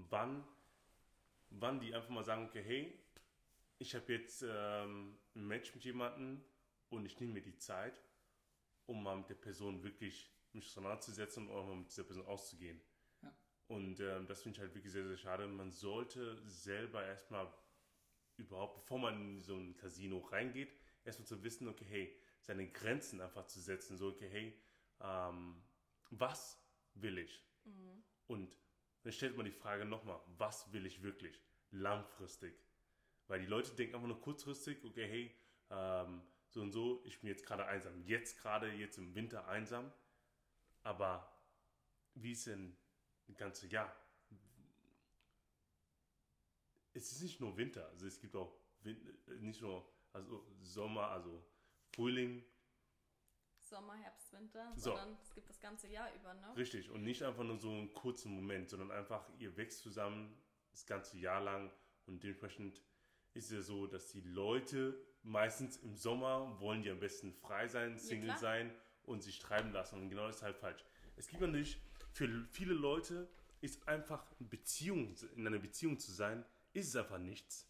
wann, 0.10 0.46
wann 1.50 1.80
die 1.80 1.94
einfach 1.94 2.10
mal 2.10 2.24
sagen, 2.24 2.46
okay, 2.46 2.64
hey, 2.64 3.00
ich 3.80 3.96
habe 3.96 4.14
jetzt 4.14 4.44
ähm, 4.48 5.18
ein 5.36 5.48
Match 5.48 5.74
mit 5.74 5.84
jemandem 5.84 6.44
und 6.90 7.06
ich 7.06 7.20
nehme 7.20 7.34
mir 7.34 7.42
die 7.42 7.58
Zeit, 7.58 8.02
um 8.86 9.04
mal 9.04 9.18
mit 9.18 9.30
der 9.30 9.36
Person 9.36 9.84
wirklich 9.84 10.32
mich 10.54 10.68
auseinanderzusetzen 10.68 11.48
und 11.48 11.56
auch 11.56 11.68
mal 11.68 11.76
mit 11.76 11.90
dieser 11.90 12.04
Person 12.04 12.26
auszugehen. 12.26 12.82
Ja. 13.22 13.34
Und 13.68 14.00
ähm, 14.00 14.28
das 14.28 14.42
finde 14.42 14.58
ich 14.58 14.62
halt 14.62 14.74
wirklich 14.74 14.94
sehr, 14.94 15.06
sehr 15.08 15.18
schade. 15.18 15.48
Man 15.48 15.72
sollte 15.72 16.42
selber 16.48 17.06
erstmal 17.06 17.52
überhaupt, 18.38 18.76
bevor 18.76 19.00
man 19.00 19.38
in 19.38 19.42
so 19.42 19.56
ein 19.56 19.76
Casino 19.76 20.20
reingeht, 20.20 20.74
erstmal 21.04 21.28
zu 21.28 21.44
wissen, 21.44 21.68
okay, 21.68 21.86
hey, 21.88 22.20
seine 22.42 22.68
Grenzen 22.72 23.20
einfach 23.20 23.46
zu 23.48 23.60
setzen, 23.60 23.98
so, 23.98 24.10
okay, 24.10 24.30
hey, 24.30 24.60
ähm, 25.02 25.62
was 26.12 26.64
will 26.94 27.18
ich? 27.18 27.44
Und 28.28 28.56
dann 29.08 29.14
stellt 29.14 29.38
man 29.38 29.46
die 29.46 29.54
Frage 29.54 29.86
nochmal, 29.86 30.20
was 30.38 30.70
will 30.74 30.86
ich 30.86 31.02
wirklich? 31.02 31.42
Langfristig. 31.72 32.54
Weil 33.28 33.40
die 33.40 33.46
Leute 33.46 33.72
denken 33.72 33.96
einfach 33.96 34.10
nur 34.10 34.20
kurzfristig, 34.20 34.84
okay, 34.84 35.08
hey, 35.08 35.36
ähm, 35.70 36.22
so 36.50 36.62
und 36.62 36.74
so, 36.74 37.02
ich 37.06 37.22
bin 37.22 37.30
jetzt 37.30 37.46
gerade 37.46 37.66
einsam. 37.68 38.04
Jetzt 38.04 38.38
gerade, 38.38 38.70
jetzt 38.74 38.98
im 38.98 39.16
Winter 39.16 39.48
einsam. 39.48 39.90
Aber 40.84 41.26
wie 42.16 42.34
ist 42.34 42.48
denn 42.48 42.76
ein 43.30 43.38
ganzes 43.38 43.72
Jahr? 43.72 43.96
Es 46.94 47.10
ist 47.14 47.22
nicht 47.22 47.40
nur 47.40 47.56
Winter, 47.56 47.88
also 47.88 48.08
es 48.08 48.20
gibt 48.20 48.36
auch 48.36 48.60
Win 48.82 48.98
äh, 49.30 49.36
nicht 49.36 49.62
nur 49.62 49.90
also 50.12 50.46
Sommer, 50.60 51.12
also 51.12 51.42
Frühling, 51.94 52.44
Sommer, 53.70 53.96
Herbst, 53.96 54.32
Winter, 54.34 54.72
So. 54.76 54.92
sondern 54.92 55.18
es 55.22 55.34
gibt 55.34 55.50
das 55.50 55.60
ganze 55.60 55.88
Jahr 55.88 56.14
über, 56.16 56.34
ne? 56.34 56.56
Richtig, 56.56 56.90
und 56.90 57.04
nicht 57.04 57.24
einfach 57.24 57.44
nur 57.44 57.58
so 57.58 57.70
einen 57.70 57.94
kurzen 57.94 58.34
Moment, 58.34 58.70
sondern 58.70 58.92
einfach, 58.92 59.28
ihr 59.40 59.56
wächst 59.58 59.82
zusammen 59.82 60.38
das 60.72 60.86
ganze 60.86 61.18
Jahr 61.18 61.42
lang 61.42 61.72
und 62.06 62.24
dementsprechend 62.24 62.82
ist 63.34 63.46
es 63.46 63.52
ja 63.52 63.62
so, 63.62 63.88
dass 63.88 64.08
die 64.10 64.22
Leute 64.22 64.98
meistens 65.24 65.78
im 65.78 65.96
Sommer 65.96 66.60
wollen 66.60 66.82
die 66.82 66.90
am 66.90 67.00
besten 67.00 67.34
frei 67.34 67.68
sein, 67.68 67.98
Single 67.98 68.28
klar. 68.30 68.38
sein 68.38 68.74
und 69.04 69.22
sich 69.22 69.40
treiben 69.40 69.72
lassen 69.72 70.02
und 70.02 70.10
genau 70.10 70.28
das 70.28 70.38
ist 70.38 70.44
halt 70.44 70.58
falsch. 70.58 70.84
Es 71.16 71.28
gibt 71.28 71.42
natürlich 71.42 71.80
für 72.14 72.46
viele 72.52 72.74
Leute 72.74 73.30
ist 73.62 73.88
einfach 73.88 74.26
eine 74.40 74.50
Beziehung, 74.50 75.16
in 75.36 75.46
einer 75.46 75.60
Beziehung 75.60 76.00
zu 76.00 76.12
sein, 76.12 76.46
ist 76.74 76.88
es 76.90 76.96
einfach 76.96 77.18
nichts. 77.18 77.70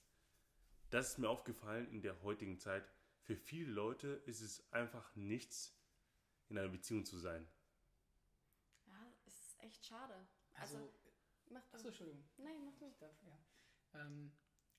Das 0.90 1.10
ist 1.10 1.18
mir 1.18 1.30
aufgefallen 1.30 1.90
in 1.92 2.02
der 2.02 2.22
heutigen 2.24 2.60
Zeit. 2.60 2.90
Für 3.22 3.36
viele 3.36 3.72
Leute 3.72 4.22
ist 4.26 4.42
es 4.42 4.72
einfach 4.72 5.16
nichts, 5.16 5.77
in 6.50 6.58
einer 6.58 6.70
Beziehung 6.70 7.06
zu 7.06 7.18
sein. 7.18 7.48
Ja, 8.86 9.14
es 9.26 9.40
ist 9.40 9.60
echt 9.60 9.86
schade. 9.86 10.28
Also, 10.54 10.78
Also, 10.78 10.94
mach 11.50 11.66
du. 11.68 11.76
achso, 11.76 11.88
Entschuldigung. 11.90 12.24
Nein, 12.38 12.64
mach 12.66 12.76
du. 12.78 12.88
Ich 12.88 12.98
darf, 12.98 13.16
ja. 13.24 13.38
Ähm, 13.94 14.32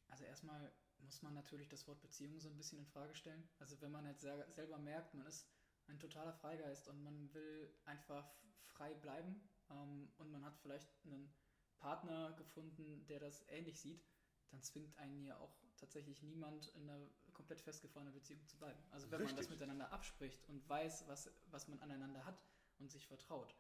also 0.09 0.24
erstmal 0.24 0.72
muss 0.98 1.22
man 1.22 1.35
natürlich 1.35 1.68
das 1.68 1.87
Wort 1.87 2.00
Beziehung 2.00 2.40
so 2.40 2.48
ein 2.48 2.57
bisschen 2.57 2.78
in 2.78 2.87
Frage 2.87 3.14
stellen. 3.14 3.48
Also 3.59 3.81
wenn 3.81 3.92
man 3.92 4.07
jetzt 4.07 4.22
sel- 4.22 4.50
selber 4.52 4.78
merkt, 4.78 5.14
man 5.14 5.26
ist 5.26 5.48
ein 5.87 5.98
totaler 5.98 6.33
Freigeist 6.35 6.88
und 6.88 7.02
man 7.02 7.33
will 7.33 7.74
einfach 7.85 8.35
frei 8.66 8.94
bleiben 8.94 9.48
ähm, 9.70 10.12
und 10.18 10.31
man 10.31 10.44
hat 10.44 10.59
vielleicht 10.59 10.88
einen 11.04 11.33
Partner 11.78 12.33
gefunden, 12.33 13.07
der 13.07 13.20
das 13.20 13.44
ähnlich 13.48 13.81
sieht, 13.81 14.04
dann 14.50 14.62
zwingt 14.62 14.96
einen 14.98 15.24
ja 15.24 15.38
auch 15.38 15.54
tatsächlich 15.79 16.23
niemand 16.23 16.69
in 16.75 16.88
einer 16.88 17.01
komplett 17.33 17.61
festgefahrenen 17.61 18.12
Beziehung 18.12 18.45
zu 18.47 18.57
bleiben. 18.57 18.79
Also 18.91 19.11
wenn 19.11 19.23
man 19.23 19.29
das 19.29 19.38
Richtig. 19.38 19.59
miteinander 19.59 19.93
abspricht 19.93 20.47
und 20.49 20.69
weiß, 20.69 21.07
was, 21.09 21.31
was 21.51 21.69
man 21.69 21.81
aneinander 21.81 22.25
hat 22.25 22.41
und 22.79 22.91
sich 22.91 23.07
vertraut. 23.07 23.55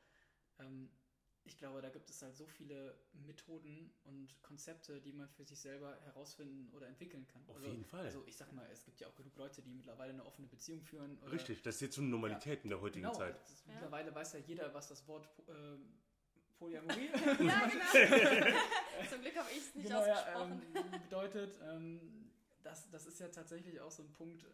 Ähm, 0.58 0.90
ich 1.44 1.56
glaube, 1.56 1.80
da 1.80 1.88
gibt 1.88 2.10
es 2.10 2.20
halt 2.20 2.36
so 2.36 2.46
viele 2.46 2.94
Methoden 3.12 3.90
und 4.04 4.40
Konzepte, 4.42 5.00
die 5.00 5.12
man 5.12 5.28
für 5.30 5.44
sich 5.44 5.58
selber 5.58 5.98
herausfinden 6.04 6.70
oder 6.74 6.86
entwickeln 6.86 7.26
kann. 7.26 7.42
Auf 7.48 7.56
also, 7.56 7.70
jeden 7.70 7.84
Fall. 7.84 8.04
Also 8.04 8.22
ich 8.26 8.36
sag 8.36 8.52
mal, 8.52 8.68
es 8.70 8.84
gibt 8.84 9.00
ja 9.00 9.08
auch 9.08 9.14
genug 9.14 9.34
Leute, 9.36 9.62
die 9.62 9.70
mittlerweile 9.70 10.12
eine 10.12 10.26
offene 10.26 10.46
Beziehung 10.46 10.82
führen. 10.82 11.18
Oder 11.22 11.32
Richtig, 11.32 11.62
das 11.62 11.76
ist 11.76 11.80
jetzt 11.80 11.94
so 11.94 12.02
eine 12.02 12.10
Normalität 12.10 12.64
in 12.64 12.70
der 12.70 12.80
heutigen 12.80 13.06
genau, 13.06 13.16
Zeit. 13.16 13.40
ist, 13.50 13.66
Ja. 13.66 13.72
Mittlerweile 13.72 14.14
weiß 14.14 14.34
ja 14.34 14.40
jeder, 14.40 14.74
was 14.74 14.88
das 14.88 15.06
Wort 15.08 15.30
ähm, 15.48 15.98
Polyamorie 16.58 17.10
Ja, 17.14 17.34
genau. 17.34 18.58
Zum 19.10 19.20
Glück 19.20 19.36
habe 19.36 19.50
ich 19.50 19.58
es 19.58 19.74
nicht 19.74 19.86
genau, 19.86 20.04
ja, 20.04 20.14
ausgesprochen. 20.14 20.62
ähm, 20.74 21.00
bedeutet. 21.02 21.58
Ähm, 21.62 22.30
das, 22.62 22.90
das 22.90 23.06
ist 23.06 23.20
ja 23.20 23.28
tatsächlich 23.28 23.80
auch 23.80 23.90
so 23.90 24.02
ein 24.02 24.12
Punkt, 24.12 24.46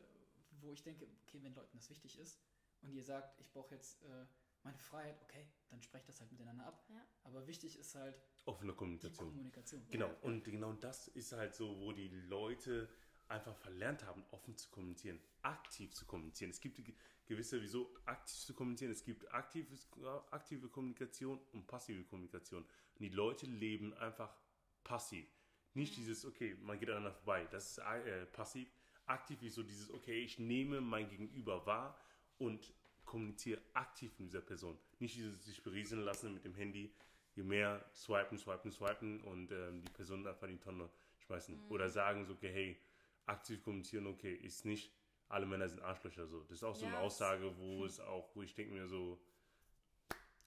wo 0.61 0.73
ich 0.73 0.83
denke, 0.83 1.07
okay, 1.27 1.41
wenn 1.43 1.55
Leuten 1.55 1.77
das 1.77 1.91
wichtig 1.91 2.19
ist 2.19 2.39
und 2.83 2.93
ihr 2.93 3.03
sagt, 3.03 3.41
ich 3.41 3.51
brauche 3.51 3.75
jetzt 3.75 4.03
äh, 4.03 4.27
meine 4.63 4.79
Freiheit, 4.79 5.21
okay, 5.23 5.47
dann 5.71 5.83
sprecht 5.83 6.09
das 6.09 6.21
halt 6.21 6.31
miteinander 6.33 6.67
ab. 6.67 6.85
Ja. 6.89 7.05
Aber 7.25 7.47
wichtig 7.47 7.79
ist 7.79 7.95
halt 7.95 8.21
Offene 8.47 8.73
die 8.73 8.77
Kommunikation. 8.77 9.29
Kommunikation. 9.29 9.87
Genau, 9.91 10.11
und 10.23 10.45
genau 10.45 10.73
das 10.75 11.09
ist 11.09 11.33
halt 11.33 11.55
so, 11.55 11.79
wo 11.81 11.93
die 11.93 12.09
Leute 12.09 12.89
einfach 13.29 13.57
verlernt 13.57 14.05
haben, 14.05 14.25
offen 14.31 14.57
zu 14.57 14.69
kommunizieren, 14.71 15.21
aktiv 15.43 15.93
zu 15.95 16.05
kommunizieren. 16.07 16.51
Es 16.51 16.61
gibt 16.61 16.77
ge- 16.85 16.95
gewisse, 17.27 17.61
wieso 17.63 17.95
aktiv 18.05 18.37
zu 18.37 18.55
kommunizieren, 18.55 18.93
es 18.93 19.05
gibt 19.05 19.33
aktives, 19.33 19.89
aktive 20.31 20.69
Kommunikation 20.69 21.41
und 21.53 21.67
passive 21.67 22.05
Kommunikation. 22.05 22.63
Und 22.63 23.01
die 23.01 23.09
Leute 23.09 23.47
leben 23.47 23.95
einfach 23.95 24.35
passiv. 24.83 25.27
Nicht 25.75 25.97
dieses, 25.97 26.25
okay, 26.25 26.57
man 26.63 26.79
geht 26.79 26.89
aneinander 26.91 27.13
vorbei, 27.13 27.47
das 27.51 27.71
ist 27.71 27.79
äh, 27.79 28.27
passiv. 28.27 28.69
Aktiv 29.07 29.43
ist 29.43 29.55
so 29.55 29.63
dieses, 29.63 29.91
okay, 29.91 30.21
ich 30.21 30.39
nehme 30.39 30.81
mein 30.81 31.09
Gegenüber 31.09 31.67
wahr 31.67 31.99
und 32.39 32.73
kommuniziere 33.05 33.61
aktiv 33.75 34.13
mit 34.19 34.29
dieser 34.29 34.41
Person. 34.41 34.79
Nicht 34.99 35.17
dieses 35.17 35.45
sich 35.45 35.63
berieseln 35.63 36.03
lassen 36.03 36.33
mit 36.33 36.45
dem 36.45 36.55
Handy, 36.55 36.95
je 37.35 37.43
mehr 37.43 37.85
swipen, 37.95 38.39
swipen, 38.39 38.71
swipen 38.71 39.21
und 39.23 39.51
ähm, 39.51 39.83
die 39.83 39.93
Person 39.93 40.27
einfach 40.27 40.47
in 40.47 40.59
die 40.59 40.65
Tonne 40.65 40.89
schmeißen. 41.19 41.69
Oder 41.69 41.89
sagen 41.89 42.25
so, 42.25 42.35
okay, 42.35 42.53
hey, 42.53 42.81
aktiv 43.27 43.63
kommunizieren, 43.63 44.07
okay, 44.07 44.35
ist 44.35 44.65
nicht, 44.65 44.93
alle 45.29 45.47
Männer 45.47 45.69
sind 45.69 45.81
Arschlöcher 45.81 46.27
so. 46.27 46.41
Das 46.43 46.53
ist 46.53 46.65
auch 46.65 46.75
so 46.75 46.85
Ja, 46.87 46.93
eine 46.93 46.99
Aussage, 47.01 47.57
wo 47.59 47.85
es 47.87 48.01
auch, 48.01 48.35
wo 48.35 48.43
ich 48.43 48.55
denke 48.55 48.75
mir 48.75 48.87
so, 48.87 49.21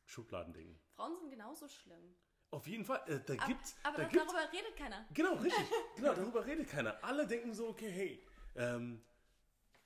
Schubladen 0.05 0.53
denken. 0.53 0.79
Frauen 0.95 1.15
sind 1.17 1.29
genauso 1.29 1.67
schlimm. 1.67 2.15
Auf 2.49 2.65
jeden 2.65 2.85
Fall, 2.85 3.01
äh, 3.07 3.19
da 3.25 3.33
Aber, 3.33 3.45
gibt's, 3.45 3.75
aber 3.83 3.97
da 3.97 4.03
das, 4.03 4.11
gibt's 4.13 4.33
darüber 4.33 4.53
redet 4.53 4.75
keiner. 4.77 5.05
Genau, 5.13 5.33
richtig. 5.35 5.65
Genau, 5.97 6.13
darüber 6.13 6.45
redet 6.45 6.69
keiner. 6.69 7.03
Alle 7.03 7.27
denken 7.27 7.53
so, 7.53 7.67
okay, 7.67 7.91
hey, 7.91 8.25
ähm, 8.55 9.03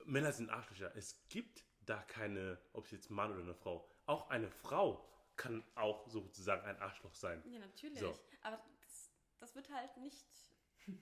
Männer 0.05 0.31
sind 0.31 0.49
Arschlöcher. 0.49 0.95
Es 0.95 1.27
gibt 1.29 1.65
da 1.85 2.03
keine, 2.03 2.59
ob 2.73 2.85
es 2.85 2.91
jetzt 2.91 3.09
Mann 3.09 3.31
oder 3.31 3.41
eine 3.41 3.55
Frau. 3.55 3.89
Auch 4.05 4.29
eine 4.29 4.51
Frau 4.51 5.07
kann 5.37 5.63
auch 5.73 6.07
sozusagen 6.07 6.63
ein 6.65 6.77
Arschloch 6.77 7.15
sein. 7.15 7.41
Ja, 7.47 7.59
natürlich. 7.59 7.99
So. 7.99 8.15
Aber 8.43 8.61
das, 8.81 9.11
das 9.39 9.55
wird 9.55 9.69
halt 9.71 9.97
nicht 9.97 10.27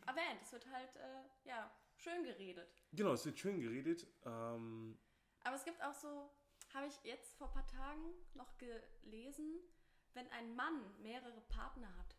erwähnt. 0.05 0.41
Es 0.41 0.51
wird 0.51 0.67
halt, 0.71 0.95
äh, 0.97 1.23
ja, 1.45 1.71
schön 1.97 2.23
geredet. 2.23 2.83
Genau, 2.91 3.13
es 3.13 3.25
wird 3.25 3.39
schön 3.39 3.59
geredet. 3.59 4.07
Ähm, 4.25 4.97
Aber 5.43 5.55
es 5.55 5.63
gibt 5.63 5.81
auch 5.81 5.93
so, 5.93 6.31
habe 6.73 6.87
ich 6.87 7.03
jetzt 7.03 7.35
vor 7.35 7.47
ein 7.47 7.53
paar 7.53 7.67
Tagen 7.67 8.13
noch 8.33 8.57
gelesen, 8.57 9.59
wenn 10.13 10.29
ein 10.31 10.55
Mann 10.55 11.01
mehrere 11.01 11.41
Partner 11.41 11.95
hat 11.97 12.15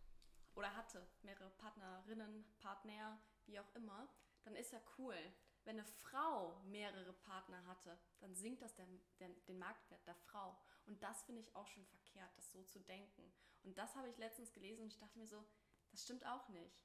oder 0.55 0.75
hatte, 0.77 1.07
mehrere 1.23 1.51
Partnerinnen, 1.51 2.45
Partner, 2.59 3.21
wie 3.47 3.59
auch 3.59 3.75
immer, 3.75 4.09
dann 4.45 4.57
ist 4.57 4.73
ja 4.73 4.81
cool. 4.99 5.17
Wenn 5.65 5.79
eine 5.79 5.85
Frau 5.85 6.59
mehrere 6.65 7.13
Partner 7.13 7.65
hatte, 7.67 7.99
dann 8.21 8.35
sinkt 8.35 8.63
das 8.63 8.75
der, 8.75 8.87
der, 9.19 9.29
den 9.29 9.59
Marktwert 9.59 10.07
der 10.07 10.15
Frau. 10.15 10.59
Und 10.87 11.03
das 11.03 11.23
finde 11.25 11.43
ich 11.43 11.55
auch 11.55 11.67
schon 11.67 11.85
verkehrt, 11.87 12.31
das 12.37 12.51
so 12.51 12.63
zu 12.65 12.81
denken. 12.81 13.31
Und 13.63 13.77
das 13.77 13.95
habe 13.95 14.09
ich 14.09 14.17
letztens 14.17 14.53
gelesen 14.53 14.83
und 14.83 14.93
ich 14.93 14.99
dachte 14.99 15.19
mir 15.19 15.27
so, 15.27 15.45
das 15.91 16.03
stimmt 16.03 16.25
auch 16.25 16.49
nicht. 16.49 16.83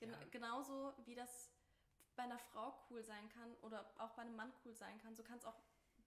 Gen 0.00 0.10
Ja. 0.10 0.18
Genauso 0.30 0.94
wie 1.04 1.14
das 1.14 1.52
bei 2.16 2.24
einer 2.24 2.38
Frau 2.38 2.74
cool 2.90 3.02
sein 3.02 3.28
kann 3.28 3.54
oder 3.62 3.90
auch 3.98 4.10
bei 4.10 4.22
einem 4.22 4.36
Mann 4.36 4.52
cool 4.64 4.74
sein 4.74 4.98
kann, 4.98 5.14
so 5.14 5.22
kann 5.22 5.38
es 5.38 5.44
auch 5.44 5.56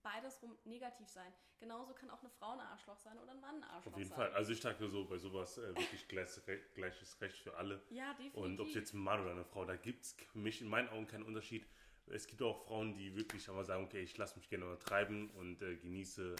beides 0.01 0.41
rum 0.41 0.57
negativ 0.65 1.07
sein. 1.07 1.33
Genauso 1.59 1.93
kann 1.93 2.09
auch 2.09 2.19
eine 2.19 2.29
Frau 2.29 2.51
ein 2.51 2.59
Arschloch 2.59 2.97
sein 2.97 3.17
oder 3.17 3.31
ein 3.31 3.39
Mann 3.39 3.55
ein 3.55 3.63
Arschloch 3.63 3.93
auf 3.93 3.97
jeden 3.97 4.09
sein. 4.09 4.17
Fall. 4.17 4.33
Also 4.33 4.51
ich 4.51 4.59
dachte 4.59 4.89
so, 4.89 5.05
bei 5.05 5.17
sowas 5.17 5.57
äh, 5.57 5.69
wirklich 5.69 6.07
gleiches, 6.07 6.45
Re 6.47 6.59
gleiches 6.73 7.21
Recht 7.21 7.37
für 7.37 7.55
alle. 7.55 7.81
Ja, 7.89 8.11
definitiv. 8.13 8.35
Und 8.35 8.59
ob 8.59 8.67
es 8.67 8.73
jetzt 8.73 8.93
ein 8.93 8.99
Mann 8.99 9.21
oder 9.21 9.31
eine 9.31 9.45
Frau, 9.45 9.63
da 9.65 9.77
gibt 9.77 10.03
es 10.03 10.13
für 10.13 10.39
mich 10.39 10.61
in 10.61 10.67
meinen 10.67 10.89
Augen 10.89 11.07
keinen 11.07 11.23
Unterschied. 11.23 11.65
Es 12.07 12.27
gibt 12.27 12.41
auch 12.41 12.65
Frauen, 12.65 12.95
die 12.95 13.15
wirklich 13.15 13.47
einmal 13.47 13.63
sagen, 13.63 13.85
okay, 13.85 14.01
ich 14.01 14.17
lasse 14.17 14.35
mich 14.37 14.49
gerne 14.49 14.65
mal 14.65 14.77
treiben 14.77 15.31
und 15.31 15.61
äh, 15.61 15.77
genieße 15.77 16.35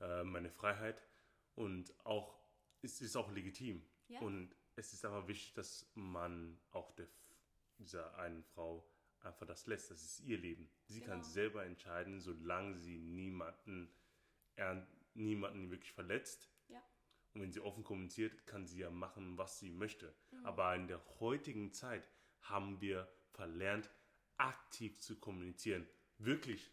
äh, 0.00 0.22
meine 0.22 0.50
Freiheit. 0.50 1.02
Und 1.56 1.92
auch, 2.06 2.38
es 2.82 3.00
ist 3.00 3.16
auch 3.16 3.32
legitim. 3.32 3.84
Ja. 4.06 4.20
Und 4.20 4.54
es 4.78 4.92
ist 4.92 5.04
aber 5.04 5.26
wichtig, 5.28 5.54
dass 5.54 5.90
man 5.94 6.58
auch 6.70 6.92
der, 6.92 7.08
dieser 7.78 8.16
einen 8.18 8.44
Frau 8.44 8.88
einfach 9.20 9.46
das 9.46 9.66
lässt. 9.66 9.90
Das 9.90 10.02
ist 10.02 10.20
ihr 10.20 10.38
Leben. 10.38 10.70
Sie 10.86 11.00
kann 11.00 11.20
Genau. 11.20 11.28
selber 11.32 11.64
entscheiden, 11.64 12.20
solange 12.20 12.76
sie 12.76 12.98
niemanden, 12.98 13.90
er, 14.54 14.86
niemanden 15.14 15.70
wirklich 15.70 15.92
verletzt. 15.92 16.48
Ja. 16.68 16.80
Und 17.34 17.42
wenn 17.42 17.52
sie 17.52 17.60
offen 17.60 17.82
kommuniziert, 17.82 18.46
kann 18.46 18.66
sie 18.66 18.78
ja 18.80 18.90
machen, 18.90 19.36
was 19.36 19.58
sie 19.58 19.70
möchte. 19.70 20.14
Mhm. 20.30 20.46
Aber 20.46 20.74
in 20.76 20.86
der 20.86 21.02
heutigen 21.20 21.72
Zeit 21.72 22.08
haben 22.42 22.80
wir 22.80 23.08
verlernt, 23.32 23.90
aktiv 24.36 25.00
zu 25.00 25.18
kommunizieren. 25.18 25.88
Wirklich. 26.18 26.70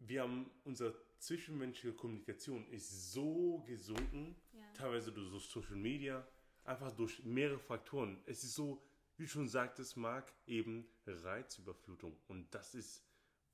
Wir 0.00 0.22
haben 0.22 0.50
unsere 0.64 0.94
zwischenmenschliche 1.18 1.94
Kommunikation 1.96 2.66
ist 2.68 3.12
so 3.12 3.58
gesunken, 3.66 4.36
Ja. 4.52 4.72
teilweise 4.74 5.12
durch 5.12 5.28
so 5.30 5.38
Social 5.38 5.76
Media, 5.76 6.26
einfach 6.68 6.92
durch 6.92 7.24
mehrere 7.24 7.58
Faktoren. 7.58 8.20
Es 8.26 8.44
ist 8.44 8.54
so, 8.54 8.82
wie 9.16 9.26
schon 9.26 9.48
sagtest, 9.48 9.96
Marc, 9.96 10.32
eben 10.46 10.88
Reizüberflutung. 11.06 12.16
Und 12.28 12.54
das 12.54 12.74
ist 12.74 13.04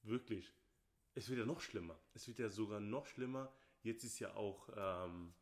wirklich, 0.03 0.53
es 1.14 1.29
wird 1.29 1.38
ja 1.38 1.46
noch 1.46 1.61
schlimmer. 1.61 1.98
Es 2.12 2.27
wird 2.29 2.38
ja 2.38 2.48
sogar 2.50 2.81
noch 2.81 3.07
schlimmer. 3.07 3.53
Jetzt 3.83 4.05
ist 4.05 4.18
ja 4.18 4.35
auch, 4.35 4.68
ähm, 4.77 5.33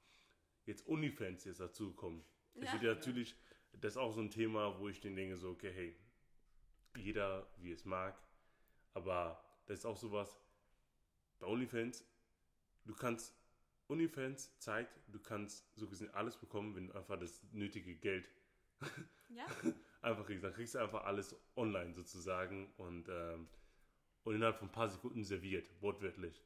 jetzt 0.67 0.87
OnlyFans 0.87 1.45
jetzt 1.45 1.61
dazugekommen. 1.61 2.23
Es 2.55 2.67
Ja. 2.67 2.73
wird 2.75 2.83
ja 2.83 2.95
natürlich, 2.95 3.35
das 3.73 3.95
ist 3.95 3.99
auch 3.99 4.13
so 4.13 4.21
ein 4.21 4.31
Thema, 4.31 4.79
wo 4.79 4.89
ich 4.89 5.01
den 5.01 5.17
denke, 5.17 5.37
so, 5.37 5.51
okay, 5.51 5.73
hey, 5.73 5.97
jeder 6.97 7.49
wie 7.57 7.73
es 7.73 7.85
mag, 7.85 8.21
aber 8.93 9.43
das 9.67 9.81
ist 9.81 9.87
auch 9.87 9.97
sowas, 9.97 10.37
bei 11.39 11.47
OnlyFans, 11.47 12.05
du 12.85 12.95
kannst, 12.95 13.35
OnlyFans 13.93 14.59
zeigt, 14.59 14.99
du 15.09 15.19
kannst 15.21 15.65
so 15.77 15.87
gesehen 15.89 16.11
alles 16.15 16.37
bekommen, 16.37 16.75
wenn 16.75 16.89
du 16.89 16.95
einfach 16.95 17.19
das 17.19 17.43
nötige 17.53 17.95
Geld 17.95 18.29
Ja, 19.29 19.47
einfach 20.03 20.27
kriegst. 20.27 20.45
Dann 20.45 20.53
kriegst 20.53 20.75
du 20.75 20.79
einfach 20.79 21.05
alles 21.05 21.35
online 21.57 21.95
sozusagen 21.95 22.73
und, 22.77 23.09
ähm, 23.09 23.49
und 24.25 24.35
innerhalb 24.35 24.59
von 24.59 24.69
ein 24.69 24.73
paar 24.73 24.89
Sekunden 24.89 25.25
serviert, 25.25 25.69
wortwörtlich. 25.81 26.43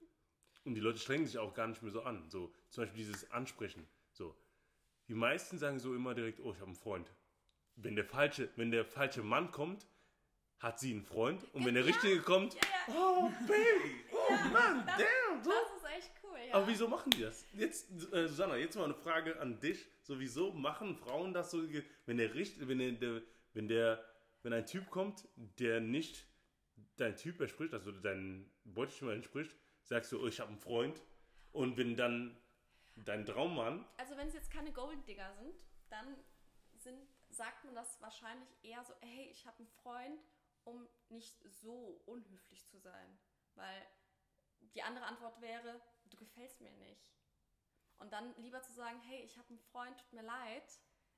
Und 0.65 0.75
die 0.75 0.81
Leute 0.81 0.99
strengen 0.99 1.27
sich 1.27 1.39
auch 1.39 1.55
gar 1.55 1.67
nicht 1.67 1.83
mehr 1.83 1.93
so 1.93 2.03
an. 2.03 2.29
So, 2.31 2.53
zum 2.71 2.83
Beispiel 2.85 2.99
dieses 3.05 3.31
Ansprechen. 3.31 3.87
So. 4.13 4.37
Die 5.09 5.15
meisten 5.15 5.59
sagen 5.59 5.79
so 5.79 5.95
immer 5.95 6.15
direkt, 6.15 6.41
oh, 6.41 6.53
ich 6.53 6.59
habe 6.59 6.67
einen 6.67 6.75
Freund. 6.77 7.13
Wenn 7.77 7.97
der 7.97 8.05
falsche, 8.05 8.51
wenn 8.57 8.71
der 8.71 8.85
falsche 8.85 9.23
Mann 9.23 9.51
kommt, 9.53 9.87
hat 10.59 10.79
sie 10.81 10.93
einen 10.93 11.03
Freund. 11.03 11.45
Und 11.55 11.65
wenn 11.67 11.75
der 11.75 11.85
Ja. 11.85 11.93
richtige 11.93 12.21
kommt, 12.23 12.55
ja, 12.55 12.61
ja. 12.89 12.95
oh, 12.95 13.31
Baby, 13.47 13.95
oh 14.13 14.49
Mann, 14.53 14.87
damn, 14.87 15.43
so. 15.45 15.51
Das 15.51 15.77
ist 15.77 15.99
echt 15.99 16.13
cool, 16.25 16.36
ja. 16.49 16.55
Aber 16.55 16.69
wieso 16.69 16.89
machen 16.89 17.11
die 17.11 17.23
das? 17.23 17.45
Jetzt, 17.53 17.91
äh, 18.13 18.29
Susanna, 18.29 18.57
jetzt 18.57 18.77
mal 18.77 18.85
eine 18.85 18.95
Frage 18.95 19.41
an 19.41 19.61
dich. 19.61 19.87
So, 20.03 20.19
wieso 20.19 20.53
machen 20.53 20.97
Frauen 20.97 21.33
das 21.33 21.51
so, 21.51 21.63
wenn 22.07 22.17
der 22.17 22.35
richt, 22.35 22.67
wenn 22.67 22.79
der, 22.79 22.93
der, 22.93 23.23
wenn 23.55 23.69
der, 23.69 24.05
wenn 24.43 24.53
ein 24.53 24.67
Typ 24.67 24.91
kommt, 24.91 25.29
der 25.59 25.81
nicht 25.81 26.27
dein 26.97 27.17
Typ 27.17 27.41
entspricht, 27.41 27.75
also 27.75 27.93
dein 27.93 28.51
Beuteschema 28.65 29.13
entspricht, 29.13 29.55
sagst 29.83 30.13
du, 30.13 30.23
oh, 30.23 30.27
ich 30.27 30.41
habe 30.41 30.51
einen 30.51 30.59
Freund. 30.59 31.03
Und 31.53 31.77
wenn 31.77 31.97
dann 31.97 32.37
Dein 32.97 33.27
Traummann? 33.27 33.87
Also 33.99 34.17
wenn 34.17 34.29
es 34.29 34.35
jetzt 34.35 34.51
keine 34.51 34.73
Golddigger 34.73 35.35
sind, 35.35 35.55
dann 35.91 36.17
sind, 36.77 37.07
sagt 37.29 37.65
man 37.65 37.75
das 37.75 38.01
wahrscheinlich 38.01 38.49
eher 38.63 38.83
so, 38.85 38.95
hey, 39.01 39.29
ich 39.31 39.47
habe 39.47 39.59
einen 39.59 39.69
Freund, 39.69 40.25
um 40.65 40.89
nicht 41.11 41.39
so 41.45 42.01
unhöflich 42.07 42.67
zu 42.69 42.79
sein. 42.79 43.19
Weil 43.55 43.87
die 44.75 44.83
andere 44.83 45.05
Antwort 45.05 45.41
wäre, 45.43 45.81
du 46.11 46.17
gefällst 46.17 46.61
mir 46.61 46.71
nicht. 46.73 47.13
Und 47.99 48.13
dann 48.13 48.35
lieber 48.37 48.63
zu 48.63 48.73
sagen, 48.73 49.01
hey, 49.01 49.23
ich 49.23 49.37
habe 49.39 49.49
einen 49.49 49.59
Freund, 49.59 49.97
tut 49.99 50.13
mir 50.13 50.23
leid, 50.23 50.65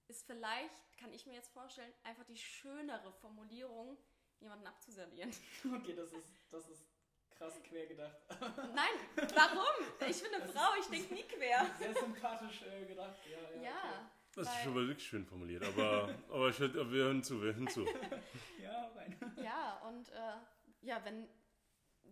ist 0.07 0.25
vielleicht, 0.27 0.97
kann 0.99 1.13
ich 1.13 1.27
mir 1.27 1.35
jetzt 1.35 1.53
vorstellen, 1.53 1.93
einfach 2.05 2.25
die 2.25 2.37
schönere 2.37 3.13
Formulierung, 3.13 3.99
jemanden 4.41 4.67
abzuservieren. 4.67 5.33
Okay, 5.81 5.95
das 5.95 6.13
ist, 6.13 6.29
das 6.51 6.69
ist 6.69 6.87
krass 7.31 7.61
quer 7.63 7.87
gedacht. 7.87 8.17
Nein, 8.75 8.95
warum? 9.35 9.87
Ich 10.09 10.23
bin 10.23 10.33
eine 10.35 10.45
Das 10.45 10.53
Frau, 10.53 10.71
ich 10.81 10.87
denke 10.87 11.15
nie 11.15 11.25
quer. 11.25 11.71
Sehr 11.79 11.95
sympathisch 11.95 12.63
äh, 12.63 12.87
gedacht. 12.87 13.17
Ja, 13.31 13.57
ja, 13.57 13.63
Ja. 13.63 14.11
Das 14.35 14.47
ist 14.47 14.63
schon 14.63 14.75
mal 14.75 14.87
wirklich 14.87 15.09
schön 15.09 15.27
formuliert, 15.27 15.65
aber, 15.65 16.15
aber 16.29 16.49
ich, 16.51 16.61
wir 16.61 16.69
hören 16.85 17.25
zu, 17.25 17.43
wir 17.43 17.55
hören 17.55 17.67
zu. 17.67 17.83
Okay. 17.83 18.21
Ja, 18.63 18.87
rein. 18.95 19.35
Ja, 19.43 19.79
und 19.89 20.11
äh, 20.11 20.37
ja, 20.83 21.05
wenn 21.05 21.29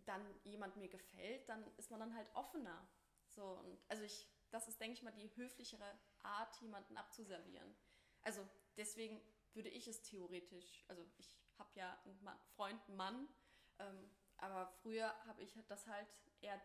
dann 0.06 0.24
jemand 0.44 0.76
mir 0.76 0.88
gefällt, 0.88 1.48
dann 1.48 1.64
ist 1.76 1.90
man 1.90 2.00
dann 2.00 2.14
halt 2.14 2.34
offener. 2.34 2.88
So, 3.28 3.44
und 3.44 3.78
also 3.88 4.02
ich, 4.02 4.28
das 4.50 4.68
ist, 4.68 4.80
denke 4.80 4.94
ich 4.94 5.02
mal, 5.02 5.12
die 5.12 5.34
höflichere 5.36 5.98
Art, 6.22 6.60
jemanden 6.60 6.96
abzuservieren. 6.96 7.76
Also 8.22 8.46
deswegen 8.76 9.20
würde 9.52 9.68
ich 9.68 9.86
es 9.88 10.02
theoretisch, 10.02 10.84
also 10.88 11.04
ich 11.18 11.36
habe 11.58 11.70
ja 11.74 11.98
einen 12.04 12.22
Mann, 12.22 12.38
Freund, 12.54 12.80
einen 12.88 12.96
Mann, 12.96 13.28
ähm, 13.78 14.10
aber 14.38 14.66
früher 14.82 15.14
habe 15.26 15.42
ich 15.42 15.54
das 15.68 15.86
halt 15.86 16.08
eher 16.40 16.60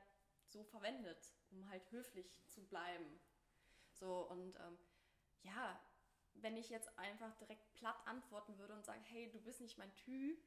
so 0.48 0.64
verwendet, 0.64 1.34
um 1.50 1.68
halt 1.70 1.90
höflich 1.92 2.42
zu 2.48 2.68
bleiben. 2.68 3.20
So, 3.94 4.28
und 4.30 4.56
ähm, 4.60 4.78
ja, 5.44 5.80
wenn 6.36 6.58
ich 6.58 6.70
jetzt 6.70 6.98
einfach 6.98 7.34
direkt 7.36 7.74
platt 7.74 8.00
antworten 8.06 8.58
würde 8.58 8.74
und 8.74 8.86
sage, 8.86 9.02
hey, 9.04 9.30
du 9.32 9.40
bist 9.42 9.62
nicht 9.62 9.78
mein 9.78 9.94
Typ, 9.96 10.44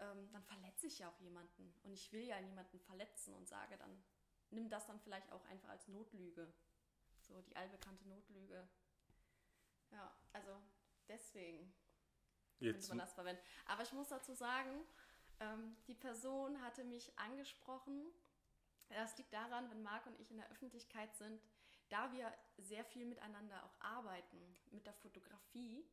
ähm, 0.00 0.30
dann 0.32 0.42
verletze 0.44 0.86
ich 0.86 0.98
ja 0.98 1.08
auch 1.08 1.20
jemanden. 1.20 1.72
Und 1.82 1.92
ich 1.92 2.12
will 2.12 2.22
ja 2.22 2.40
niemanden 2.40 2.78
verletzen 2.80 3.34
und 3.34 3.48
sage 3.48 3.76
dann, 3.76 4.02
nimm 4.50 4.68
das 4.68 4.86
dann 4.86 5.00
vielleicht 5.00 5.30
auch 5.32 5.44
einfach 5.46 5.68
als 5.68 5.88
Notlüge. 5.88 6.52
So 7.20 7.40
die 7.42 7.56
allbekannte 7.56 8.06
Notlüge. 8.08 8.68
Ja, 9.90 10.14
also 10.32 10.60
deswegen 11.08 11.72
könnte 12.58 12.78
Jetzt, 12.78 12.88
man 12.88 12.98
das 12.98 13.12
verwenden. 13.12 13.42
Aber 13.66 13.82
ich 13.82 13.92
muss 13.92 14.08
dazu 14.08 14.34
sagen, 14.34 14.84
ähm, 15.40 15.76
die 15.86 15.94
Person 15.94 16.60
hatte 16.62 16.84
mich 16.84 17.16
angesprochen. 17.18 18.06
Das 18.88 19.16
liegt 19.18 19.32
daran, 19.32 19.70
wenn 19.70 19.82
Marc 19.82 20.06
und 20.06 20.18
ich 20.18 20.30
in 20.30 20.38
der 20.38 20.50
Öffentlichkeit 20.50 21.14
sind, 21.16 21.40
da 21.88 22.12
wir 22.12 22.32
sehr 22.58 22.84
viel 22.84 23.06
miteinander 23.06 23.64
auch 23.64 23.80
arbeiten 23.80 24.56
mit 24.70 24.86
der 24.86 24.94
Fotografie, 24.94 25.84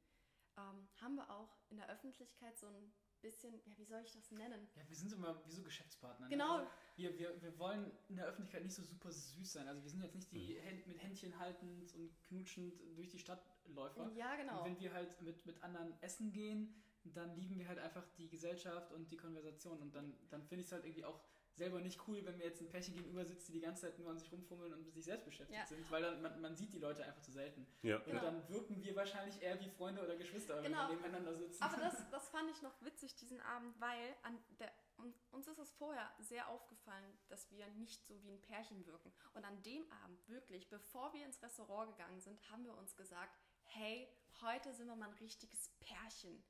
ähm, 0.57 0.87
haben 1.01 1.15
wir 1.15 1.29
auch 1.29 1.57
in 1.69 1.77
der 1.77 1.89
Öffentlichkeit 1.89 2.57
so 2.57 2.67
ein 2.67 2.93
bisschen, 3.22 3.53
ja, 3.66 3.78
wie 3.78 3.84
soll 3.86 4.01
ich 4.03 4.11
das 4.11 4.32
nennen? 4.32 4.68
Ja, 4.76 4.82
wir 4.88 4.95
sind 4.95 5.11
immer 5.13 5.43
wie 5.45 5.51
so 5.51 5.63
Geschäftspartner. 5.63 6.26
Ne? 6.28 6.32
Genau. 6.32 6.57
Also 6.57 6.68
wir, 6.97 7.18
wir, 7.18 7.41
wir 7.41 7.57
wollen 7.59 7.91
in 8.09 8.16
der 8.18 8.26
Öffentlichkeit 8.26 8.63
nicht 8.63 8.76
so 8.76 8.84
super 8.84 9.11
süß 9.11 9.53
sein. 9.53 9.68
Also 9.68 9.82
wir 9.84 9.89
sind 9.89 10.01
jetzt 10.03 10.16
nicht 10.16 10.32
Mhm. 10.32 10.38
die 10.38 10.59
Händ, 10.59 10.88
mit 10.88 11.01
Händchen 11.01 11.38
haltend 11.39 11.93
und 11.95 12.11
knutschend 12.28 12.80
durch 12.95 13.09
die 13.09 13.20
Stadtläufer. 13.20 14.11
Ja, 14.16 14.36
genau. 14.36 14.59
Und 14.59 14.66
wenn 14.66 14.80
wir 14.80 14.93
halt 14.93 15.22
mit, 15.22 15.45
mit 15.45 15.61
anderen 15.63 15.93
essen 16.01 16.32
gehen, 16.32 16.74
dann 17.03 17.36
lieben 17.36 17.59
wir 17.59 17.68
halt 17.68 17.80
einfach 17.80 18.05
die 18.18 18.28
Gesellschaft 18.30 18.91
und 18.91 19.11
die 19.11 19.18
Konversation. 19.18 19.80
Und 19.80 19.95
dann, 19.95 20.16
dann 20.30 20.43
finde 20.43 20.61
ich 20.61 20.68
es 20.68 20.72
halt 20.72 20.86
irgendwie 20.86 21.05
auch 21.05 21.22
selber 21.55 21.79
nicht 21.79 21.99
cool, 22.07 22.23
wenn 22.25 22.37
mir 22.37 22.45
jetzt 22.45 22.61
ein 22.61 22.67
Pärchen 22.69 22.93
gegenüber 22.95 23.25
sitzt, 23.25 23.47
die 23.47 23.53
die 23.53 23.59
ganze 23.61 23.83
Zeit 23.83 23.97
nur 23.97 24.09
an 24.09 24.17
sich 24.19 24.31
rumfummeln 24.31 24.73
und 24.73 24.83
mit 24.83 24.93
sich 24.93 25.05
selbst 25.05 25.25
beschäftigt 25.25 25.57
Ja. 25.59 25.65
sind, 25.65 25.89
weil 25.89 26.01
dann, 26.01 26.21
man, 26.21 26.41
man 26.41 26.55
sieht 26.55 26.73
die 26.73 26.79
Leute 26.79 27.03
einfach 27.05 27.21
zu 27.21 27.31
selten. 27.31 27.65
ja. 27.81 27.97
Und 27.97 28.05
Genau. 28.05 28.21
dann 28.21 28.49
wirken 28.49 28.83
wir 28.83 28.95
wahrscheinlich 28.95 29.41
eher 29.41 29.59
wie 29.59 29.69
Freunde 29.69 30.03
oder 30.03 30.15
Geschwister, 30.17 30.57
wenn 30.57 30.65
Genau. 30.65 30.87
wir 30.89 30.95
nebeneinander 30.95 31.33
sitzen. 31.33 31.61
Aber 31.63 31.77
das, 31.77 31.95
das 32.11 32.29
fand 32.29 32.49
ich 32.51 32.61
noch 32.61 32.79
witzig 32.81 33.15
diesen 33.15 33.39
Abend, 33.41 33.79
weil 33.79 34.15
an 34.23 34.37
der, 34.59 34.71
un- 34.97 35.13
uns 35.31 35.47
ist 35.47 35.59
es 35.59 35.71
vorher 35.71 36.11
sehr 36.19 36.49
aufgefallen, 36.49 37.17
dass 37.29 37.49
wir 37.51 37.67
nicht 37.67 38.05
so 38.05 38.21
wie 38.23 38.31
ein 38.31 38.41
Pärchen 38.41 38.85
wirken. 38.85 39.11
Und 39.33 39.45
an 39.45 39.61
dem 39.63 39.89
Abend 40.03 40.27
wirklich, 40.27 40.69
bevor 40.69 41.13
wir 41.13 41.25
ins 41.25 41.41
Restaurant 41.41 41.89
gegangen 41.95 42.19
sind, 42.19 42.39
haben 42.49 42.65
wir 42.65 42.75
uns 42.77 42.95
gesagt, 42.95 43.37
hey, 43.63 44.07
heute 44.41 44.73
sind 44.73 44.87
wir 44.87 44.95
mal 44.95 45.07
ein 45.07 45.13
richtiges 45.15 45.69
Pärchen. 45.79 46.43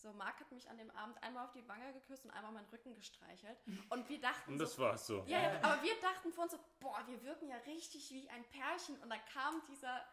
So, 0.00 0.12
Marc 0.14 0.40
hat 0.40 0.50
mich 0.52 0.68
an 0.70 0.78
dem 0.78 0.90
Abend 0.92 1.22
einmal 1.22 1.44
auf 1.44 1.52
die 1.52 1.66
Wange 1.68 1.92
geküsst 1.92 2.24
und 2.24 2.30
einmal 2.30 2.52
meinen 2.52 2.68
Rücken 2.72 2.94
gestreichelt. 2.94 3.58
Und 3.90 4.08
wir 4.08 4.20
dachten 4.20 4.52
Und 4.52 4.58
so, 4.58 4.64
das 4.64 4.78
war's 4.78 5.06
so. 5.06 5.24
ja, 5.26 5.40
ja, 5.42 5.58
aber 5.62 5.82
wir 5.82 5.94
dachten 6.00 6.32
von 6.32 6.44
uns 6.44 6.52
so, 6.52 6.58
boah, 6.80 7.02
wir 7.06 7.22
wirken 7.22 7.48
ja 7.48 7.56
richtig 7.66 8.10
wie 8.10 8.28
ein 8.30 8.44
Pärchen. 8.44 8.96
Und 9.02 9.10
dann 9.10 9.20
kam 9.32 9.62
dieser 9.68 10.04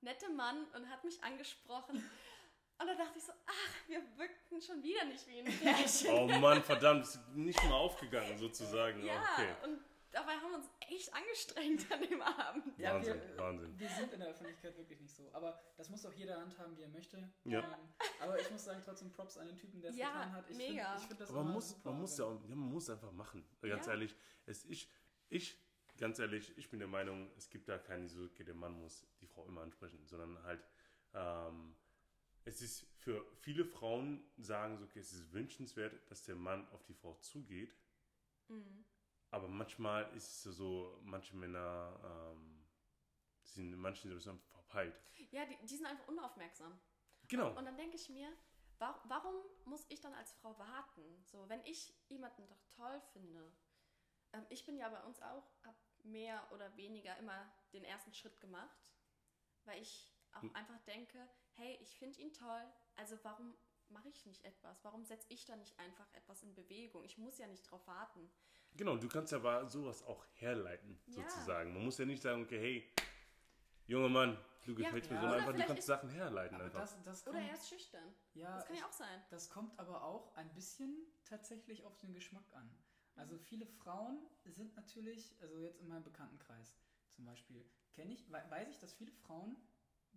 nette 0.00 0.28
Mann 0.30 0.64
und 0.74 0.88
hat 0.90 1.04
mich 1.04 1.22
angesprochen. 1.22 1.96
Und 2.78 2.86
da 2.86 2.94
dachte 2.94 3.18
ich 3.18 3.24
so, 3.24 3.32
ach, 3.46 3.88
wir 3.88 4.02
wirkten 4.18 4.60
schon 4.60 4.82
wieder 4.82 5.04
nicht 5.04 5.26
wie 5.28 5.38
ein 5.40 5.44
Pärchen. 5.60 6.10
Oh 6.12 6.26
Mann, 6.40 6.62
verdammt, 6.62 7.04
ist 7.04 7.18
nicht 7.34 7.62
mal 7.64 7.72
aufgegangen 7.74 8.36
sozusagen. 8.38 9.02
ja, 9.04 9.14
Okay. 9.34 9.54
und 9.64 9.80
dabei 10.16 10.32
haben 10.36 10.50
wir 10.50 10.56
uns 10.58 10.70
echt 10.80 11.12
angestrengt 11.14 11.92
an 11.92 12.00
dem 12.00 12.22
Abend. 12.22 12.78
Ja, 12.78 12.94
Wahnsinn, 12.94 13.20
wir, 13.20 13.38
Wahnsinn. 13.38 13.78
Wir 13.78 13.88
sind 13.90 14.12
in 14.14 14.20
der 14.20 14.28
Öffentlichkeit 14.30 14.76
wirklich 14.78 15.00
nicht 15.00 15.14
so. 15.14 15.30
Aber 15.32 15.60
das 15.76 15.90
muss 15.90 16.04
auch 16.06 16.12
jeder 16.12 16.40
handhaben, 16.40 16.76
wie 16.76 16.82
er 16.82 16.88
möchte. 16.88 17.18
Ja. 17.44 17.60
Ähm, 17.60 17.88
aber 18.20 18.40
ich 18.40 18.50
muss 18.50 18.64
sagen, 18.64 18.80
trotzdem 18.84 19.12
Props 19.12 19.36
an 19.36 19.46
den 19.46 19.56
Typen, 19.56 19.80
der 19.80 19.90
es 19.90 19.96
Ja, 19.96 20.08
getan 20.12 20.32
hat. 20.32 20.50
Ich 20.50 20.56
mega. 20.56 20.84
Find, 20.92 21.00
ich 21.02 21.06
find 21.08 21.20
das 21.20 21.30
Aber 21.30 21.44
man 21.44 21.52
muss, 21.52 21.84
man 21.84 22.00
muss 22.00 22.18
ja 22.18 22.24
auch, 22.24 22.40
ja, 22.48 22.54
man 22.54 22.72
muss 22.72 22.88
einfach 22.90 23.12
machen. 23.12 23.44
Ganz 23.60 23.86
Ja. 23.86 23.92
ehrlich, 23.92 24.16
es, 24.46 24.64
ich, 24.64 24.90
ich, 25.28 25.58
ganz 25.98 26.18
ehrlich, 26.18 26.56
ich 26.56 26.70
bin 26.70 26.78
der 26.78 26.88
Meinung, 26.88 27.30
es 27.36 27.50
gibt 27.50 27.68
da 27.68 27.78
keine 27.78 28.08
so, 28.08 28.24
okay, 28.24 28.44
der 28.44 28.54
Mann 28.54 28.72
muss 28.80 29.06
die 29.20 29.26
Frau 29.26 29.44
immer 29.46 29.60
ansprechen, 29.62 30.04
sondern 30.06 30.42
halt, 30.44 30.64
ähm, 31.14 31.76
es 32.44 32.62
ist 32.62 32.86
für 32.98 33.26
viele 33.40 33.64
Frauen 33.64 34.24
sagen 34.38 34.78
so, 34.78 34.84
okay, 34.84 35.00
es 35.00 35.12
ist 35.12 35.32
wünschenswert, 35.32 36.10
dass 36.10 36.22
der 36.22 36.36
Mann 36.36 36.66
auf 36.70 36.84
die 36.84 36.94
Frau 36.94 37.14
zugeht, 37.16 37.74
Mhm. 38.48 38.84
Aber 39.30 39.48
manchmal 39.48 40.14
ist 40.14 40.46
es 40.46 40.56
so, 40.56 40.98
manche 41.02 41.36
Männer 41.36 42.00
ähm, 42.34 42.66
sind 43.42 43.72
in 43.72 43.78
manchen 43.78 44.08
Situationen 44.08 44.40
verpeilt. 44.40 44.94
Ja, 45.30 45.44
die, 45.46 45.56
die 45.66 45.76
sind 45.76 45.86
einfach 45.86 46.08
unaufmerksam. 46.08 46.78
Genau. 47.28 47.56
Und 47.56 47.64
dann 47.64 47.76
denke 47.76 47.96
ich 47.96 48.08
mir, 48.08 48.32
wa 48.78 49.00
warum 49.04 49.34
muss 49.64 49.86
ich 49.88 50.00
dann 50.00 50.14
als 50.14 50.32
Frau 50.32 50.58
warten? 50.58 51.24
So, 51.24 51.48
wenn 51.48 51.64
ich 51.64 51.94
jemanden 52.08 52.46
doch 52.46 52.62
toll 52.76 53.00
finde. 53.12 53.52
Ähm, 54.32 54.46
ich 54.48 54.64
bin 54.66 54.76
ja 54.76 54.88
bei 54.88 55.02
uns 55.04 55.20
auch, 55.22 55.44
habe 55.64 55.76
mehr 56.04 56.46
oder 56.52 56.76
weniger 56.76 57.16
immer 57.18 57.52
den 57.72 57.84
ersten 57.84 58.12
Schritt 58.14 58.40
gemacht, 58.40 58.92
weil 59.64 59.80
ich 59.82 60.12
auch 60.32 60.42
Hm. 60.42 60.54
einfach 60.54 60.78
denke, 60.80 61.28
hey, 61.54 61.78
ich 61.80 61.98
finde 61.98 62.20
ihn 62.20 62.32
toll, 62.32 62.62
also 62.96 63.18
warum 63.22 63.56
mache 63.90 64.08
ich 64.08 64.24
nicht 64.26 64.44
etwas? 64.44 64.82
Warum 64.84 65.04
setze 65.04 65.26
ich 65.30 65.44
da 65.44 65.56
nicht 65.56 65.78
einfach 65.78 66.06
etwas 66.14 66.42
in 66.42 66.54
Bewegung? 66.54 67.04
Ich 67.04 67.18
muss 67.18 67.38
ja 67.38 67.46
nicht 67.46 67.62
drauf 67.70 67.86
warten. 67.86 68.30
Genau, 68.76 68.96
du 68.96 69.08
kannst 69.08 69.32
ja 69.32 69.38
aber 69.38 69.66
sowas 69.68 70.02
auch 70.02 70.24
herleiten, 70.34 70.98
Ja. 71.06 71.14
sozusagen. 71.22 71.72
Man 71.72 71.84
muss 71.84 71.98
ja 71.98 72.04
nicht 72.04 72.22
sagen, 72.22 72.42
okay, 72.42 72.58
hey, 72.60 72.92
junger 73.86 74.08
Mann, 74.08 74.38
du 74.64 74.72
Ja. 74.72 74.76
gefällst 74.90 75.08
Ja. 75.10 75.14
mir, 75.14 75.20
sondern 75.20 75.38
Oder 75.40 75.48
einfach, 75.48 75.60
du 75.60 75.66
kannst 75.66 75.86
Sachen 75.86 76.08
herleiten 76.10 76.60
einfach. 76.60 76.80
das, 76.80 77.02
das 77.02 77.22
Oder 77.26 77.38
kommt, 77.38 77.48
er 77.48 77.54
ist 77.54 77.68
schüchtern. 77.68 78.14
ja, 78.34 78.54
Das 78.56 78.66
kann 78.66 78.74
ja 78.76 78.80
ich- 78.82 78.86
auch 78.86 78.92
sein. 78.92 79.22
Das 79.30 79.48
kommt 79.50 79.78
aber 79.78 80.02
auch 80.04 80.34
ein 80.36 80.52
bisschen 80.54 81.06
tatsächlich 81.24 81.84
auf 81.84 81.96
den 81.98 82.12
Geschmack 82.12 82.44
an. 82.54 82.68
Also 83.14 83.38
viele 83.38 83.66
Frauen 83.66 84.18
sind 84.44 84.76
natürlich, 84.76 85.34
also 85.40 85.58
jetzt 85.58 85.80
in 85.80 85.88
meinem 85.88 86.04
Bekanntenkreis 86.04 86.76
zum 87.08 87.24
Beispiel, 87.24 87.64
kenne 87.92 88.12
ich, 88.12 88.30
wei- 88.30 88.44
weiß 88.50 88.68
ich, 88.68 88.78
dass 88.78 88.92
viele 88.92 89.12
Frauen 89.12 89.56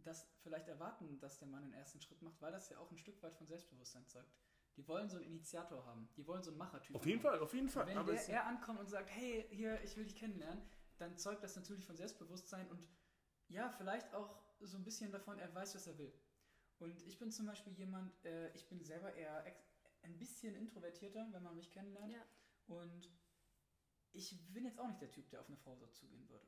das 0.04 0.28
vielleicht 0.42 0.68
erwarten, 0.68 1.20
dass 1.20 1.40
der 1.40 1.48
Mann 1.48 1.64
den 1.64 1.74
ersten 1.74 2.02
Schritt 2.02 2.22
macht, 2.22 2.42
weil 2.42 2.52
das 2.52 2.70
ja 2.70 2.78
auch 2.80 2.92
ein 2.92 2.98
Stück 2.98 3.22
weit 3.24 3.36
von 3.36 3.48
Selbstbewusstsein 3.48 4.08
zeugt. 4.08 4.34
Die 4.78 4.88
wollen 4.88 5.10
so 5.10 5.18
einen 5.18 5.26
Initiator 5.26 5.86
haben, 5.86 6.10
die 6.16 6.26
wollen 6.26 6.44
so 6.44 6.52
einen 6.52 6.58
Machertyp 6.58 6.96
Auf 6.96 7.06
jeden 7.06 7.20
haben. 7.20 7.32
Fall, 7.32 7.40
auf 7.40 7.54
jeden 7.54 7.70
Fall. 7.70 7.88
Wenn 7.88 7.98
Aber 7.98 8.14
der, 8.14 8.30
er 8.30 8.46
ankommt 8.46 8.80
und 8.80 8.90
sagt, 8.90 9.10
hey, 9.10 9.46
hier, 9.50 9.82
ich 9.84 9.98
will 9.98 10.06
dich 10.06 10.16
kennenlernen, 10.16 10.62
dann 10.98 11.18
zeugt 11.18 11.44
das 11.44 11.56
natürlich 11.56 11.86
von 11.86 11.98
Selbstbewusstsein 11.98 12.70
und 12.70 12.88
ja, 13.48 13.70
vielleicht 13.72 14.14
auch 14.14 14.42
so 14.60 14.78
ein 14.78 14.84
bisschen 14.84 15.12
davon, 15.12 15.40
er 15.40 15.54
weiß, 15.54 15.76
was 15.76 15.88
er 15.88 15.98
will. 15.98 16.14
Und 16.78 17.02
ich 17.04 17.20
bin 17.20 17.32
zum 17.32 17.46
Beispiel 17.46 17.74
jemand, 17.74 18.24
äh, 18.24 18.54
ich 18.54 18.68
bin 18.70 18.84
selber 18.84 19.14
eher 19.14 19.44
ein 20.04 20.18
bisschen 20.18 20.56
introvertierter, 20.56 21.28
wenn 21.32 21.44
man 21.44 21.56
mich 21.56 21.72
kennenlernt. 21.72 22.14
Ja. 22.14 22.26
Und 22.68 23.12
ich 24.14 24.54
bin 24.54 24.66
jetzt 24.66 24.80
auch 24.80 24.88
nicht 24.88 25.02
der 25.02 25.12
Typ, 25.12 25.30
der 25.30 25.42
auf 25.42 25.48
eine 25.48 25.58
Frau 25.58 25.76
so 25.76 25.88
zugehen 25.88 26.28
würde. 26.30 26.46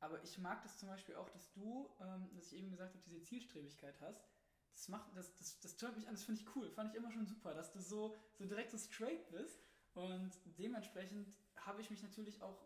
Aber 0.00 0.22
ich 0.22 0.38
mag 0.38 0.62
das 0.62 0.78
zum 0.78 0.88
Beispiel 0.88 1.16
auch, 1.16 1.28
dass 1.30 1.50
du, 1.52 1.88
ähm, 2.00 2.28
dass 2.34 2.52
ich 2.52 2.58
eben 2.58 2.70
gesagt 2.70 2.94
habe, 2.94 3.02
diese 3.04 3.22
Zielstrebigkeit 3.22 4.00
hast. 4.00 4.24
Das 4.72 4.88
macht, 4.88 5.10
das, 5.16 5.36
das, 5.38 5.58
das 5.60 5.76
turnt 5.76 5.96
mich 5.96 6.06
an, 6.06 6.14
das 6.14 6.22
finde 6.24 6.40
ich 6.40 6.54
cool. 6.54 6.70
Fand 6.70 6.90
ich 6.90 6.96
immer 6.96 7.10
schon 7.10 7.26
super, 7.26 7.52
dass 7.54 7.72
du 7.72 7.80
so, 7.80 8.16
so 8.36 8.44
direkt 8.46 8.70
so 8.70 8.78
straight 8.78 9.28
bist. 9.30 9.60
Und 9.94 10.30
dementsprechend 10.56 11.34
habe 11.56 11.80
ich 11.80 11.90
mich 11.90 12.02
natürlich 12.02 12.40
auch 12.42 12.64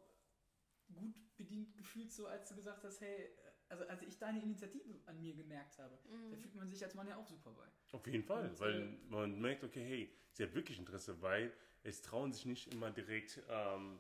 gut 0.94 1.14
bedient 1.38 1.74
gefühlt, 1.76 2.12
so 2.12 2.26
als 2.26 2.48
du 2.50 2.54
gesagt 2.54 2.84
hast, 2.84 3.00
hey, 3.00 3.30
also 3.70 3.86
als 3.86 4.02
ich 4.02 4.18
deine 4.18 4.42
Initiative 4.42 4.98
an 5.06 5.18
mir 5.22 5.34
gemerkt 5.34 5.78
habe, 5.78 5.98
da 6.04 6.36
Mhm. 6.36 6.36
fühlt 6.36 6.54
man 6.54 6.68
sich 6.68 6.84
als 6.84 6.94
Mann 6.94 7.08
ja 7.08 7.16
auch 7.16 7.26
super 7.26 7.50
bei. 7.52 7.66
auf 7.92 8.06
jeden 8.06 8.24
Fall, 8.24 8.50
Und, 8.50 8.60
weil 8.60 8.82
äh, 8.82 8.96
man 9.08 9.40
merkt, 9.40 9.64
okay, 9.64 9.82
hey, 9.82 10.14
sie 10.32 10.42
hat 10.42 10.52
wirklich 10.54 10.78
Interesse, 10.78 11.22
weil 11.22 11.50
es 11.82 12.02
trauen 12.02 12.32
sich 12.32 12.44
nicht 12.44 12.74
immer 12.74 12.90
direkt 12.90 13.42
ähm, 13.48 13.98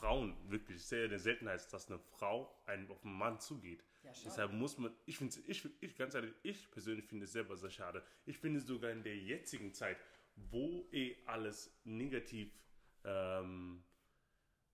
Frauen 0.00 0.34
wirklich 0.50 0.82
sehr 0.82 1.04
eine 1.04 1.18
Seltenheit, 1.18 1.70
dass 1.72 1.88
eine 1.90 1.98
Frau 1.98 2.58
einen 2.66 2.90
auf 2.90 3.04
einen 3.04 3.18
Mann 3.18 3.38
zugeht. 3.38 3.84
Ja. 4.02 4.12
Deshalb 4.24 4.52
muss 4.52 4.78
man, 4.78 4.94
ich 5.04 5.18
finde, 5.18 5.36
ich, 5.46 5.68
ich 5.82 5.94
ganz 5.96 6.14
ehrlich, 6.14 6.32
ich 6.42 6.70
persönlich 6.70 7.04
finde 7.04 7.24
es 7.26 7.32
selber 7.32 7.54
sehr 7.56 7.70
schade. 7.70 8.02
Ich 8.24 8.38
finde 8.38 8.60
sogar 8.60 8.90
in 8.90 9.02
der 9.02 9.16
jetzigen 9.16 9.74
Zeit, 9.74 9.98
wo 10.36 10.88
eh 10.90 11.16
alles 11.26 11.78
negativ 11.84 12.50
ähm, 13.04 13.84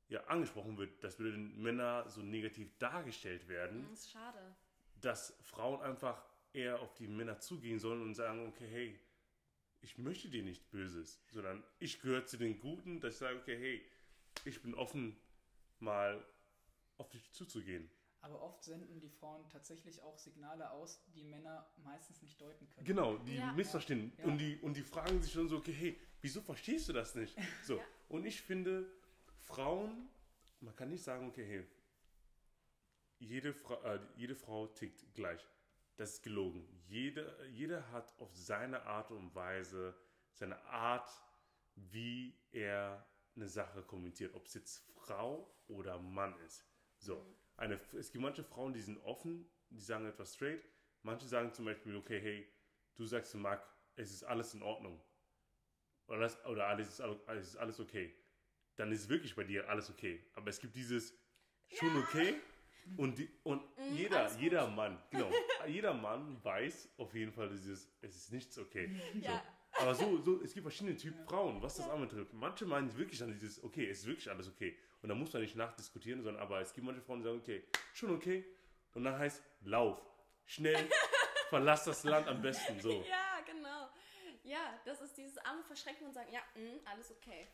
ja, 0.08 0.22
angesprochen 0.26 0.78
wird, 0.78 1.02
dass 1.02 1.18
wir 1.18 1.32
Männer 1.32 2.08
so 2.08 2.22
negativ 2.22 2.78
dargestellt 2.78 3.48
werden, 3.48 3.82
Das 3.90 4.00
ist 4.00 4.12
schade. 4.12 4.56
dass 5.00 5.36
Frauen 5.42 5.80
einfach 5.82 6.24
eher 6.52 6.80
auf 6.80 6.94
die 6.94 7.08
Männer 7.08 7.40
zugehen 7.40 7.80
sollen 7.80 8.00
und 8.02 8.14
sagen, 8.14 8.46
okay, 8.46 8.68
hey, 8.70 9.00
ich 9.80 9.98
möchte 9.98 10.28
dir 10.28 10.44
nichts 10.44 10.64
Böses, 10.64 11.20
sondern 11.32 11.64
ich 11.80 12.00
gehöre 12.00 12.24
zu 12.26 12.36
den 12.38 12.60
Guten, 12.60 13.00
dass 13.00 13.14
ich 13.14 13.18
sage, 13.18 13.38
okay, 13.38 13.56
hey, 13.58 13.84
ich 14.44 14.62
bin 14.62 14.74
offen, 14.74 15.16
mal 15.78 16.24
auf 16.98 17.08
dich 17.10 17.32
zuzugehen. 17.32 17.90
Aber 18.20 18.42
oft 18.42 18.64
senden 18.64 18.98
die 19.00 19.08
Frauen 19.08 19.48
tatsächlich 19.50 20.00
auch 20.02 20.18
Signale 20.18 20.70
aus, 20.70 21.00
die 21.14 21.22
Männer 21.22 21.70
meistens 21.76 22.22
nicht 22.22 22.40
deuten 22.40 22.68
können. 22.70 22.84
Genau, 22.86 23.18
die 23.18 23.36
Ja. 23.36 23.52
missverstehen. 23.52 24.12
Ja. 24.18 24.24
Und, 24.24 24.38
die, 24.38 24.56
und 24.58 24.76
die 24.76 24.82
fragen 24.82 25.22
sich 25.22 25.32
schon 25.32 25.48
so, 25.48 25.58
okay, 25.58 25.72
hey, 25.72 26.00
wieso 26.22 26.40
verstehst 26.40 26.88
du 26.88 26.92
das 26.92 27.14
nicht? 27.14 27.36
So. 27.64 27.76
Ja. 27.76 27.84
Und 28.08 28.24
ich 28.24 28.40
finde, 28.42 28.90
Frauen, 29.38 30.08
man 30.60 30.74
kann 30.74 30.88
nicht 30.88 31.04
sagen, 31.04 31.28
okay, 31.28 31.44
hey, 31.44 31.66
jede, 33.18 33.54
Fra 33.54 33.76
äh, 33.94 34.00
jede 34.16 34.34
Frau 34.34 34.66
tickt 34.66 35.14
gleich. 35.14 35.46
Das 35.96 36.14
ist 36.14 36.22
gelogen. 36.22 36.66
Jede, 36.86 37.36
jeder 37.52 37.90
hat 37.92 38.12
auf 38.18 38.34
seine 38.36 38.82
Art 38.82 39.10
und 39.10 39.34
Weise, 39.34 39.94
seine 40.34 40.60
Art, 40.64 41.10
wie 41.76 42.36
er 42.50 43.06
eine 43.36 43.48
Sache 43.48 43.82
kommentiert, 43.82 44.34
ob 44.34 44.46
es 44.46 44.54
jetzt 44.54 44.84
Frau 44.94 45.54
oder 45.68 45.98
Mann 45.98 46.38
ist. 46.40 46.64
So, 46.98 47.24
eine, 47.56 47.80
es 47.98 48.10
gibt 48.10 48.22
manche 48.22 48.42
Frauen, 48.42 48.72
die 48.72 48.80
sind 48.80 48.98
offen, 49.04 49.48
die 49.70 49.80
sagen 49.80 50.06
etwas 50.06 50.34
straight. 50.34 50.64
Manche 51.02 51.26
sagen 51.26 51.52
zum 51.52 51.66
Beispiel, 51.66 51.94
okay, 51.96 52.20
hey, 52.20 52.48
du 52.96 53.06
sagst 53.06 53.30
zu 53.30 53.38
Marc, 53.38 53.64
es 53.96 54.10
ist 54.12 54.24
alles 54.24 54.54
in 54.54 54.62
Ordnung. 54.62 55.00
Oder, 56.08 56.20
das, 56.20 56.44
oder 56.46 56.66
alles, 56.66 56.88
ist, 56.88 57.00
alles 57.00 57.48
ist 57.48 57.56
alles 57.56 57.80
okay. 57.80 58.14
Dann 58.76 58.92
ist 58.92 59.08
wirklich 59.08 59.34
bei 59.34 59.44
dir 59.44 59.68
alles 59.68 59.90
okay. 59.90 60.24
Aber 60.34 60.48
es 60.48 60.60
gibt 60.60 60.74
dieses 60.74 61.14
schon 61.68 61.96
okay 61.96 62.36
und, 62.96 63.18
die, 63.18 63.28
und 63.42 63.62
jeder, 63.92 64.20
alles 64.20 64.34
gut. 64.34 64.42
jeder 64.42 64.68
Mann, 64.68 65.02
genau, 65.10 65.30
jeder 65.66 65.94
Mann 65.94 66.42
weiß 66.44 66.90
auf 66.98 67.14
jeden 67.14 67.32
Fall 67.32 67.48
dieses, 67.48 67.90
es 68.00 68.16
ist 68.16 68.32
nichts 68.32 68.58
okay. 68.58 68.94
Ja. 69.20 69.42
Aber 69.78 69.94
so, 69.94 70.18
so, 70.22 70.40
es 70.42 70.54
gibt 70.54 70.64
verschiedene 70.64 70.96
Typen 70.96 71.24
Frauen, 71.26 71.62
was 71.62 71.76
das 71.76 71.88
anbetrifft. 71.88 72.32
Manche 72.32 72.64
meinen 72.64 72.96
wirklich 72.96 73.22
an 73.22 73.30
dieses, 73.32 73.62
okay, 73.62 73.88
es 73.88 74.00
ist 74.00 74.06
wirklich 74.06 74.30
alles 74.30 74.48
okay. 74.48 74.76
Und 75.02 75.08
da 75.10 75.14
muss 75.14 75.32
man 75.32 75.42
nicht 75.42 75.56
nachdiskutieren, 75.56 76.22
sondern 76.22 76.42
aber 76.42 76.60
es 76.60 76.72
gibt 76.72 76.86
manche 76.86 77.02
Frauen, 77.02 77.18
die 77.20 77.24
sagen, 77.24 77.38
okay, 77.38 77.64
schon 77.92 78.10
okay. 78.10 78.44
Und 78.94 79.04
dann 79.04 79.18
heißt, 79.18 79.42
lauf, 79.62 80.02
schnell, 80.46 80.88
verlass 81.50 81.84
das 81.84 82.04
Land 82.04 82.26
am 82.28 82.40
besten, 82.40 82.80
so. 82.80 83.02
Ja, 83.02 83.40
genau. 83.44 83.88
Ja, 84.42 84.80
das 84.84 85.00
ist 85.02 85.16
dieses 85.16 85.36
Arme 85.38 85.62
verschränken 85.64 86.06
und 86.06 86.12
sagen, 86.12 86.32
ja, 86.32 86.40
mh, 86.54 86.80
alles 86.90 87.10
okay. 87.10 87.46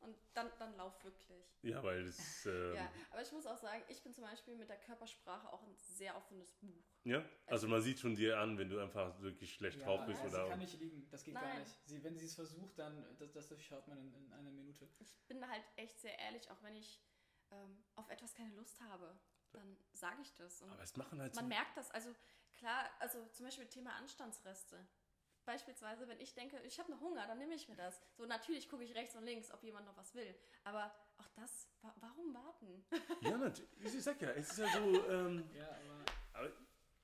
Und 0.00 0.16
dann, 0.32 0.50
dann 0.58 0.74
lauf 0.76 1.04
wirklich. 1.04 1.44
Ja, 1.62 1.82
weil 1.82 2.04
das, 2.06 2.16
ähm, 2.46 2.74
Ja, 2.74 2.90
aber 3.10 3.22
ich 3.22 3.30
muss 3.32 3.46
auch 3.46 3.58
sagen, 3.58 3.82
ich 3.88 4.02
bin 4.02 4.14
zum 4.14 4.24
Beispiel 4.24 4.56
mit 4.56 4.68
der 4.68 4.78
Körpersprache 4.78 5.52
auch 5.52 5.62
ein 5.62 5.74
sehr 5.76 6.16
offenes 6.16 6.52
Buch. 6.52 6.84
ja, 7.04 7.22
also 7.46 7.68
man 7.68 7.82
sieht 7.82 7.98
schon 7.98 8.14
dir 8.14 8.38
an, 8.38 8.56
wenn 8.56 8.70
du 8.70 8.80
einfach 8.80 9.20
wirklich 9.20 9.52
schlecht 9.54 9.78
Ja, 9.78 9.84
drauf 9.86 10.06
bist 10.06 10.20
ja, 10.22 10.28
oder. 10.28 10.44
sie 10.44 10.50
kann 10.50 10.58
nicht 10.58 10.80
liegen, 10.80 11.06
das 11.10 11.22
geht 11.24 11.34
gar 11.34 11.42
Nein. 11.44 11.60
nicht. 11.60 11.76
Sie, 11.84 12.02
wenn 12.02 12.16
sie 12.16 12.24
es 12.24 12.34
versucht, 12.34 12.78
dann 12.78 13.04
das, 13.18 13.32
das 13.32 13.48
durchschaut 13.48 13.86
man 13.88 13.98
in, 13.98 14.14
in 14.14 14.32
einer 14.32 14.50
Minute. 14.50 14.88
Ich 14.98 15.18
bin 15.28 15.46
halt 15.46 15.64
echt 15.76 16.00
sehr 16.00 16.18
ehrlich, 16.18 16.50
auch 16.50 16.62
wenn 16.62 16.76
ich 16.76 17.02
ähm, 17.50 17.84
auf 17.96 18.08
etwas 18.08 18.34
keine 18.34 18.54
Lust 18.54 18.80
habe, 18.80 19.18
dann 19.52 19.76
sage 19.92 20.22
ich 20.22 20.32
das. 20.34 20.62
Und 20.62 20.70
aber 20.70 20.82
es 20.82 20.96
machen 20.96 21.20
halt 21.20 21.34
so. 21.34 21.40
man 21.40 21.48
merkt 21.48 21.76
das. 21.76 21.90
Also 21.90 22.14
klar, 22.54 22.88
also 23.00 23.26
zum 23.32 23.44
Beispiel 23.44 23.66
Thema 23.66 23.94
Anstandsreste. 23.96 24.86
Beispielsweise, 25.54 26.06
wenn 26.06 26.20
ich 26.20 26.32
denke, 26.32 26.60
ich 26.64 26.78
habe 26.78 26.92
noch 26.92 27.00
Hunger, 27.00 27.26
dann 27.26 27.36
nehme 27.38 27.56
ich 27.56 27.68
mir 27.68 27.74
das. 27.74 28.00
So 28.16 28.24
natürlich 28.24 28.68
gucke 28.68 28.84
ich 28.84 28.94
rechts 28.94 29.16
und 29.16 29.24
links, 29.24 29.50
ob 29.50 29.60
jemand 29.64 29.84
noch 29.84 29.96
was 29.96 30.14
will. 30.14 30.32
Aber 30.62 30.94
auch 31.18 31.26
das, 31.34 31.68
wa 31.82 31.92
warum 31.98 32.32
warten? 32.32 32.84
Ja, 33.20 33.36
natürlich. 33.36 33.68
Ich 33.82 34.00
sag 34.00 34.22
ja, 34.22 34.30
es 34.30 34.50
ist 34.52 34.58
ja 34.60 34.68
so, 34.68 35.08
ähm, 35.10 35.50
Ja, 35.52 35.68
aber. 35.68 36.04
aber, 36.44 36.52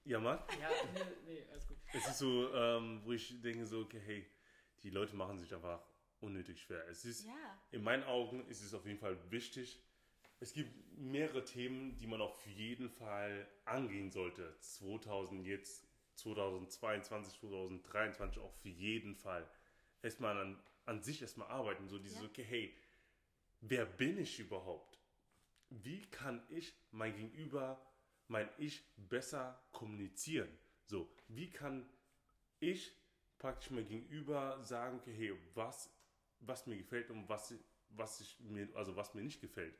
ja, 0.05 0.21
Marc, 0.21 0.49
Ja, 0.61 0.69
nee, 0.95 1.01
nee, 1.27 1.47
alles 1.51 1.67
gut. 1.67 1.77
es 1.93 2.07
ist 2.07 2.19
so, 2.19 2.55
ähm, 2.55 3.01
wo 3.05 3.11
ich 3.15 3.41
denke 3.43 3.67
so, 3.67 3.81
okay, 3.81 3.99
hey, 3.99 4.31
die 4.85 4.91
Leute 4.91 5.17
machen 5.17 5.39
sich 5.41 5.53
einfach 5.53 5.83
unnötig 6.21 6.63
schwer. 6.63 6.87
Es 6.87 7.05
ist, 7.05 7.25
Ja, 7.27 7.61
in 7.73 7.83
meinen 7.83 8.05
Augen 8.05 8.47
ist 8.47 8.63
es 8.63 8.73
auf 8.75 8.87
jeden 8.87 9.01
Fall 9.01 9.19
wichtig. 9.33 9.83
Es 10.39 10.53
gibt 10.53 10.71
mehrere 10.97 11.45
Themen, 11.45 11.97
die 11.97 12.07
man 12.07 12.21
auf 12.21 12.47
jeden 12.47 12.91
Fall 12.91 13.49
angehen 13.65 14.13
sollte. 14.13 14.57
2000 14.61 15.45
jetzt, 15.45 15.86
2022, 16.17 17.41
2023 17.41 18.43
auf 18.43 18.65
jeden 18.65 19.15
Fall. 19.15 19.49
Erstmal 20.03 20.37
an, 20.39 20.63
an 20.85 21.03
sich 21.03 21.23
erstmal 21.23 21.49
arbeiten. 21.49 21.89
So 21.89 21.99
dieses, 21.99 22.21
Ja. 22.21 22.27
okay, 22.27 22.45
hey, 22.45 22.75
wer 23.61 23.87
bin 23.87 24.19
ich 24.19 24.39
überhaupt? 24.39 24.99
Wie 25.71 26.03
kann 26.11 26.43
ich 26.49 26.75
mein 26.91 27.15
Gegenüber, 27.15 27.81
mein 28.29 28.49
Ich 28.59 28.83
besser 28.97 29.61
kommunizieren? 29.73 30.49
So, 30.85 31.11
wie 31.29 31.51
kann 31.51 31.89
ich 32.61 32.93
praktisch 33.39 33.71
mein 33.71 33.87
Gegenüber 33.89 34.63
sagen, 34.63 34.99
okay, 34.99 35.13
hey, 35.15 35.37
was, 35.55 35.91
was 36.41 36.67
mir 36.67 36.77
gefällt 36.77 37.11
und 37.11 37.29
was, 37.29 37.55
was 37.89 38.21
ich 38.21 38.41
mir, 38.41 38.69
also 38.75 38.97
was 38.97 39.15
mir 39.15 39.23
nicht 39.23 39.41
gefällt. 39.41 39.77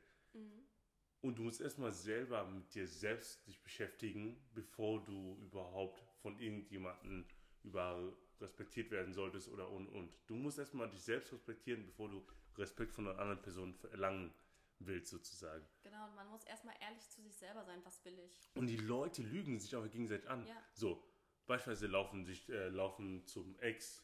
Und 1.21 1.37
du 1.39 1.43
musst 1.43 1.61
erstmal 1.61 1.91
selber 1.91 2.45
mit 2.45 2.73
dir 2.75 2.87
selbst 2.87 3.45
dich 3.47 3.59
beschäftigen, 3.61 4.37
bevor 4.53 5.03
du 5.03 5.35
überhaupt 5.41 6.06
von 6.21 6.39
irgendjemandem 6.39 7.25
über 7.63 8.13
respektiert 8.39 8.91
werden 8.91 9.13
solltest 9.13 9.49
oder 9.49 9.69
und 9.69 9.87
und. 9.87 10.13
Du 10.27 10.35
musst 10.35 10.59
erstmal 10.59 10.89
dich 10.89 11.01
selbst 11.01 11.33
respektieren, 11.33 11.85
bevor 11.85 12.09
du 12.09 12.25
Respekt 12.57 12.93
von 12.93 13.07
einer 13.07 13.19
anderen 13.19 13.41
Person 13.41 13.73
verlangen 13.73 14.33
willst, 14.79 15.09
sozusagen. 15.09 15.65
genau. 15.81 16.05
Und 16.07 16.15
man 16.15 16.27
muss 16.27 16.43
erstmal 16.43 16.75
ehrlich 16.81 17.07
zu 17.09 17.21
sich 17.21 17.35
selber 17.35 17.63
sein, 17.65 17.79
was 17.83 18.03
will 18.05 18.17
ich. 18.19 18.49
Und 18.55 18.67
die 18.67 18.77
Leute 18.77 19.23
lügen 19.23 19.59
sich 19.59 19.75
auch 19.75 19.89
gegenseitig 19.89 20.29
an. 20.29 20.45
Ja. 20.45 20.55
So, 20.73 21.03
beispielsweise 21.47 21.87
laufen 21.87 22.25
sich, 22.25 22.47
äh, 22.49 22.69
laufen 22.69 23.25
zum 23.25 23.57
Ex 23.59 24.03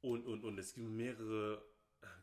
und 0.00 0.26
und 0.26 0.44
und. 0.44 0.58
Es 0.58 0.74
gibt 0.74 0.88
mehrere, 0.88 1.64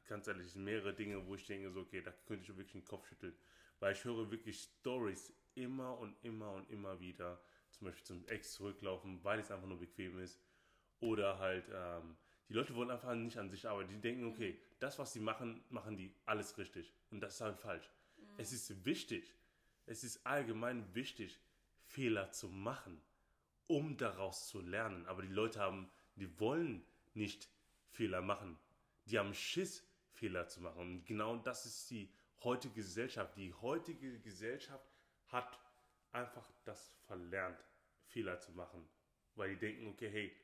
ganz 0.07 0.27
ehrlich, 0.27 0.53
mehrere 0.55 0.93
Dinge, 0.93 1.25
wo 1.25 1.35
ich 1.35 1.45
denke, 1.45 1.71
so, 1.71 1.81
okay, 1.81 2.01
da 2.01 2.11
könnte 2.25 2.43
ich 2.43 2.49
wirklich 2.49 2.73
den 2.73 2.85
Kopf 2.85 3.07
schütteln. 3.07 3.35
Weil 3.79 3.93
ich 3.93 4.03
höre 4.03 4.29
wirklich 4.31 4.61
Stories 4.61 5.33
immer 5.53 5.97
und 5.97 6.21
immer 6.23 6.51
und 6.51 6.69
immer 6.69 6.99
wieder, 6.99 7.41
zum 7.77 7.87
Beispiel 7.87 8.05
zum 8.05 8.27
Ex 8.27 8.53
zurücklaufen, 8.53 9.23
weil 9.23 9.39
es 9.39 9.51
einfach 9.51 9.67
nur 9.67 9.79
bequem 9.79 10.19
ist. 10.19 10.39
Oder 10.99 11.39
halt, 11.39 11.69
ähm, 11.73 12.15
die 12.49 12.53
Leute 12.53 12.75
wollen 12.75 12.91
einfach 12.91 13.13
nicht 13.13 13.37
an 13.37 13.49
sich 13.49 13.67
arbeiten. 13.67 13.89
Die 13.89 14.01
denken, 14.01 14.25
okay, 14.25 14.59
das, 14.79 14.97
was 14.99 15.13
sie 15.13 15.19
machen, 15.19 15.63
machen 15.69 15.97
die 15.97 16.13
alles 16.25 16.57
richtig. 16.57 16.93
Und 17.11 17.21
das 17.21 17.35
ist 17.35 17.41
halt 17.41 17.59
falsch. 17.59 17.89
Es 18.37 18.51
ist 18.51 18.85
wichtig, 18.85 19.33
es 19.85 20.03
ist 20.03 20.25
allgemein 20.25 20.93
wichtig, 20.95 21.39
Fehler 21.85 22.31
zu 22.31 22.49
machen, 22.49 23.01
um 23.67 23.97
daraus 23.97 24.47
zu 24.47 24.61
lernen. 24.61 25.05
Aber 25.05 25.21
die 25.21 25.33
Leute 25.33 25.59
haben, 25.59 25.89
die 26.15 26.39
wollen 26.39 26.85
nicht 27.13 27.49
Fehler 27.89 28.21
machen. 28.21 28.57
Die 29.05 29.19
haben 29.19 29.33
Schiss, 29.33 29.87
Fehler 30.11 30.47
zu 30.47 30.61
machen. 30.61 30.79
Und 30.79 31.05
genau 31.05 31.37
das 31.37 31.65
ist 31.65 31.89
die 31.89 32.09
heutige 32.43 32.75
Gesellschaft. 32.75 33.35
Die 33.37 33.53
heutige 33.53 34.19
Gesellschaft 34.19 34.89
hat 35.27 35.59
einfach 36.15 36.49
das 36.63 36.95
verlernt, 37.05 37.63
Fehler 38.07 38.39
zu 38.39 38.51
machen. 38.53 38.87
Weil 39.35 39.49
die 39.49 39.59
denken, 39.59 39.87
okay, 39.87 40.09
hey, 40.09 40.35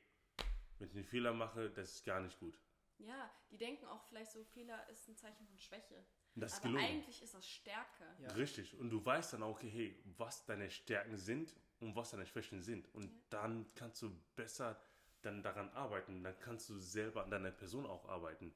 wenn 0.77 0.89
ich 0.89 0.95
einen 0.95 1.05
Fehler 1.05 1.33
mache, 1.33 1.69
das 1.71 1.95
ist 1.95 2.05
gar 2.05 2.19
nicht 2.19 2.39
gut. 2.39 2.59
Ja, 2.97 3.31
die 3.49 3.57
denken 3.57 3.85
auch 3.87 4.03
vielleicht 4.03 4.31
so, 4.31 4.43
Fehler 4.43 4.87
ist 4.89 5.07
ein 5.07 5.15
Zeichen 5.15 5.47
von 5.47 5.57
Schwäche. 5.57 6.05
Das 6.35 6.53
ist 6.53 6.59
Aber 6.59 6.69
gelogen. 6.69 6.85
eigentlich 6.85 7.21
ist 7.21 7.33
das 7.33 7.47
Stärke. 7.47 8.05
Ja. 8.19 8.31
Richtig. 8.33 8.77
Und 8.77 8.89
du 8.89 9.03
weißt 9.03 9.33
dann 9.33 9.43
auch, 9.43 9.55
okay, 9.55 9.69
hey, 9.69 10.03
was 10.17 10.45
deine 10.45 10.69
Stärken 10.69 11.17
sind 11.17 11.55
und 11.79 11.95
was 11.95 12.11
deine 12.11 12.25
Schwächen 12.25 12.61
sind. 12.61 12.93
Und 12.93 13.11
dann 13.29 13.65
kannst 13.75 14.01
du 14.01 14.11
besser 14.35 14.79
dann 15.21 15.41
daran 15.41 15.69
arbeiten. 15.71 16.23
Dann 16.23 16.37
kannst 16.39 16.69
du 16.69 16.77
selber 16.77 17.23
an 17.23 17.31
deiner 17.31 17.51
Person 17.51 17.85
auch 17.85 18.07
arbeiten. 18.07 18.53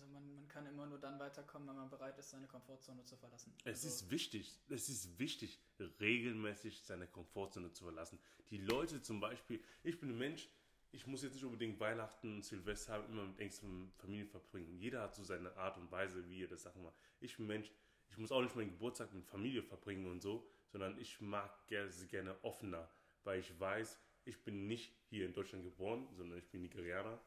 Also 0.00 0.12
man, 0.12 0.32
man 0.32 0.46
kann 0.46 0.64
immer 0.66 0.86
nur 0.86 0.98
dann 0.98 1.18
weiterkommen, 1.18 1.68
wenn 1.68 1.76
man 1.76 1.90
bereit 1.90 2.16
ist, 2.18 2.30
seine 2.30 2.46
Komfortzone 2.46 3.04
zu 3.04 3.16
verlassen. 3.16 3.52
Es 3.64 3.84
also, 3.84 3.88
ist 3.88 4.10
wichtig, 4.12 4.56
es 4.68 4.88
ist 4.88 5.18
wichtig, 5.18 5.58
regelmäßig 5.98 6.84
seine 6.84 7.08
Komfortzone 7.08 7.72
zu 7.72 7.82
verlassen. 7.82 8.20
Die 8.50 8.58
Leute 8.58 9.02
zum 9.02 9.18
Beispiel, 9.18 9.60
ich 9.82 9.98
bin 9.98 10.10
ein 10.10 10.18
Mensch, 10.18 10.48
ich 10.92 11.08
muss 11.08 11.22
jetzt 11.22 11.34
nicht 11.34 11.44
unbedingt 11.44 11.80
Weihnachten 11.80 12.36
und 12.36 12.44
Silvester 12.44 13.04
immer 13.06 13.24
mit 13.24 13.40
engsten 13.40 13.90
Familien 13.96 14.28
verbringen. 14.28 14.78
Jeder 14.78 15.02
hat 15.02 15.16
so 15.16 15.24
seine 15.24 15.56
Art 15.56 15.76
und 15.78 15.90
Weise, 15.90 16.28
wie 16.28 16.44
er 16.44 16.48
das 16.48 16.62
Sachen 16.62 16.84
macht. 16.84 16.96
Ich 17.18 17.36
bin 17.36 17.46
ein 17.46 17.48
Mensch, 17.48 17.72
ich 18.08 18.18
muss 18.18 18.30
auch 18.30 18.40
nicht 18.40 18.54
meinen 18.54 18.70
Geburtstag 18.70 19.12
mit 19.12 19.26
Familie 19.26 19.64
verbringen 19.64 20.06
und 20.06 20.22
so, 20.22 20.48
sondern 20.68 20.96
ich 20.98 21.20
mag 21.20 21.66
gerne, 21.66 21.90
gerne 22.06 22.36
offener, 22.44 22.88
weil 23.24 23.40
ich 23.40 23.58
weiß, 23.58 23.98
ich 24.26 24.44
bin 24.44 24.68
nicht 24.68 24.92
hier 25.08 25.26
in 25.26 25.32
Deutschland 25.32 25.64
geboren, 25.64 26.06
sondern 26.12 26.38
ich 26.38 26.48
bin 26.48 26.62
Nigerianer 26.62 27.18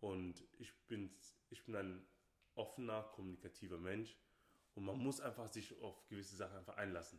und 0.00 0.44
ich 0.58 0.74
bin, 0.88 1.10
ich 1.48 1.64
bin 1.64 1.74
ein 1.74 2.06
offener, 2.58 3.02
kommunikativer 3.14 3.78
Mensch 3.78 4.16
Und 4.74 4.84
man 4.84 4.98
muss 4.98 5.20
einfach 5.20 5.48
sich 5.48 5.80
auf 5.80 6.06
gewisse 6.08 6.36
Sachen 6.36 6.56
einfach 6.56 6.76
einlassen. 6.76 7.18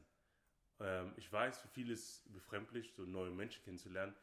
Ähm, 0.79 1.13
ich 1.17 1.31
weiß, 1.31 1.59
für 1.59 1.67
viele 1.67 1.93
ist 1.93 2.25
es 2.25 2.33
befremdlich, 2.33 2.93
so 2.93 3.03
neue 3.05 3.31
Menschen 3.31 3.63
kennenzulernen. 3.63 4.15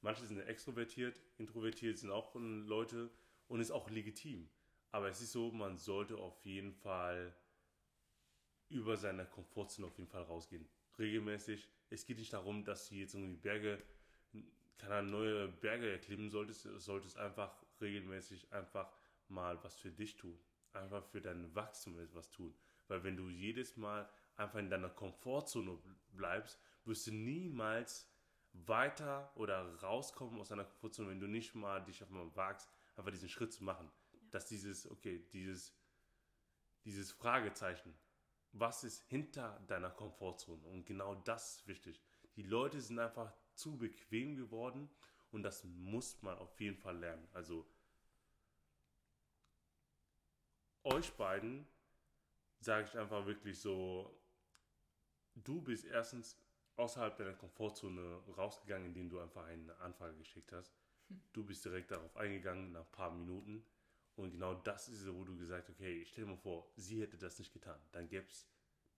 Manche 0.00 0.26
sind 0.26 0.38
extrovertiert, 0.40 1.20
introvertiert 1.38 1.98
sind 1.98 2.10
auch 2.10 2.34
Leute 2.34 3.10
und 3.48 3.60
ist 3.60 3.70
auch 3.70 3.88
legitim. 3.90 4.50
Aber 4.90 5.08
es 5.08 5.20
ist 5.20 5.32
so, 5.32 5.50
man 5.50 5.78
sollte 5.78 6.18
auf 6.18 6.38
jeden 6.44 6.72
Fall 6.72 7.34
über 8.68 8.96
seine 8.96 9.26
Komfortzone 9.26 9.86
auf 9.86 9.96
jeden 9.98 10.10
Fall 10.10 10.22
rausgehen. 10.22 10.68
Regelmäßig. 10.98 11.68
Es 11.90 12.06
geht 12.06 12.18
nicht 12.18 12.32
darum, 12.32 12.64
dass 12.64 12.88
du 12.88 12.96
jetzt 12.96 13.14
irgendwie 13.14 13.36
Berge, 13.36 13.82
keine 14.78 15.08
neue 15.08 15.48
Berge 15.48 15.90
erklimmen 15.90 16.30
solltest. 16.30 16.64
Du 16.64 16.78
solltest 16.78 17.16
einfach 17.16 17.64
regelmäßig 17.80 18.52
einfach 18.52 18.92
mal 19.28 19.62
was 19.64 19.76
für 19.76 19.90
dich 19.90 20.16
tun. 20.16 20.38
Einfach 20.74 21.04
für 21.04 21.20
dein 21.20 21.54
Wachstum 21.54 21.98
etwas 21.98 22.30
tun. 22.30 22.54
Weil 22.88 23.02
wenn 23.04 23.16
du 23.16 23.28
jedes 23.28 23.76
Mal 23.76 24.08
einfach 24.36 24.58
in 24.58 24.70
deiner 24.70 24.90
Komfortzone 24.90 25.78
bleibst, 26.12 26.60
wirst 26.84 27.06
du 27.06 27.12
niemals 27.12 28.10
weiter 28.52 29.32
oder 29.36 29.74
rauskommen 29.82 30.40
aus 30.40 30.48
deiner 30.48 30.64
Komfortzone, 30.64 31.10
wenn 31.10 31.20
du 31.20 31.26
nicht 31.26 31.54
mal 31.54 31.82
dich 31.84 32.02
auf 32.02 32.10
mal 32.10 32.34
wagst, 32.36 32.70
einfach 32.96 33.10
diesen 33.10 33.28
Schritt 33.28 33.52
zu 33.52 33.64
machen. 33.64 33.90
Ja. 34.12 34.18
Dass 34.30 34.46
dieses, 34.46 34.90
okay, 34.90 35.24
dieses, 35.32 35.74
dieses 36.84 37.10
Fragezeichen, 37.12 37.94
was 38.52 38.84
ist 38.84 39.02
hinter 39.02 39.60
deiner 39.66 39.90
Komfortzone? 39.90 40.64
Und 40.68 40.86
genau 40.86 41.14
das 41.14 41.56
ist 41.56 41.66
wichtig. 41.66 42.00
Die 42.36 42.42
Leute 42.42 42.80
sind 42.80 42.98
einfach 42.98 43.32
zu 43.54 43.76
bequem 43.76 44.36
geworden 44.36 44.88
und 45.30 45.42
das 45.42 45.64
muss 45.64 46.22
man 46.22 46.38
auf 46.38 46.60
jeden 46.60 46.76
Fall 46.76 46.96
lernen. 46.98 47.26
Also 47.32 47.66
euch 50.84 51.12
beiden 51.14 51.66
sage 52.60 52.86
ich 52.88 52.98
einfach 52.98 53.26
wirklich 53.26 53.58
so, 53.58 54.10
du 55.34 55.60
bist 55.60 55.84
erstens 55.84 56.38
außerhalb 56.76 57.16
deiner 57.16 57.34
Komfortzone 57.34 58.22
rausgegangen, 58.36 58.88
indem 58.88 59.10
du 59.10 59.20
einfach 59.20 59.44
eine 59.44 59.76
Anfrage 59.78 60.16
geschickt 60.16 60.52
hast. 60.52 60.74
Du 61.32 61.44
bist 61.44 61.64
direkt 61.64 61.90
darauf 61.90 62.16
eingegangen 62.16 62.72
nach 62.72 62.84
ein 62.84 62.92
paar 62.92 63.10
Minuten. 63.10 63.64
Und 64.16 64.30
genau 64.30 64.54
das 64.54 64.88
ist 64.88 65.02
es, 65.02 65.12
wo 65.12 65.24
du 65.24 65.36
gesagt 65.36 65.68
hast, 65.68 65.74
okay, 65.74 66.04
stell 66.06 66.24
dir 66.24 66.30
mal 66.30 66.36
vor, 66.36 66.72
sie 66.76 67.02
hätte 67.02 67.18
das 67.18 67.38
nicht 67.38 67.52
getan. 67.52 67.80
Dann 67.92 68.08
gäbe 68.08 68.26
es 68.26 68.48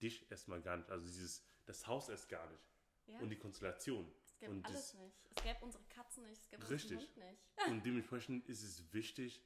dich 0.01 0.31
erstmal 0.31 0.61
gar 0.61 0.77
nicht. 0.77 0.91
Also 0.91 1.07
dieses, 1.07 1.45
das 1.65 1.87
Haus 1.87 2.09
erst 2.09 2.29
gar 2.29 2.49
nicht. 2.51 2.63
Ja. 3.07 3.19
Und 3.21 3.31
die 3.31 3.39
Konstellation. 3.39 4.13
Es 4.25 4.39
gäbe 4.39 4.61
alles 4.65 4.95
nicht. 4.95 5.17
Es 5.35 5.43
gäbe 5.43 5.65
unsere 5.65 5.85
Katzen 5.85 6.25
nicht, 6.25 6.41
es 6.41 6.49
gäbe 6.49 6.69
richtig. 6.69 6.99
unseren 6.99 7.09
Hund 7.09 7.17
nicht. 7.17 7.69
und 7.69 7.87
dementsprechend 7.87 8.47
ist 8.49 8.63
es 8.63 8.93
wichtig, 8.93 9.43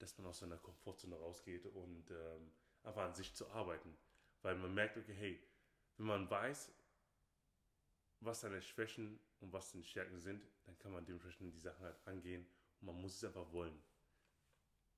dass 0.00 0.16
man 0.18 0.26
aus 0.26 0.40
seiner 0.40 0.58
Komfortzone 0.58 1.16
rausgeht 1.16 1.66
und 1.66 2.10
ähm, 2.10 2.52
einfach 2.82 3.02
an 3.02 3.14
sich 3.14 3.34
zu 3.34 3.48
arbeiten. 3.50 3.96
Weil 4.42 4.56
man 4.56 4.74
merkt, 4.74 4.96
okay, 4.96 5.14
hey, 5.14 5.42
wenn 5.96 6.06
man 6.06 6.30
weiß, 6.30 6.72
was 8.20 8.40
seine 8.40 8.62
Schwächen 8.62 9.18
und 9.40 9.52
was 9.52 9.70
seine 9.70 9.84
Stärken 9.84 10.20
sind, 10.20 10.46
dann 10.64 10.78
kann 10.78 10.92
man 10.92 11.04
dementsprechend 11.04 11.54
die 11.54 11.58
Sachen 11.58 11.84
halt 11.84 11.96
angehen 12.06 12.46
und 12.80 12.86
man 12.86 13.00
muss 13.00 13.16
es 13.16 13.24
einfach 13.24 13.52
wollen. 13.52 13.78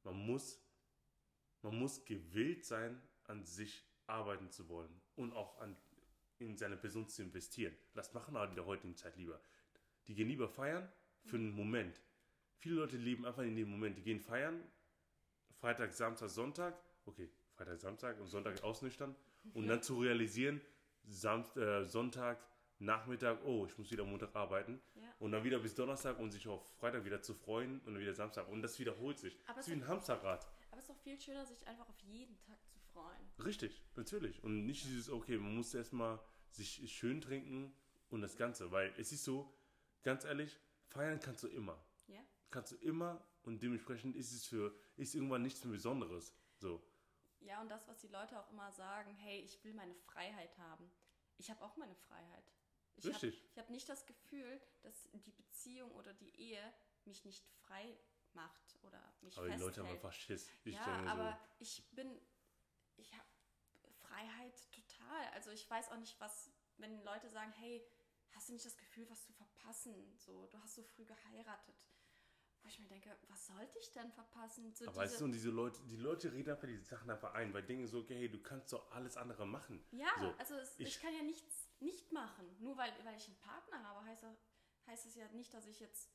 Man 0.05 0.17
muss, 0.27 0.61
man 1.63 1.79
muss 1.79 2.05
gewillt 2.05 2.65
sein, 2.65 3.01
an 3.25 3.45
sich 3.45 3.85
arbeiten 4.07 4.51
zu 4.51 4.69
wollen 4.69 5.01
und 5.15 5.33
auch 5.33 5.59
an, 5.61 5.77
in 6.39 6.57
seine 6.57 6.77
Person 6.77 7.09
zu 7.09 7.23
investieren. 7.23 7.75
Das 7.95 8.13
machen 8.15 8.37
halt 8.37 8.51
in 8.51 8.57
der 8.57 8.67
heutigen 8.67 8.97
Zeit 8.97 9.17
lieber. 9.17 9.41
Die 10.07 10.15
gehen 10.15 10.29
lieber 10.29 10.49
feiern 10.49 10.91
für 11.25 11.37
einen 11.37 11.53
Moment. 11.53 12.01
Viele 12.57 12.77
Leute 12.77 12.97
leben 12.97 13.25
einfach 13.25 13.43
in 13.43 13.57
dem 13.57 13.71
Moment. 13.71 13.97
Die 13.97 14.03
gehen 14.03 14.21
feiern, 14.21 14.63
Freitag, 15.63 15.93
Samstag, 15.93 16.29
Sonntag, 16.29 16.75
okay, 17.07 17.31
Freitag, 17.55 17.79
Samstag 17.79 18.19
und 18.19 18.27
Sonntag 18.27 18.61
ausnüchtern 18.65 19.15
und 19.55 19.69
dann 19.69 19.81
zu 19.81 19.97
realisieren, 20.01 20.61
Samst, 21.05 21.57
äh, 21.57 21.85
Sonntag, 21.85 22.45
Nachmittag, 22.81 23.39
oh, 23.45 23.65
ich 23.67 23.79
muss 23.79 23.89
wieder 23.93 24.05
Montag 24.05 24.35
arbeiten. 24.35 24.83
Ja. 24.97 25.15
Und 25.21 25.31
dann 25.31 25.45
wieder 25.45 25.61
bis 25.61 25.77
Donnerstag 25.77 26.19
und 26.19 26.33
sich 26.33 26.49
auf 26.49 26.69
Freitag 26.79 27.05
wieder 27.05 27.23
zu 27.23 27.33
freuen 27.33 27.79
und 27.79 27.95
dann 27.95 28.01
wieder 28.01 28.13
Samstag. 28.13 28.49
Und 28.49 28.61
das 28.61 28.77
wiederholt 28.81 29.21
sich. 29.21 29.39
Aber 29.47 29.59
das 29.59 29.69
ist 29.69 29.73
wie 29.73 29.81
ein 29.81 29.87
Hamsterrad. 29.87 30.45
Aber 30.73 30.79
es 30.79 30.89
ist 30.89 30.91
doch 30.91 30.99
viel 30.99 31.21
schöner, 31.21 31.47
sich 31.47 31.65
einfach 31.69 31.89
auf 31.89 32.01
jeden 32.01 32.37
Tag 32.41 32.59
zu 32.67 32.81
freuen. 32.93 33.31
Richtig, 33.45 33.85
natürlich. 33.95 34.43
Und 34.43 34.67
nicht 34.67 34.85
dieses, 34.85 35.11
okay, 35.11 35.39
man 35.39 35.55
muss 35.55 35.73
erstmal 35.75 36.19
sich 36.51 36.93
schön 36.93 37.21
trinken 37.21 37.73
und 38.11 38.21
das 38.21 38.37
Ganze. 38.37 38.73
Weil 38.73 38.93
es 38.99 39.13
ist 39.13 39.23
so, 39.23 39.57
ganz 40.03 40.25
ehrlich, 40.25 40.59
feiern 40.89 41.21
kannst 41.21 41.45
du 41.45 41.47
immer. 41.47 41.81
Ja. 42.09 42.19
Kannst 42.51 42.73
du 42.73 42.77
immer 42.79 43.25
und 43.43 43.63
dementsprechend 43.63 44.17
ist 44.17 44.33
es 44.33 44.47
für, 44.47 44.75
ist 44.97 45.15
irgendwann 45.15 45.43
nichts 45.43 45.65
mehr 45.65 45.73
Besonderes. 45.73 46.35
So. 46.57 46.83
Ja, 47.41 47.61
und 47.61 47.69
das, 47.69 47.89
was 47.89 47.99
die 48.01 48.09
Leute 48.09 48.39
auch 48.39 48.51
immer 48.51 48.71
sagen, 48.73 49.15
hey, 49.15 49.41
ich 49.41 49.63
will 49.65 49.75
meine 49.75 49.95
Freiheit 49.95 50.57
haben. 50.59 50.91
Ich 51.39 51.51
habe 51.51 51.63
auch 51.65 51.77
meine 51.77 51.95
Freiheit. 51.97 52.53
Ich 52.97 53.07
Richtig. 53.07 53.37
Hab, 53.37 53.51
ich 53.51 53.59
habe 53.59 53.73
nicht 53.73 53.89
das 53.89 54.07
Gefühl, 54.07 54.61
dass 54.83 55.09
die 55.13 55.33
Beziehung 55.33 55.91
oder 55.93 56.13
die 56.15 56.35
Ehe 56.39 56.73
mich 57.05 57.25
nicht 57.25 57.45
frei 57.65 57.99
macht 58.35 58.79
oder 58.83 59.01
mich 59.23 59.37
Aber 59.37 59.47
festhält. 59.47 59.61
die 59.61 59.65
Leute 59.65 59.81
haben 59.81 59.95
einfach 59.95 60.13
Schiss. 60.13 60.49
Ich 60.65 60.75
ja, 60.75 60.87
aber 61.07 61.33
so. 61.33 61.63
ich 61.65 61.85
bin, 61.93 62.21
ich 62.97 63.13
habe 63.13 63.27
Freiheit 64.01 64.71
total. 64.71 65.27
Also 65.35 65.51
ich 65.51 65.69
weiß 65.69 65.91
auch 65.91 65.99
nicht, 65.99 66.19
was, 66.21 66.51
wenn 66.77 67.03
Leute 67.05 67.29
sagen, 67.29 67.53
hey, 67.53 67.85
hast 68.33 68.49
du 68.49 68.53
nicht 68.53 68.65
das 68.65 68.77
Gefühl, 68.77 69.09
was 69.11 69.25
zu 69.25 69.33
verpassen? 69.33 70.17
So, 70.17 70.47
du 70.47 70.59
hast 70.61 70.75
so 70.75 70.83
früh 70.83 71.05
geheiratet. 71.05 71.87
Wo 72.63 72.69
ich 72.69 72.79
mir 72.79 72.87
denke, 72.87 73.17
was 73.29 73.47
sollte 73.47 73.77
ich 73.81 73.91
denn 73.93 74.13
verpassen? 74.13 74.73
So 74.75 74.87
Aber 74.87 74.97
weißt 74.97 75.21
du, 75.21 75.25
und 75.25 75.33
diese 75.33 75.51
Leute, 75.51 75.81
die 75.85 75.97
Leute 75.97 76.33
reden 76.33 76.51
einfach 76.51 76.69
diese 76.69 76.85
Sachen 76.85 77.11
einfach 77.11 77.35
ein, 77.35 77.53
weil 77.53 77.65
Dinge 77.65 77.89
so, 77.89 78.01
okay, 78.01 78.15
hey, 78.15 78.31
du 78.31 78.41
kannst 78.41 78.73
doch 78.73 78.91
alles 78.93 79.17
andere 79.17 79.47
machen. 79.47 79.85
Ja, 79.91 80.11
so, 80.21 80.33
also 80.39 80.55
es, 80.55 80.79
ich, 80.79 80.87
ich, 80.87 81.01
kann 81.01 81.13
ja 81.13 81.23
nichts 81.23 81.69
nicht 81.81 82.13
machen. 82.13 82.57
Nur 82.61 82.77
weil, 82.77 82.93
weil 83.05 83.17
ich 83.17 83.27
einen 83.27 83.39
Partner 83.39 83.83
habe, 83.83 84.05
heißt, 84.05 84.25
heißt 84.87 85.07
es 85.07 85.17
ja 85.17 85.27
nicht, 85.33 85.53
dass 85.53 85.67
ich 85.67 85.81
jetzt, 85.81 86.09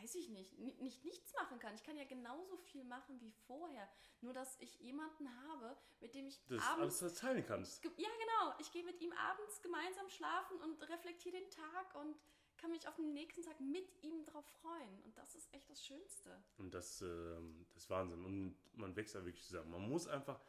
weiß 0.00 0.14
ich 0.14 0.28
nicht, 0.28 0.56
nicht 0.58 1.04
nichts 1.04 1.32
machen 1.34 1.58
kann. 1.58 1.74
Ich 1.74 1.82
kann 1.82 1.96
ja 1.96 2.04
genauso 2.04 2.56
viel 2.58 2.84
machen 2.84 3.20
wie 3.20 3.32
vorher. 3.48 3.88
Nur, 4.20 4.32
dass 4.32 4.56
ich 4.60 4.78
jemanden 4.78 5.28
habe, 5.48 5.76
mit 5.98 6.14
dem 6.14 6.28
ich 6.28 6.40
das 6.46 6.62
abends... 6.62 7.02
alles 7.02 7.14
teilen 7.14 7.44
kannst. 7.44 7.84
Ja, 7.84 7.90
genau. 7.90 8.54
Ich 8.60 8.70
gehe 8.70 8.84
mit 8.84 9.00
ihm 9.00 9.12
abends 9.12 9.60
gemeinsam 9.62 10.08
schlafen 10.08 10.60
und 10.60 10.80
reflektiere 10.88 11.40
den 11.40 11.50
Tag 11.50 11.94
und 11.96 12.16
kann 12.58 12.70
mich 12.70 12.86
auf 12.86 12.96
den 12.96 13.12
nächsten 13.14 13.42
Tag 13.42 13.58
mit 13.60 13.86
ihm 14.02 14.24
drauf 14.26 14.44
freuen. 14.60 15.02
Und 15.04 15.16
das 15.16 15.34
ist 15.34 15.52
echt 15.54 15.68
das 15.70 15.84
Schönste. 15.84 16.42
Und 16.58 16.74
das, 16.74 17.02
äh, 17.02 17.36
das 17.74 17.84
ist 17.84 17.90
Wahnsinn. 17.90 18.24
Und 18.24 18.56
man 18.74 18.94
wächst 18.96 19.14
da 19.14 19.24
wirklich 19.24 19.44
zusammen. 19.44 19.70
Man 19.70 19.88
muss 19.88 20.06
einfach, 20.06 20.40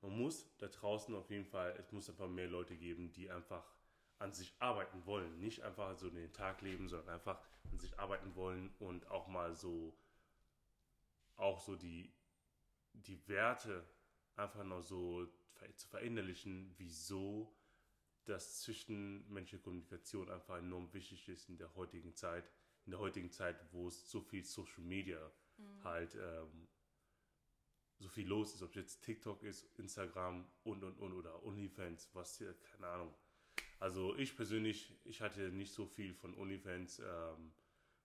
man 0.00 0.18
muss 0.18 0.46
da 0.58 0.68
draußen 0.68 1.14
auf 1.14 1.30
jeden 1.30 1.44
Fall, 1.44 1.76
es 1.78 1.92
muss 1.92 2.08
einfach 2.08 2.28
mehr 2.28 2.48
Leute 2.48 2.76
geben, 2.76 3.12
die 3.12 3.30
einfach 3.30 3.64
an 4.18 4.32
sich 4.32 4.54
arbeiten 4.58 5.06
wollen. 5.06 5.38
Nicht 5.38 5.62
einfach 5.62 5.96
so 5.96 6.10
den 6.10 6.32
Tag 6.32 6.60
leben, 6.62 6.88
sondern 6.88 7.10
einfach 7.10 7.40
an 7.70 7.78
sich 7.78 7.98
arbeiten 7.98 8.34
wollen 8.34 8.74
und 8.78 9.08
auch 9.10 9.28
mal 9.28 9.54
so, 9.54 9.96
auch 11.36 11.60
so 11.60 11.76
die, 11.76 12.12
die 12.92 13.26
Werte 13.28 13.84
einfach 14.36 14.64
noch 14.64 14.82
so 14.82 15.26
zu 15.76 15.88
verinnerlichen, 15.88 16.74
wieso 16.78 17.52
dass 18.28 18.62
zwischenmenschliche 18.62 19.62
Kommunikation 19.62 20.30
einfach 20.30 20.58
enorm 20.58 20.92
wichtig 20.92 21.28
ist 21.28 21.48
in 21.48 21.56
der 21.56 21.74
heutigen 21.74 22.14
Zeit, 22.14 22.50
in 22.84 22.90
der 22.90 23.00
heutigen 23.00 23.30
Zeit, 23.30 23.56
wo 23.72 23.88
es 23.88 24.10
so 24.10 24.20
viel 24.20 24.44
Social 24.44 24.82
Media 24.82 25.20
mhm. 25.56 25.84
halt 25.84 26.14
ähm, 26.14 26.68
so 28.00 28.08
viel 28.08 28.28
los 28.28 28.54
ist, 28.54 28.62
ob 28.62 28.70
es 28.70 28.76
jetzt 28.76 29.02
TikTok 29.02 29.42
ist, 29.42 29.66
Instagram 29.78 30.46
und 30.62 30.84
und 30.84 30.98
und 30.98 31.12
oder 31.12 31.42
OnlyFans, 31.44 32.10
was 32.12 32.38
hier, 32.38 32.54
keine 32.54 32.86
Ahnung. 32.86 33.14
Also 33.80 34.16
ich 34.16 34.36
persönlich, 34.36 34.96
ich 35.04 35.20
hatte 35.20 35.50
nicht 35.50 35.72
so 35.72 35.86
viel 35.86 36.14
von 36.14 36.34
OnlyFans, 36.36 37.00
ähm, 37.00 37.52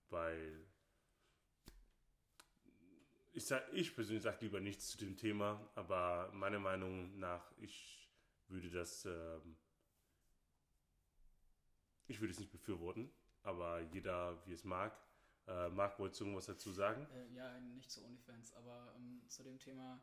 weil 0.09 0.65
ich, 3.33 3.45
sag, 3.45 3.71
ich 3.73 3.93
persönlich 3.95 4.23
sage 4.23 4.37
lieber 4.41 4.59
nichts 4.59 4.89
zu 4.89 4.97
dem 4.97 5.17
Thema, 5.17 5.69
aber 5.75 6.31
meiner 6.33 6.59
Meinung 6.59 7.17
nach, 7.19 7.51
ich 7.57 8.11
würde 8.47 8.69
das 8.69 9.05
ähm, 9.05 9.57
ich 12.07 12.19
würde 12.19 12.31
es 12.31 12.39
nicht 12.39 12.51
befürworten, 12.51 13.11
aber 13.43 13.81
jeder, 13.81 14.45
wie 14.45 14.53
es 14.53 14.63
mag. 14.63 14.97
Äh, 15.47 15.69
Marc, 15.69 15.99
wolltest 15.99 16.21
du 16.21 16.25
irgendwas 16.25 16.45
dazu 16.45 16.71
sagen? 16.71 17.05
Äh, 17.11 17.33
ja, 17.33 17.59
nicht 17.59 17.91
zu 17.91 18.03
OnlyFans, 18.05 18.53
aber 18.53 18.93
ähm, 18.95 19.21
zu 19.27 19.43
dem 19.43 19.59
Thema, 19.59 20.01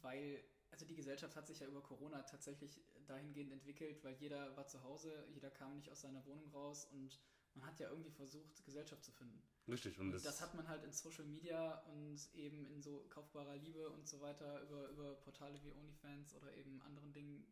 weil, 0.00 0.44
also 0.70 0.86
die 0.86 0.94
Gesellschaft 0.94 1.34
hat 1.34 1.46
sich 1.46 1.58
ja 1.60 1.66
über 1.66 1.82
Corona 1.82 2.22
tatsächlich 2.22 2.80
dahingehend 3.06 3.52
entwickelt, 3.52 4.02
weil 4.04 4.14
jeder 4.14 4.56
war 4.56 4.66
zu 4.66 4.82
Hause, 4.84 5.26
jeder 5.30 5.50
kam 5.50 5.74
nicht 5.74 5.90
aus 5.90 6.02
seiner 6.02 6.24
Wohnung 6.24 6.48
raus 6.50 6.84
und 6.92 7.18
man 7.54 7.66
hat 7.66 7.80
ja 7.80 7.88
irgendwie 7.90 8.10
versucht, 8.10 8.64
Gesellschaft 8.64 9.04
zu 9.04 9.10
finden. 9.10 9.42
Richtig. 9.66 9.98
Und, 9.98 10.06
und 10.06 10.12
das, 10.12 10.22
das, 10.22 10.40
hat 10.40 10.54
man 10.54 10.68
halt 10.68 10.84
in 10.84 10.92
Social 10.92 11.24
Media 11.24 11.82
und 11.86 12.32
eben 12.34 12.64
in 12.66 12.80
so 12.80 13.06
kaufbarer 13.10 13.56
Liebe 13.56 13.90
und 13.90 14.06
so 14.06 14.20
weiter 14.20 14.62
über, 14.62 14.88
über 14.90 15.14
Portale 15.16 15.60
wie 15.62 15.72
OnlyFans 15.72 16.34
oder 16.34 16.54
eben 16.54 16.80
anderen 16.82 17.12
Dingen 17.12 17.46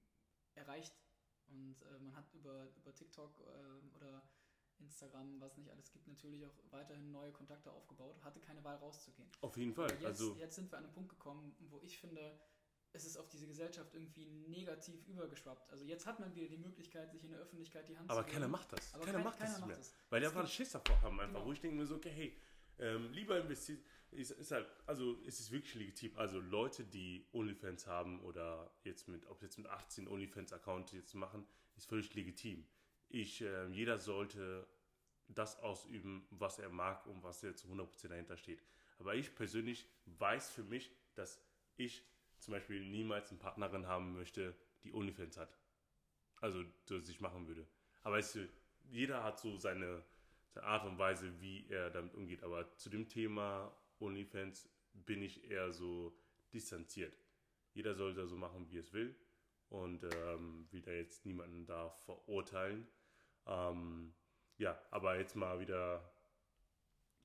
erreicht. 0.54 0.94
Und 1.48 1.76
äh, 1.82 1.98
man 2.02 2.14
hat 2.16 2.32
über, 2.34 2.66
über 2.76 2.94
TikTok 2.94 3.40
äh, 3.40 3.96
oder 3.96 4.22
Instagram, 4.78 5.40
was 5.40 5.56
nicht 5.56 5.70
alles 5.70 5.90
gibt, 5.90 6.06
natürlich 6.06 6.44
auch 6.44 6.52
weiterhin 6.70 7.10
neue 7.10 7.32
Kontakte 7.32 7.70
aufgebaut, 7.72 8.22
hatte 8.22 8.40
keine 8.40 8.62
Wahl 8.62 8.76
rauszugehen. 8.76 9.28
Auf 9.40 9.56
jeden 9.56 9.72
Fall. 9.74 9.90
Jetzt, 9.92 10.04
also 10.04 10.36
jetzt 10.36 10.54
sind 10.56 10.70
wir 10.70 10.78
an 10.78 10.84
einen 10.84 10.92
Punkt 10.92 11.08
gekommen, 11.10 11.54
wo 11.70 11.80
ich 11.80 11.98
finde, 11.98 12.38
es 12.92 13.04
ist 13.06 13.16
auf 13.16 13.28
diese 13.28 13.46
Gesellschaft 13.46 13.94
irgendwie 13.94 14.26
negativ 14.26 15.06
übergeschwappt. 15.08 15.70
Also 15.70 15.84
jetzt 15.84 16.04
hat 16.06 16.20
man 16.20 16.34
wieder 16.34 16.48
die 16.48 16.58
Möglichkeit, 16.58 17.10
sich 17.10 17.24
in 17.24 17.30
der 17.30 17.40
Öffentlichkeit 17.40 17.88
die 17.88 17.96
Hand 17.96 18.10
Aber 18.10 18.20
zu 18.22 18.26
keiner 18.28 18.40
geben. 18.40 18.52
macht 18.52 18.72
das. 18.72 18.94
Aber 18.94 19.04
keiner 19.04 19.16
kein- 19.18 19.24
macht 19.24 19.40
das 19.40 19.46
keiner 19.46 19.58
nicht 19.58 19.66
mehr. 19.66 19.76
macht 19.76 19.86
das. 19.86 19.94
Weil 20.10 20.20
die 20.20 20.26
einfach 20.26 20.40
gibt- 20.42 20.52
Schiss 20.52 20.70
davor 20.72 21.00
haben, 21.02 21.20
einfach, 21.20 21.34
Genau. 21.34 21.46
wo 21.46 21.52
ich 21.52 21.60
denke 21.60 21.76
mir 21.76 21.86
so, 21.86 21.96
okay, 21.96 22.10
hey, 22.10 22.36
ähm, 22.78 23.10
lieber 23.12 23.38
investieren. 23.40 23.82
Ist, 24.16 24.30
ist 24.30 24.50
halt, 24.50 24.66
also 24.86 25.18
es 25.26 25.40
ist 25.40 25.50
wirklich 25.50 25.74
legitim. 25.74 26.16
Also 26.16 26.40
Leute, 26.40 26.84
die 26.84 27.26
OnlyFans 27.32 27.86
haben 27.86 28.20
oder 28.20 28.70
jetzt 28.82 29.08
mit, 29.08 29.26
ob 29.26 29.42
jetzt 29.42 29.58
mit 29.58 29.66
18 29.66 30.08
OnlyFans-Account 30.08 30.92
jetzt 30.92 31.14
machen, 31.14 31.46
ist 31.76 31.86
völlig 31.86 32.14
legitim. 32.14 32.66
Ich, 33.10 33.42
ähm, 33.42 33.74
jeder 33.74 33.98
sollte 33.98 34.66
das 35.28 35.58
ausüben, 35.58 36.26
was 36.30 36.58
er 36.58 36.70
mag 36.70 37.06
und 37.06 37.22
was 37.22 37.42
er 37.42 37.56
zu 37.56 37.68
100% 37.68 38.08
dahinter 38.08 38.38
steht. 38.38 38.62
Aber 38.98 39.14
ich 39.14 39.34
persönlich 39.34 39.86
weiß 40.06 40.50
für 40.50 40.64
mich, 40.64 40.90
dass 41.14 41.38
ich 41.76 42.02
zum 42.38 42.52
Beispiel 42.52 42.80
niemals 42.80 43.30
eine 43.30 43.38
Partnerin 43.38 43.86
haben 43.86 44.14
möchte, 44.14 44.54
die 44.82 44.94
OnlyFans 44.94 45.36
hat. 45.36 45.58
Also, 46.40 46.64
das 46.86 47.08
ich 47.08 47.20
machen 47.20 47.46
würde. 47.48 47.66
Aber 48.02 48.18
es, 48.18 48.38
jeder 48.84 49.22
hat 49.22 49.40
so 49.40 49.58
seine, 49.58 50.02
seine 50.48 50.66
Art 50.66 50.86
und 50.86 50.98
Weise, 50.98 51.38
wie 51.40 51.66
er 51.68 51.90
damit 51.90 52.14
umgeht. 52.14 52.42
Aber 52.42 52.74
zu 52.76 52.88
dem 52.88 53.08
Thema 53.08 53.76
OnlyFans 54.00 54.68
bin 54.92 55.22
ich 55.22 55.50
eher 55.50 55.72
so 55.72 56.16
distanziert. 56.52 57.18
Jeder 57.72 57.94
sollte 57.94 58.26
so 58.26 58.36
machen, 58.36 58.70
wie 58.70 58.78
es 58.78 58.92
will. 58.92 59.14
Und 59.68 60.04
ähm, 60.04 60.68
will 60.70 60.80
da 60.80 60.92
jetzt 60.92 61.26
niemanden 61.26 61.66
da 61.66 61.90
verurteilen. 61.90 62.86
Ähm, 63.46 64.14
ja, 64.58 64.80
aber 64.90 65.18
jetzt 65.18 65.34
mal 65.34 65.58
wieder 65.60 66.08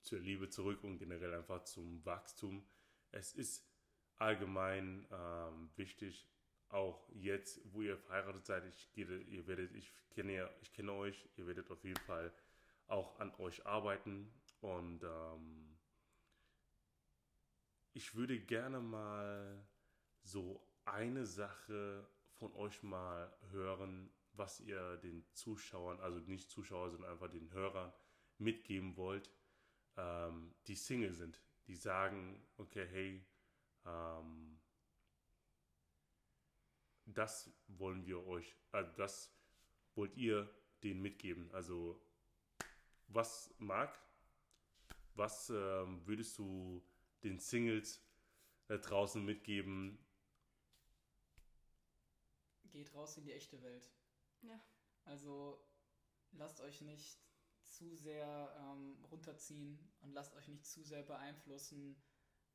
zur 0.02 0.20
Liebe 0.20 0.50
zurück 0.50 0.84
und 0.84 0.98
generell 0.98 1.34
einfach 1.36 1.64
zum 1.64 2.04
Wachstum. 2.04 2.66
Es 3.12 3.34
ist 3.34 3.70
allgemein 4.18 5.08
ähm, 5.12 5.70
wichtig, 5.76 6.28
auch 6.70 7.10
jetzt, 7.14 7.62
wo 7.74 7.82
ihr 7.82 7.98
verheiratet 7.98 8.46
seid, 8.46 8.66
ich, 8.66 8.90
ihr 8.96 9.48
werdet, 9.48 9.74
ich 9.76 9.94
kenne, 10.10 10.50
ich 10.62 10.72
kenne 10.74 10.94
euch, 10.94 11.30
ihr 11.36 11.46
werdet 11.46 11.70
auf 11.70 11.84
jeden 11.84 12.02
Fall 12.02 12.34
auch 12.88 13.20
an 13.20 13.34
euch 13.36 13.66
arbeiten 13.66 14.32
und 14.62 15.04
ähm, 15.04 15.71
ich 17.94 18.16
würde 18.16 18.40
gerne 18.40 18.80
mal 18.80 19.68
so 20.24 20.66
eine 20.86 21.26
Sache 21.26 22.08
von 22.34 22.54
euch 22.56 22.82
mal 22.84 23.32
hören, 23.52 24.12
was 24.34 24.60
ihr 24.62 24.98
den 24.98 25.26
Zuschauern, 25.34 26.00
also 26.00 26.20
nicht 26.20 26.50
Zuschauer, 26.50 26.90
sondern 26.90 27.12
einfach 27.12 27.30
den 27.30 27.52
Hörern 27.52 27.94
mitgeben 28.38 28.96
wollt, 28.96 29.30
ähm, 29.98 30.56
die 30.68 30.76
Single 30.76 31.14
sind, 31.14 31.42
die 31.68 31.76
sagen, 31.76 32.42
okay, 32.58 32.88
hey, 32.88 33.26
ähm, 33.86 34.60
das 37.06 37.52
wollen 37.68 38.06
wir 38.06 38.26
euch, 38.26 38.56
äh, 38.72 38.86
das 38.96 39.36
wollt 39.96 40.16
ihr 40.16 40.50
denen 40.84 41.02
mitgeben. 41.02 41.52
Also 41.52 42.02
was 43.08 43.54
mag, 43.58 44.00
was 45.16 45.50
ähm, 45.50 46.06
würdest 46.08 46.38
du 46.40 46.82
den 47.24 47.40
Singles 47.40 48.04
da 48.68 48.78
draußen 48.78 49.24
mitgeben? 49.24 49.98
Geht 52.70 52.94
raus 52.94 53.18
in 53.18 53.26
die 53.26 53.34
echte 53.34 53.62
Welt. 53.62 53.92
Ja. 54.42 54.60
Also 55.04 55.64
lasst 56.32 56.62
euch 56.62 56.82
nicht 56.82 57.20
zu 57.64 57.96
sehr 57.96 58.56
ähm, 58.60 59.04
runterziehen 59.12 59.78
und 60.02 60.14
lasst 60.14 60.34
euch 60.36 60.48
nicht 60.48 60.66
zu 60.66 60.84
sehr 60.84 61.04
beeinflussen 61.04 62.02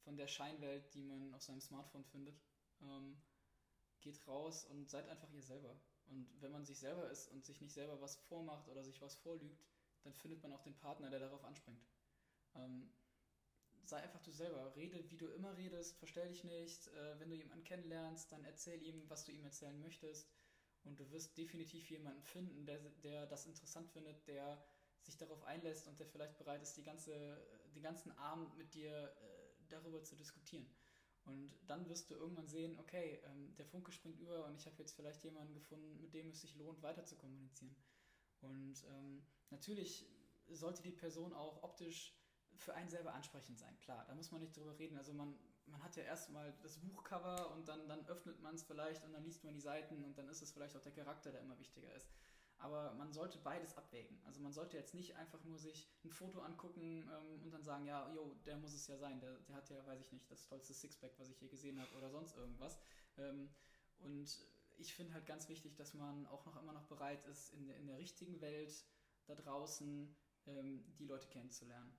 von 0.05 0.17
der 0.17 0.27
Scheinwelt, 0.27 0.95
die 0.95 1.03
man 1.03 1.35
auf 1.35 1.43
seinem 1.43 1.61
Smartphone 1.61 2.05
findet. 2.05 2.41
Ähm, 2.81 3.21
geht 4.01 4.27
raus 4.27 4.65
und 4.65 4.89
seid 4.89 5.09
einfach 5.09 5.31
ihr 5.31 5.43
selber. 5.43 5.81
Und 6.07 6.29
wenn 6.41 6.53
man 6.53 6.65
sich 6.65 6.79
selber 6.79 7.11
ist 7.11 7.29
und 7.29 7.45
sich 7.45 7.61
nicht 7.61 7.73
selber 7.73 8.01
was 8.01 8.17
vormacht 8.17 8.69
oder 8.69 8.85
sich 8.85 9.01
was 9.01 9.17
vorlügt, 9.17 9.65
dann 10.03 10.15
findet 10.15 10.43
man 10.43 10.53
auch 10.53 10.63
den 10.63 10.77
Partner, 10.77 11.11
der 11.11 11.19
darauf 11.19 11.45
anspringt. 11.45 11.85
Ähm, 12.55 12.89
sei 13.89 14.03
einfach 14.03 14.23
du 14.23 14.33
selber. 14.33 14.75
Rede, 14.77 15.11
wie 15.11 15.17
du 15.17 15.29
immer 15.29 15.57
redest, 15.57 15.97
verstell 15.99 16.29
dich 16.29 16.45
nicht. 16.45 16.89
Äh, 16.89 17.19
wenn 17.21 17.31
du 17.31 17.37
jemanden 17.37 17.65
kennenlernst, 17.65 18.31
dann 18.33 18.45
erzähl 18.45 18.83
ihm, 18.83 19.09
was 19.09 19.25
du 19.25 19.33
ihm 19.33 19.45
erzählen 19.45 19.79
möchtest. 19.81 20.29
Und 20.85 21.01
du 21.01 21.11
wirst 21.11 21.37
definitiv 21.37 21.91
jemanden 21.91 22.23
finden, 22.23 22.65
der, 22.65 22.79
der 23.03 23.27
das 23.27 23.47
interessant 23.47 23.91
findet, 23.91 24.27
der 24.29 24.63
sich 25.03 25.17
darauf 25.17 25.43
einlässt 25.45 25.87
und 25.89 25.99
der 25.99 26.07
vielleicht 26.07 26.39
bereit 26.39 26.63
ist, 26.63 26.77
die 26.77 26.83
ganze, 26.83 27.39
den 27.75 27.83
ganzen 27.83 28.13
Abend 28.19 28.57
mit 28.57 28.75
dir 28.75 28.93
äh, 28.93 29.65
darüber 29.69 30.03
zu 30.03 30.17
diskutieren. 30.17 30.67
Und 31.25 31.53
dann 31.67 31.89
wirst 31.89 32.11
du 32.11 32.15
irgendwann 32.15 32.47
sehen, 32.47 32.79
okay, 32.79 33.21
ähm, 33.25 33.55
der 33.57 33.67
Funke 33.67 33.91
springt 33.91 34.21
über 34.21 34.47
und 34.47 34.57
ich 34.57 34.67
habe 34.67 34.77
jetzt 34.79 34.95
vielleicht 34.95 35.25
jemanden 35.25 35.55
gefunden, 35.55 36.01
mit 36.01 36.15
dem 36.15 36.31
es 36.31 36.41
sich 36.41 36.55
lohnt, 36.55 36.83
weiter 36.83 37.05
zu 37.05 37.17
kommunizieren. 37.17 37.75
Und 38.41 38.85
ähm, 38.89 39.27
natürlich 39.51 40.07
sollte 40.49 40.83
die 40.83 40.93
Person 40.93 41.33
auch 41.33 41.65
optisch 41.65 42.16
für 42.59 42.75
einen 42.75 42.89
selber 42.89 43.15
ansprechend 43.15 43.59
sein, 43.59 43.77
klar, 43.79 44.05
da 44.07 44.15
muss 44.15 44.31
man 44.31 44.41
nicht 44.41 44.57
drüber 44.57 44.79
reden. 44.79 44.97
Also 44.97 45.13
man, 45.13 45.35
man 45.67 45.83
hat 45.83 45.97
ja 45.97 46.03
erstmal 46.05 46.53
das 46.63 46.79
Buchcover 46.79 47.51
und 47.53 47.69
dann, 47.69 47.89
dann 47.89 48.07
öffnet 48.07 48.41
man 48.41 48.55
es 48.55 48.63
vielleicht 48.65 49.05
und 49.05 49.13
dann 49.13 49.25
liest 49.25 49.45
man 49.45 49.55
die 49.55 49.61
Seiten 49.61 50.05
und 50.05 50.17
dann 50.19 50.29
ist 50.29 50.43
es 50.43 50.53
vielleicht 50.53 50.77
auch 50.77 50.83
der 50.83 50.93
Charakter, 50.93 51.31
der 51.33 51.41
immer 51.41 51.59
wichtiger 51.59 51.93
ist. 51.95 52.09
Aber 52.59 52.95
man 52.95 53.13
sollte 53.13 53.39
beides 53.39 53.77
abwägen. 53.77 54.19
Also 54.25 54.41
man 54.41 54.53
sollte 54.53 54.79
jetzt 54.79 54.95
nicht 54.95 55.15
einfach 55.17 55.45
nur 55.45 55.59
sich 55.59 55.91
ein 56.05 56.11
Foto 56.11 56.41
angucken 56.41 57.07
ähm, 57.13 57.43
und 57.43 57.51
dann 57.53 57.63
sagen, 57.63 57.85
ja, 57.85 58.11
jo, 58.15 58.35
der 58.47 58.57
muss 58.57 58.73
es 58.73 58.87
ja 58.87 58.97
sein, 58.97 59.21
der, 59.21 59.37
der 59.41 59.57
hat 59.57 59.69
ja, 59.69 59.87
weiß 59.87 60.01
ich 60.01 60.13
nicht, 60.13 60.31
das 60.31 60.47
tollste 60.47 60.73
Sixpack, 60.73 61.13
was 61.19 61.29
ich 61.29 61.41
je 61.41 61.49
gesehen 61.49 61.79
habe 61.79 61.95
oder 61.97 62.11
sonst 62.11 62.35
irgendwas. 62.37 62.79
Ähm, 63.19 63.51
und 63.99 64.47
ich 64.79 64.95
finde 64.95 65.13
halt 65.15 65.27
ganz 65.27 65.49
wichtig, 65.49 65.77
dass 65.77 65.93
man 65.95 66.27
auch 66.27 66.47
noch 66.47 66.57
immer 66.61 66.73
noch 66.73 66.87
bereit 66.87 67.25
ist, 67.27 67.53
in, 67.53 67.67
der- 67.67 67.77
in 67.77 67.87
der 67.87 67.99
richtigen 67.99 68.41
Welt 68.41 68.87
da 69.27 69.35
draußen 69.35 70.15
ähm, 70.47 70.85
die 70.99 71.05
Leute 71.07 71.29
kennenzulernen. 71.29 71.93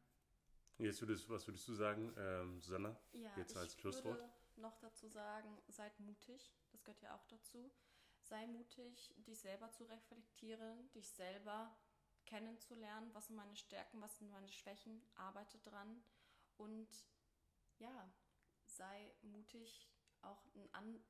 Jetzt 0.80 1.01
würdest, 1.01 1.28
was 1.30 1.47
würdest 1.47 1.67
du 1.67 1.73
sagen, 1.73 2.13
ähm, 2.17 2.61
Susanna? 2.61 2.95
Ja, 3.13 3.36
Jetzt 3.38 3.57
als 3.57 3.73
ich 3.73 3.80
Schlusswort. 3.82 4.19
würde 4.19 4.32
noch 4.57 4.78
dazu 4.78 5.07
sagen, 5.07 5.57
seid 5.67 5.99
mutig. 5.99 6.53
Das 6.71 6.84
gehört 6.84 7.01
ja 7.01 7.15
auch 7.15 7.25
dazu. 7.25 7.71
Sei 8.21 8.45
mutig, 8.47 9.13
dich 9.17 9.39
selber 9.39 9.71
zu 9.71 9.86
reflektieren, 9.86 10.91
dich 10.91 11.09
selber 11.09 11.75
kennenzulernen. 12.25 13.09
Was 13.13 13.28
sind 13.28 13.38
meine 13.38 13.55
Stärken, 13.55 14.01
was 14.01 14.17
sind 14.17 14.30
meine 14.30 14.49
Schwächen? 14.49 15.01
Arbeite 15.15 15.57
dran. 15.59 16.03
Und 16.57 16.89
ja, 17.80 18.11
sei 18.65 19.15
mutig, 19.21 19.89
auch 20.21 20.43
ein 20.55 20.73
an, 20.73 21.03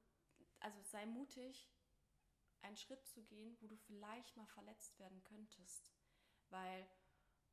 also 0.60 0.82
sei 0.84 1.06
mutig, 1.06 1.70
einen 2.62 2.76
Schritt 2.78 3.06
zu 3.08 3.24
gehen, 3.24 3.58
wo 3.62 3.68
du 3.68 3.76
vielleicht 3.76 4.36
mal 4.38 4.48
verletzt 4.48 4.98
werden 5.00 5.24
könntest. 5.24 5.92
Weil 6.50 6.88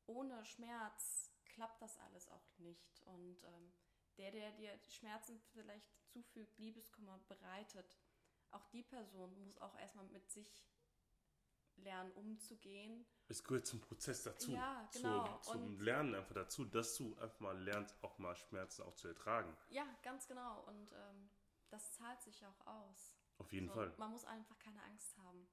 ohne 0.05 0.43
Schmerz 0.45 1.31
klappt 1.55 1.81
das 1.81 1.97
alles 1.99 2.29
auch 2.29 2.57
nicht. 2.59 3.01
Und 3.05 3.43
ähm, 3.43 3.73
der, 4.17 4.31
der 4.31 4.51
dir 4.51 4.77
Schmerzen 4.89 5.39
vielleicht 5.53 5.87
zufügt, 6.07 6.57
Liebeskummer 6.57 7.19
bereitet, 7.27 7.97
auch 8.51 8.65
die 8.67 8.83
Person 8.83 9.37
muss 9.43 9.57
auch 9.59 9.77
erstmal 9.77 10.05
mit 10.05 10.29
sich 10.29 10.65
lernen, 11.77 12.11
umzugehen. 12.13 13.05
Es 13.27 13.43
gehört 13.43 13.65
zum 13.65 13.81
Prozess 13.81 14.23
dazu. 14.23 14.51
Ja, 14.51 14.87
genau. 14.93 15.39
Zum, 15.39 15.53
zum 15.53 15.63
Und- 15.65 15.81
Lernen 15.81 16.15
einfach 16.15 16.33
dazu, 16.33 16.65
dass 16.65 16.95
du 16.95 17.15
einfach 17.17 17.39
mal 17.39 17.59
lernst, 17.63 17.95
auch 18.03 18.17
mal 18.17 18.35
Schmerzen 18.35 18.83
auch 18.83 18.95
zu 18.95 19.07
ertragen. 19.07 19.55
Ja, 19.69 19.85
ganz 20.03 20.27
genau. 20.27 20.61
Und 20.67 20.91
ähm, 20.93 21.29
das 21.69 21.93
zahlt 21.93 22.21
sich 22.21 22.45
auch 22.45 22.67
aus. 22.67 23.17
Auf 23.37 23.51
jeden 23.51 23.67
so, 23.67 23.73
Fall. 23.73 23.93
Man 23.97 24.11
muss 24.11 24.23
einfach 24.25 24.57
keine 24.59 24.81
Angst 24.83 25.17
haben. 25.17 25.47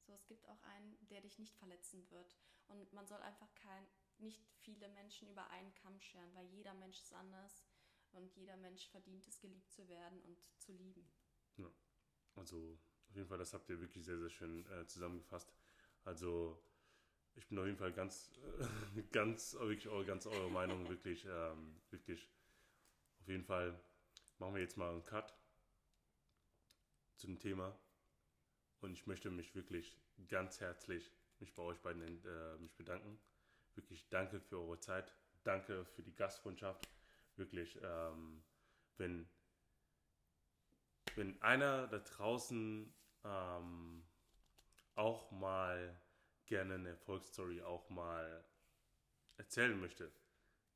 So, 0.00 0.12
es 0.12 0.26
gibt 0.26 0.46
auch 0.48 0.62
einen, 0.64 0.98
der 1.08 1.20
dich 1.20 1.38
nicht 1.38 1.54
verletzen 1.56 2.10
wird. 2.10 2.36
Und 2.68 2.92
man 2.92 3.06
soll 3.06 3.20
einfach 3.22 3.54
kein, 3.54 3.86
nicht 4.22 4.42
viele 4.60 4.88
Menschen 4.88 5.28
über 5.28 5.48
einen 5.50 5.74
Kamm 5.74 6.00
scheren, 6.00 6.34
weil 6.34 6.46
jeder 6.46 6.74
Mensch 6.74 7.00
ist 7.00 7.12
anders 7.12 7.64
und 8.12 8.34
jeder 8.36 8.56
Mensch 8.56 8.88
verdient 8.88 9.26
es, 9.26 9.40
geliebt 9.40 9.70
zu 9.70 9.88
werden 9.88 10.20
und 10.22 10.38
zu 10.58 10.72
lieben. 10.72 11.06
Also 12.36 12.78
auf 13.08 13.16
jeden 13.16 13.28
Fall, 13.28 13.38
das 13.38 13.52
habt 13.52 13.68
ihr 13.68 13.80
wirklich 13.80 14.04
sehr, 14.04 14.18
sehr 14.18 14.30
schön 14.30 14.66
äh, 14.70 14.86
zusammengefasst. 14.86 15.52
Also 16.04 16.62
ich 17.34 17.46
bin 17.48 17.58
auf 17.58 17.66
jeden 17.66 17.78
Fall 17.78 17.92
ganz, 17.92 18.30
äh, 18.96 19.02
ganz, 19.12 19.54
wirklich 19.54 19.88
eure, 19.88 20.04
ganz 20.04 20.26
eure 20.26 20.50
Meinung, 20.50 20.88
wirklich, 20.88 21.24
ähm, 21.26 21.80
wirklich. 21.90 22.28
Auf 23.20 23.28
jeden 23.28 23.44
Fall 23.44 23.78
machen 24.38 24.54
wir 24.54 24.62
jetzt 24.62 24.76
mal 24.76 24.90
einen 24.90 25.04
Cut 25.04 25.32
zu 27.16 27.26
dem 27.28 27.38
Thema. 27.38 27.78
Und 28.80 28.94
ich 28.94 29.06
möchte 29.06 29.30
mich 29.30 29.54
wirklich 29.54 29.96
ganz 30.28 30.58
herzlich 30.60 31.12
mich 31.38 31.54
bei 31.54 31.62
euch 31.62 31.78
beiden 31.80 32.02
äh, 32.02 32.58
mich 32.58 32.74
bedanken. 32.74 33.20
Wirklich 33.74 34.08
danke 34.08 34.40
für 34.40 34.58
eure 34.58 34.78
Zeit. 34.78 35.14
Danke 35.44 35.84
für 35.84 36.02
die 36.02 36.14
Gastfreundschaft. 36.14 36.88
Wirklich, 37.36 37.80
ähm, 37.82 38.42
wenn 38.96 39.28
wenn 41.16 41.40
einer 41.42 41.88
da 41.88 41.98
draußen 41.98 42.92
ähm, 43.24 44.04
auch 44.94 45.30
mal 45.30 46.00
gerne 46.46 46.74
eine 46.74 46.90
Erfolgsstory 46.90 47.62
auch 47.62 47.88
mal 47.90 48.44
erzählen 49.36 49.78
möchte, 49.78 50.10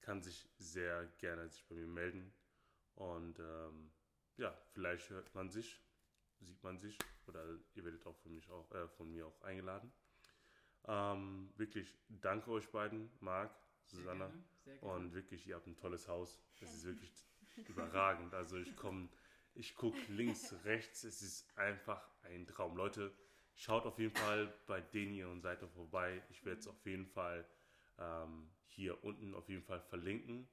kann 0.01 0.23
sich 0.23 0.49
sehr 0.59 1.07
gerne 1.19 1.49
sich 1.49 1.67
bei 1.69 1.75
mir 1.75 1.87
melden. 1.87 2.35
Und 2.95 3.39
ähm, 3.39 3.91
ja, 4.37 4.57
vielleicht 4.73 5.11
hört 5.11 5.35
man 5.35 5.51
sich, 5.51 5.81
sieht 6.41 6.63
man 6.63 6.79
sich 6.79 6.99
oder 7.27 7.43
ihr 7.75 7.85
werdet 7.85 8.07
auch 8.07 8.17
von, 8.17 8.35
mich 8.35 8.49
auch, 8.51 8.71
äh, 8.73 8.89
von 8.89 9.11
mir 9.11 9.27
auch 9.27 9.43
eingeladen. 9.43 9.93
Ähm, 10.89 11.51
wirklich 11.57 11.99
danke 12.09 12.51
euch 12.51 12.69
beiden, 12.71 13.11
Marc, 13.21 13.53
Susanna. 13.85 14.27
Sehr 14.27 14.29
gerne, 14.29 14.45
sehr 14.65 14.77
gerne. 14.79 14.95
Und 14.95 15.15
wirklich, 15.15 15.47
ihr 15.47 15.57
habt 15.57 15.67
ein 15.67 15.77
tolles 15.77 16.09
Haus. 16.09 16.41
Es 16.61 16.73
ist 16.75 16.85
wirklich 16.85 17.13
überragend. 17.69 18.35
Also 18.35 18.57
ich 18.57 18.75
komme, 18.77 19.09
ich 19.55 19.75
gucke 19.75 19.99
links, 20.09 20.55
rechts. 20.65 21.05
Es 21.05 21.23
ist 21.23 21.57
einfach 21.59 22.09
ein 22.23 22.47
Traum. 22.47 22.77
Leute, 22.77 23.13
schaut 23.55 23.87
auf 23.87 23.99
jeden 23.99 24.15
Fall 24.15 24.53
bei 24.67 24.81
denen 24.81 25.15
ihren 25.15 25.41
Seite 25.41 25.69
vorbei. 25.69 26.23
Ich 26.31 26.45
werde 26.45 26.61
es 26.61 26.69
auf 26.69 26.85
jeden 26.85 27.07
Fall 27.07 27.45
ähm, 27.99 28.51
hier 28.67 29.03
unten 29.03 29.35
auf 29.35 29.49
jeden 29.49 29.63
Fall 29.63 29.81
verlinken. 29.81 30.49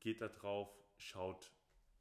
Geht 0.00 0.20
da 0.20 0.28
drauf, 0.28 0.74
schaut 0.96 1.52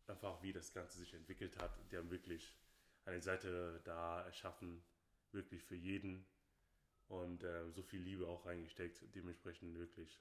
einfach, 0.08 0.42
wie 0.42 0.52
das 0.52 0.74
Ganze 0.74 0.98
sich 0.98 1.14
entwickelt 1.14 1.58
hat. 1.62 1.72
Die 1.92 1.98
haben 1.98 2.10
wirklich 2.12 2.58
eine 3.06 3.22
Seite 3.22 3.82
da 3.84 4.22
erschaffen, 4.24 4.84
wirklich 5.32 5.64
für 5.64 5.76
jeden 5.76 6.26
und 7.14 7.44
äh, 7.44 7.70
so 7.72 7.84
viel 7.84 8.02
Liebe 8.02 8.28
auch 8.28 8.46
reingesteckt. 8.46 9.04
Dementsprechend 9.16 9.78
wirklich 9.78 10.20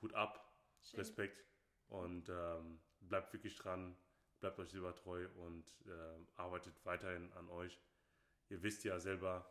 Hut 0.00 0.14
ab, 0.14 0.52
Schön. 0.82 1.00
Respekt 1.00 1.44
und 1.88 2.28
ähm, 2.28 2.80
bleibt 3.00 3.32
wirklich 3.32 3.56
dran, 3.56 3.96
bleibt 4.40 4.58
euch 4.58 4.70
selber 4.70 4.94
treu 4.94 5.28
und 5.36 5.64
äh, 5.86 6.24
arbeitet 6.36 6.74
weiterhin 6.84 7.30
an 7.34 7.48
euch. 7.50 7.78
Ihr 8.48 8.62
wisst 8.62 8.84
ja 8.84 8.98
selber, 9.00 9.50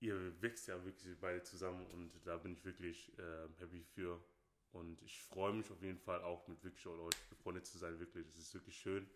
ihr 0.00 0.40
wächst 0.42 0.66
ja 0.68 0.84
wirklich 0.84 1.18
beide 1.20 1.42
zusammen 1.42 1.86
und 1.86 2.12
da 2.26 2.36
bin 2.38 2.52
ich 2.52 2.64
wirklich 2.64 3.16
äh, 3.18 3.48
happy 3.58 3.82
für. 3.82 4.22
Und 4.72 5.02
ich 5.02 5.20
freue 5.22 5.52
mich 5.52 5.70
auf 5.70 5.82
jeden 5.82 5.98
Fall 5.98 6.22
auch 6.22 6.46
mit 6.46 6.62
wirklich 6.62 6.86
euch 6.86 7.28
befreundet 7.28 7.66
zu 7.66 7.78
sein, 7.78 7.98
wirklich. 7.98 8.26
Es 8.28 8.38
ist 8.38 8.54
wirklich 8.54 8.76
schön, 8.76 9.08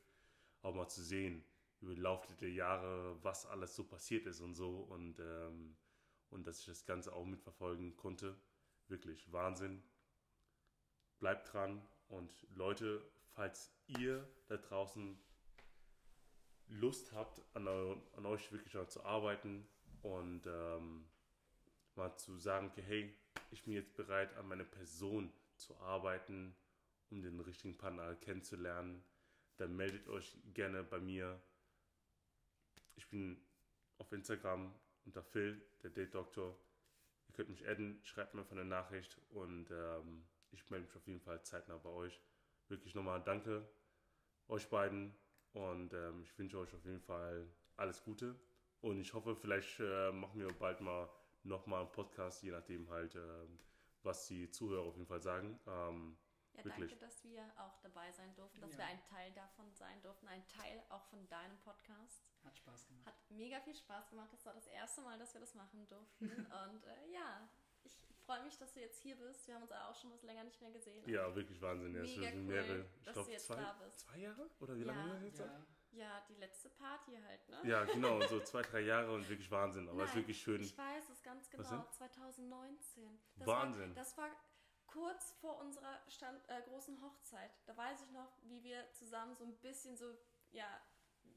auch 0.63 0.75
mal 0.75 0.89
zu 0.89 1.03
sehen, 1.03 1.45
über 1.81 1.95
den 1.95 2.03
Lauf 2.03 2.27
der 2.37 2.51
Jahre, 2.51 3.23
was 3.23 3.47
alles 3.47 3.75
so 3.75 3.85
passiert 3.85 4.27
ist 4.27 4.41
und 4.41 4.55
so. 4.55 4.81
Und, 4.81 5.19
ähm, 5.21 5.77
und 6.31 6.47
dass 6.47 6.61
ich 6.61 6.67
das 6.67 6.85
Ganze 6.87 7.13
auch 7.13 7.25
mitverfolgen 7.25 7.97
konnte. 7.97 8.37
Wirklich 8.89 9.33
Wahnsinn. 9.33 9.83
Bleibt 11.19 11.53
dran. 11.53 11.87
Und 12.09 12.47
Leute, 12.55 13.03
falls 13.35 13.73
ihr 13.87 14.29
da 14.47 14.57
draußen 14.57 15.19
Lust 16.69 17.13
habt, 17.13 17.43
an, 17.55 17.69
an 17.69 18.27
euch 18.27 18.51
wirklich 18.53 18.75
zu 18.89 19.05
arbeiten 19.05 19.67
und 20.03 20.47
ähm, 20.47 21.07
mal 21.95 22.17
zu 22.17 22.37
sagen, 22.39 22.69
okay, 22.69 22.83
hey, 22.83 23.15
ich 23.51 23.63
bin 23.65 23.75
jetzt 23.75 23.95
bereit, 23.95 24.35
an 24.37 24.49
meiner 24.49 24.65
Person 24.65 25.33
zu 25.57 25.77
arbeiten, 25.79 26.55
um 27.11 27.23
den 27.23 27.41
richtigen 27.41 27.77
Partner 27.77 28.15
kennenzulernen, 28.17 29.05
dann 29.57 29.77
meldet 29.77 30.09
euch 30.09 30.37
gerne 30.53 30.83
bei 30.83 30.99
mir. 30.99 31.41
Ich 32.97 33.09
bin 33.09 33.41
auf 33.99 34.13
Instagram 34.13 34.75
unter 35.05 35.23
Phil, 35.23 35.61
der 35.83 35.91
Date 35.91 36.15
Doktor. 36.15 36.59
Ihr 37.29 37.35
könnt 37.35 37.49
mich 37.49 37.67
adden, 37.67 38.01
schreibt 38.05 38.35
mir 38.35 38.41
einfach 38.41 38.53
eine 38.53 38.65
Nachricht 38.65 39.21
und 39.31 39.71
ähm, 39.71 40.25
ich 40.51 40.69
melde 40.71 40.87
mich 40.87 40.97
auf 40.97 41.07
jeden 41.07 41.21
Fall 41.21 41.43
zeitnah 41.43 41.79
bei 41.79 41.91
euch. 41.91 42.21
Wirklich 42.69 42.95
nochmal 42.95 43.23
danke 43.23 43.69
euch 44.49 44.69
beiden 44.69 45.15
und 45.53 45.93
ähm, 45.95 46.23
ich 46.23 46.39
wünsche 46.39 46.59
euch 46.59 46.73
auf 46.75 46.85
jeden 46.85 47.01
Fall 47.01 47.49
alles 47.77 48.03
Gute 48.05 48.39
und 48.81 48.99
ich 49.01 49.15
hoffe, 49.15 49.35
vielleicht 49.35 49.81
äh, 49.81 50.13
machen 50.13 50.41
wir 50.41 50.53
bald 50.53 50.81
mal 50.81 51.09
nochmal 51.43 51.81
einen 51.83 51.93
Podcast, 51.93 52.43
je 52.43 52.51
nachdem 52.51 52.89
halt, 52.91 53.15
ähm, 53.15 53.59
was 54.03 54.27
die 54.27 54.51
Zuhörer 54.51 54.83
auf 54.83 54.97
jeden 54.97 55.09
Fall 55.09 55.23
sagen. 55.23 55.59
Ähm, 55.67 56.17
Ja, 56.57 56.65
Wirklich. 56.65 56.91
danke, 56.91 56.97
dass 57.05 57.25
wir 57.25 57.43
auch 57.59 57.77
dabei 57.83 58.11
sein 58.13 58.35
durften, 58.37 58.61
dass 58.61 58.73
Ja. 58.73 58.79
wir 58.79 58.87
ein 58.87 59.03
Teil 59.03 59.33
davon 59.33 59.73
sein 59.75 60.01
durften, 60.03 60.29
ein 60.29 60.47
Teil 60.49 60.83
auch 60.89 61.05
von 61.07 61.27
deinem 61.29 61.59
Podcast. 61.59 62.25
Hat 62.45 62.57
Spaß 62.57 62.87
gemacht. 62.87 63.07
Hat 63.07 63.15
mega 63.31 63.61
viel 63.61 63.75
Spaß 63.75 64.11
gemacht. 64.11 64.33
Das 64.33 64.45
war 64.47 64.55
das 64.55 64.67
erste 64.69 65.01
Mal, 65.03 65.19
dass 65.19 65.35
wir 65.35 65.41
das 65.41 65.55
machen 65.55 65.87
durften. 65.89 66.29
Und 66.53 66.85
äh, 66.87 67.11
ja, 67.13 67.49
ich 67.83 67.99
freue 68.25 68.43
mich, 68.45 68.57
dass 68.59 68.73
du 68.73 68.81
jetzt 68.81 69.01
hier 69.03 69.17
bist. 69.17 69.47
Wir 69.49 69.55
haben 69.57 69.63
uns 69.63 69.73
auch 69.73 69.95
schon 69.97 70.13
was 70.13 70.23
länger 70.23 70.45
nicht 70.45 70.61
mehr 70.61 70.71
gesehen. 70.71 71.09
ja, 71.09 71.35
wirklich 71.35 71.61
Wahnsinn. 71.61 71.95
Ja, 71.95 72.03
es 72.03 72.17
Mega 72.17 72.31
sind 72.31 72.41
cool, 72.47 72.55
mehrere, 72.55 72.81
ich 72.99 73.05
dass 73.05 73.13
glaube, 73.15 73.27
du 73.27 73.33
jetzt 73.33 73.47
zwei, 73.47 73.57
da 73.57 73.73
bist. 73.85 74.01
zwei 74.01 74.19
Jahre? 74.19 74.51
Oder 74.61 74.75
wie 74.77 74.81
Ja. 74.81 74.87
lange 74.87 75.03
haben 75.13 75.21
wir 75.21 75.29
jetzt? 75.29 75.39
Ja, 75.41 75.67
Ja, 75.93 76.21
die 76.29 76.35
letzte 76.35 76.71
Party 76.71 77.17
halt, 77.25 77.49
ne? 77.49 77.61
Ja, 77.71 77.85
genau, 77.85 78.21
so 78.27 78.41
zwei, 78.45 78.63
drei 78.63 78.81
Jahre 78.81 79.13
und 79.15 79.29
wirklich 79.29 79.49
Wahnsinn. 79.51 79.89
Aber 79.89 80.03
es 80.03 80.11
ist 80.11 80.17
wirklich 80.17 80.41
schön. 80.43 80.61
Ich 80.61 80.77
weiß 80.77 81.09
es 81.09 81.23
ganz 81.23 81.47
Was 81.57 81.69
genau, 81.69 81.85
2019. 81.93 83.21
Das 83.37 83.47
Wahnsinn. 83.47 83.89
War, 83.91 83.95
das 83.95 84.17
war 84.17 84.29
kurz 84.95 85.33
vor 85.41 85.59
unserer 85.61 86.01
Stand, 86.09 86.41
äh, 86.49 86.63
großen 86.63 87.01
Hochzeit. 87.03 87.51
Da 87.67 87.77
weiß 87.77 88.03
ich 88.03 88.11
noch, 88.13 88.31
wie 88.45 88.63
wir 88.63 88.91
zusammen 88.93 89.35
so 89.35 89.45
ein 89.45 89.57
bisschen 89.57 89.97
so, 89.97 90.17
ja, 90.53 90.67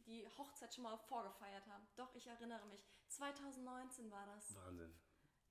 die 0.06 0.28
Hochzeit 0.38 0.74
schon 0.74 0.84
mal 0.84 0.98
vorgefeiert 0.98 1.66
haben. 1.68 1.88
Doch, 1.96 2.14
ich 2.16 2.28
erinnere 2.28 2.66
mich. 2.68 2.88
2019 3.08 4.12
war 4.12 4.26
das. 4.28 4.56
Wahnsinn. 4.56 4.94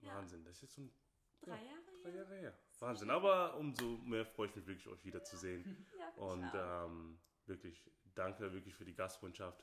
Ja. 0.00 0.14
Wahnsinn. 0.14 0.44
Das 0.44 0.56
ist 0.56 0.62
jetzt 0.62 0.74
schon 0.74 0.92
Drei 1.40 1.62
Jahre 1.64 1.82
drei 2.02 2.10
her? 2.10 2.22
Jahre 2.22 2.36
her. 2.36 2.58
Wahnsinn. 2.78 3.10
Aber 3.10 3.56
umso 3.56 3.98
mehr 3.98 4.24
freue 4.24 4.48
ich 4.48 4.56
mich 4.56 4.66
wirklich, 4.66 4.88
euch 4.88 5.04
wiederzusehen. 5.04 5.86
Ja, 5.98 6.08
ich 6.14 6.16
Und 6.16 6.50
ähm, 6.54 7.20
wirklich, 7.46 7.90
danke 8.14 8.52
wirklich 8.52 8.74
für 8.74 8.84
die 8.84 8.94
Gastfreundschaft. 8.94 9.62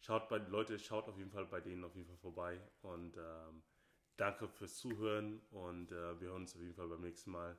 Schaut 0.00 0.28
bei 0.28 0.38
Leute, 0.38 0.78
schaut 0.78 1.08
auf 1.08 1.16
jeden 1.18 1.30
Fall 1.30 1.46
bei 1.46 1.60
denen 1.60 1.84
auf 1.84 1.94
jeden 1.94 2.06
Fall 2.08 2.18
vorbei. 2.18 2.60
Und 2.82 3.16
ähm, 3.16 3.62
danke 4.16 4.48
fürs 4.48 4.76
Zuhören 4.76 5.40
und 5.50 5.92
äh, 5.92 6.20
wir 6.20 6.28
hören 6.28 6.42
uns 6.42 6.54
auf 6.54 6.62
jeden 6.62 6.74
Fall 6.74 6.88
beim 6.88 7.02
nächsten 7.02 7.30
Mal. 7.30 7.58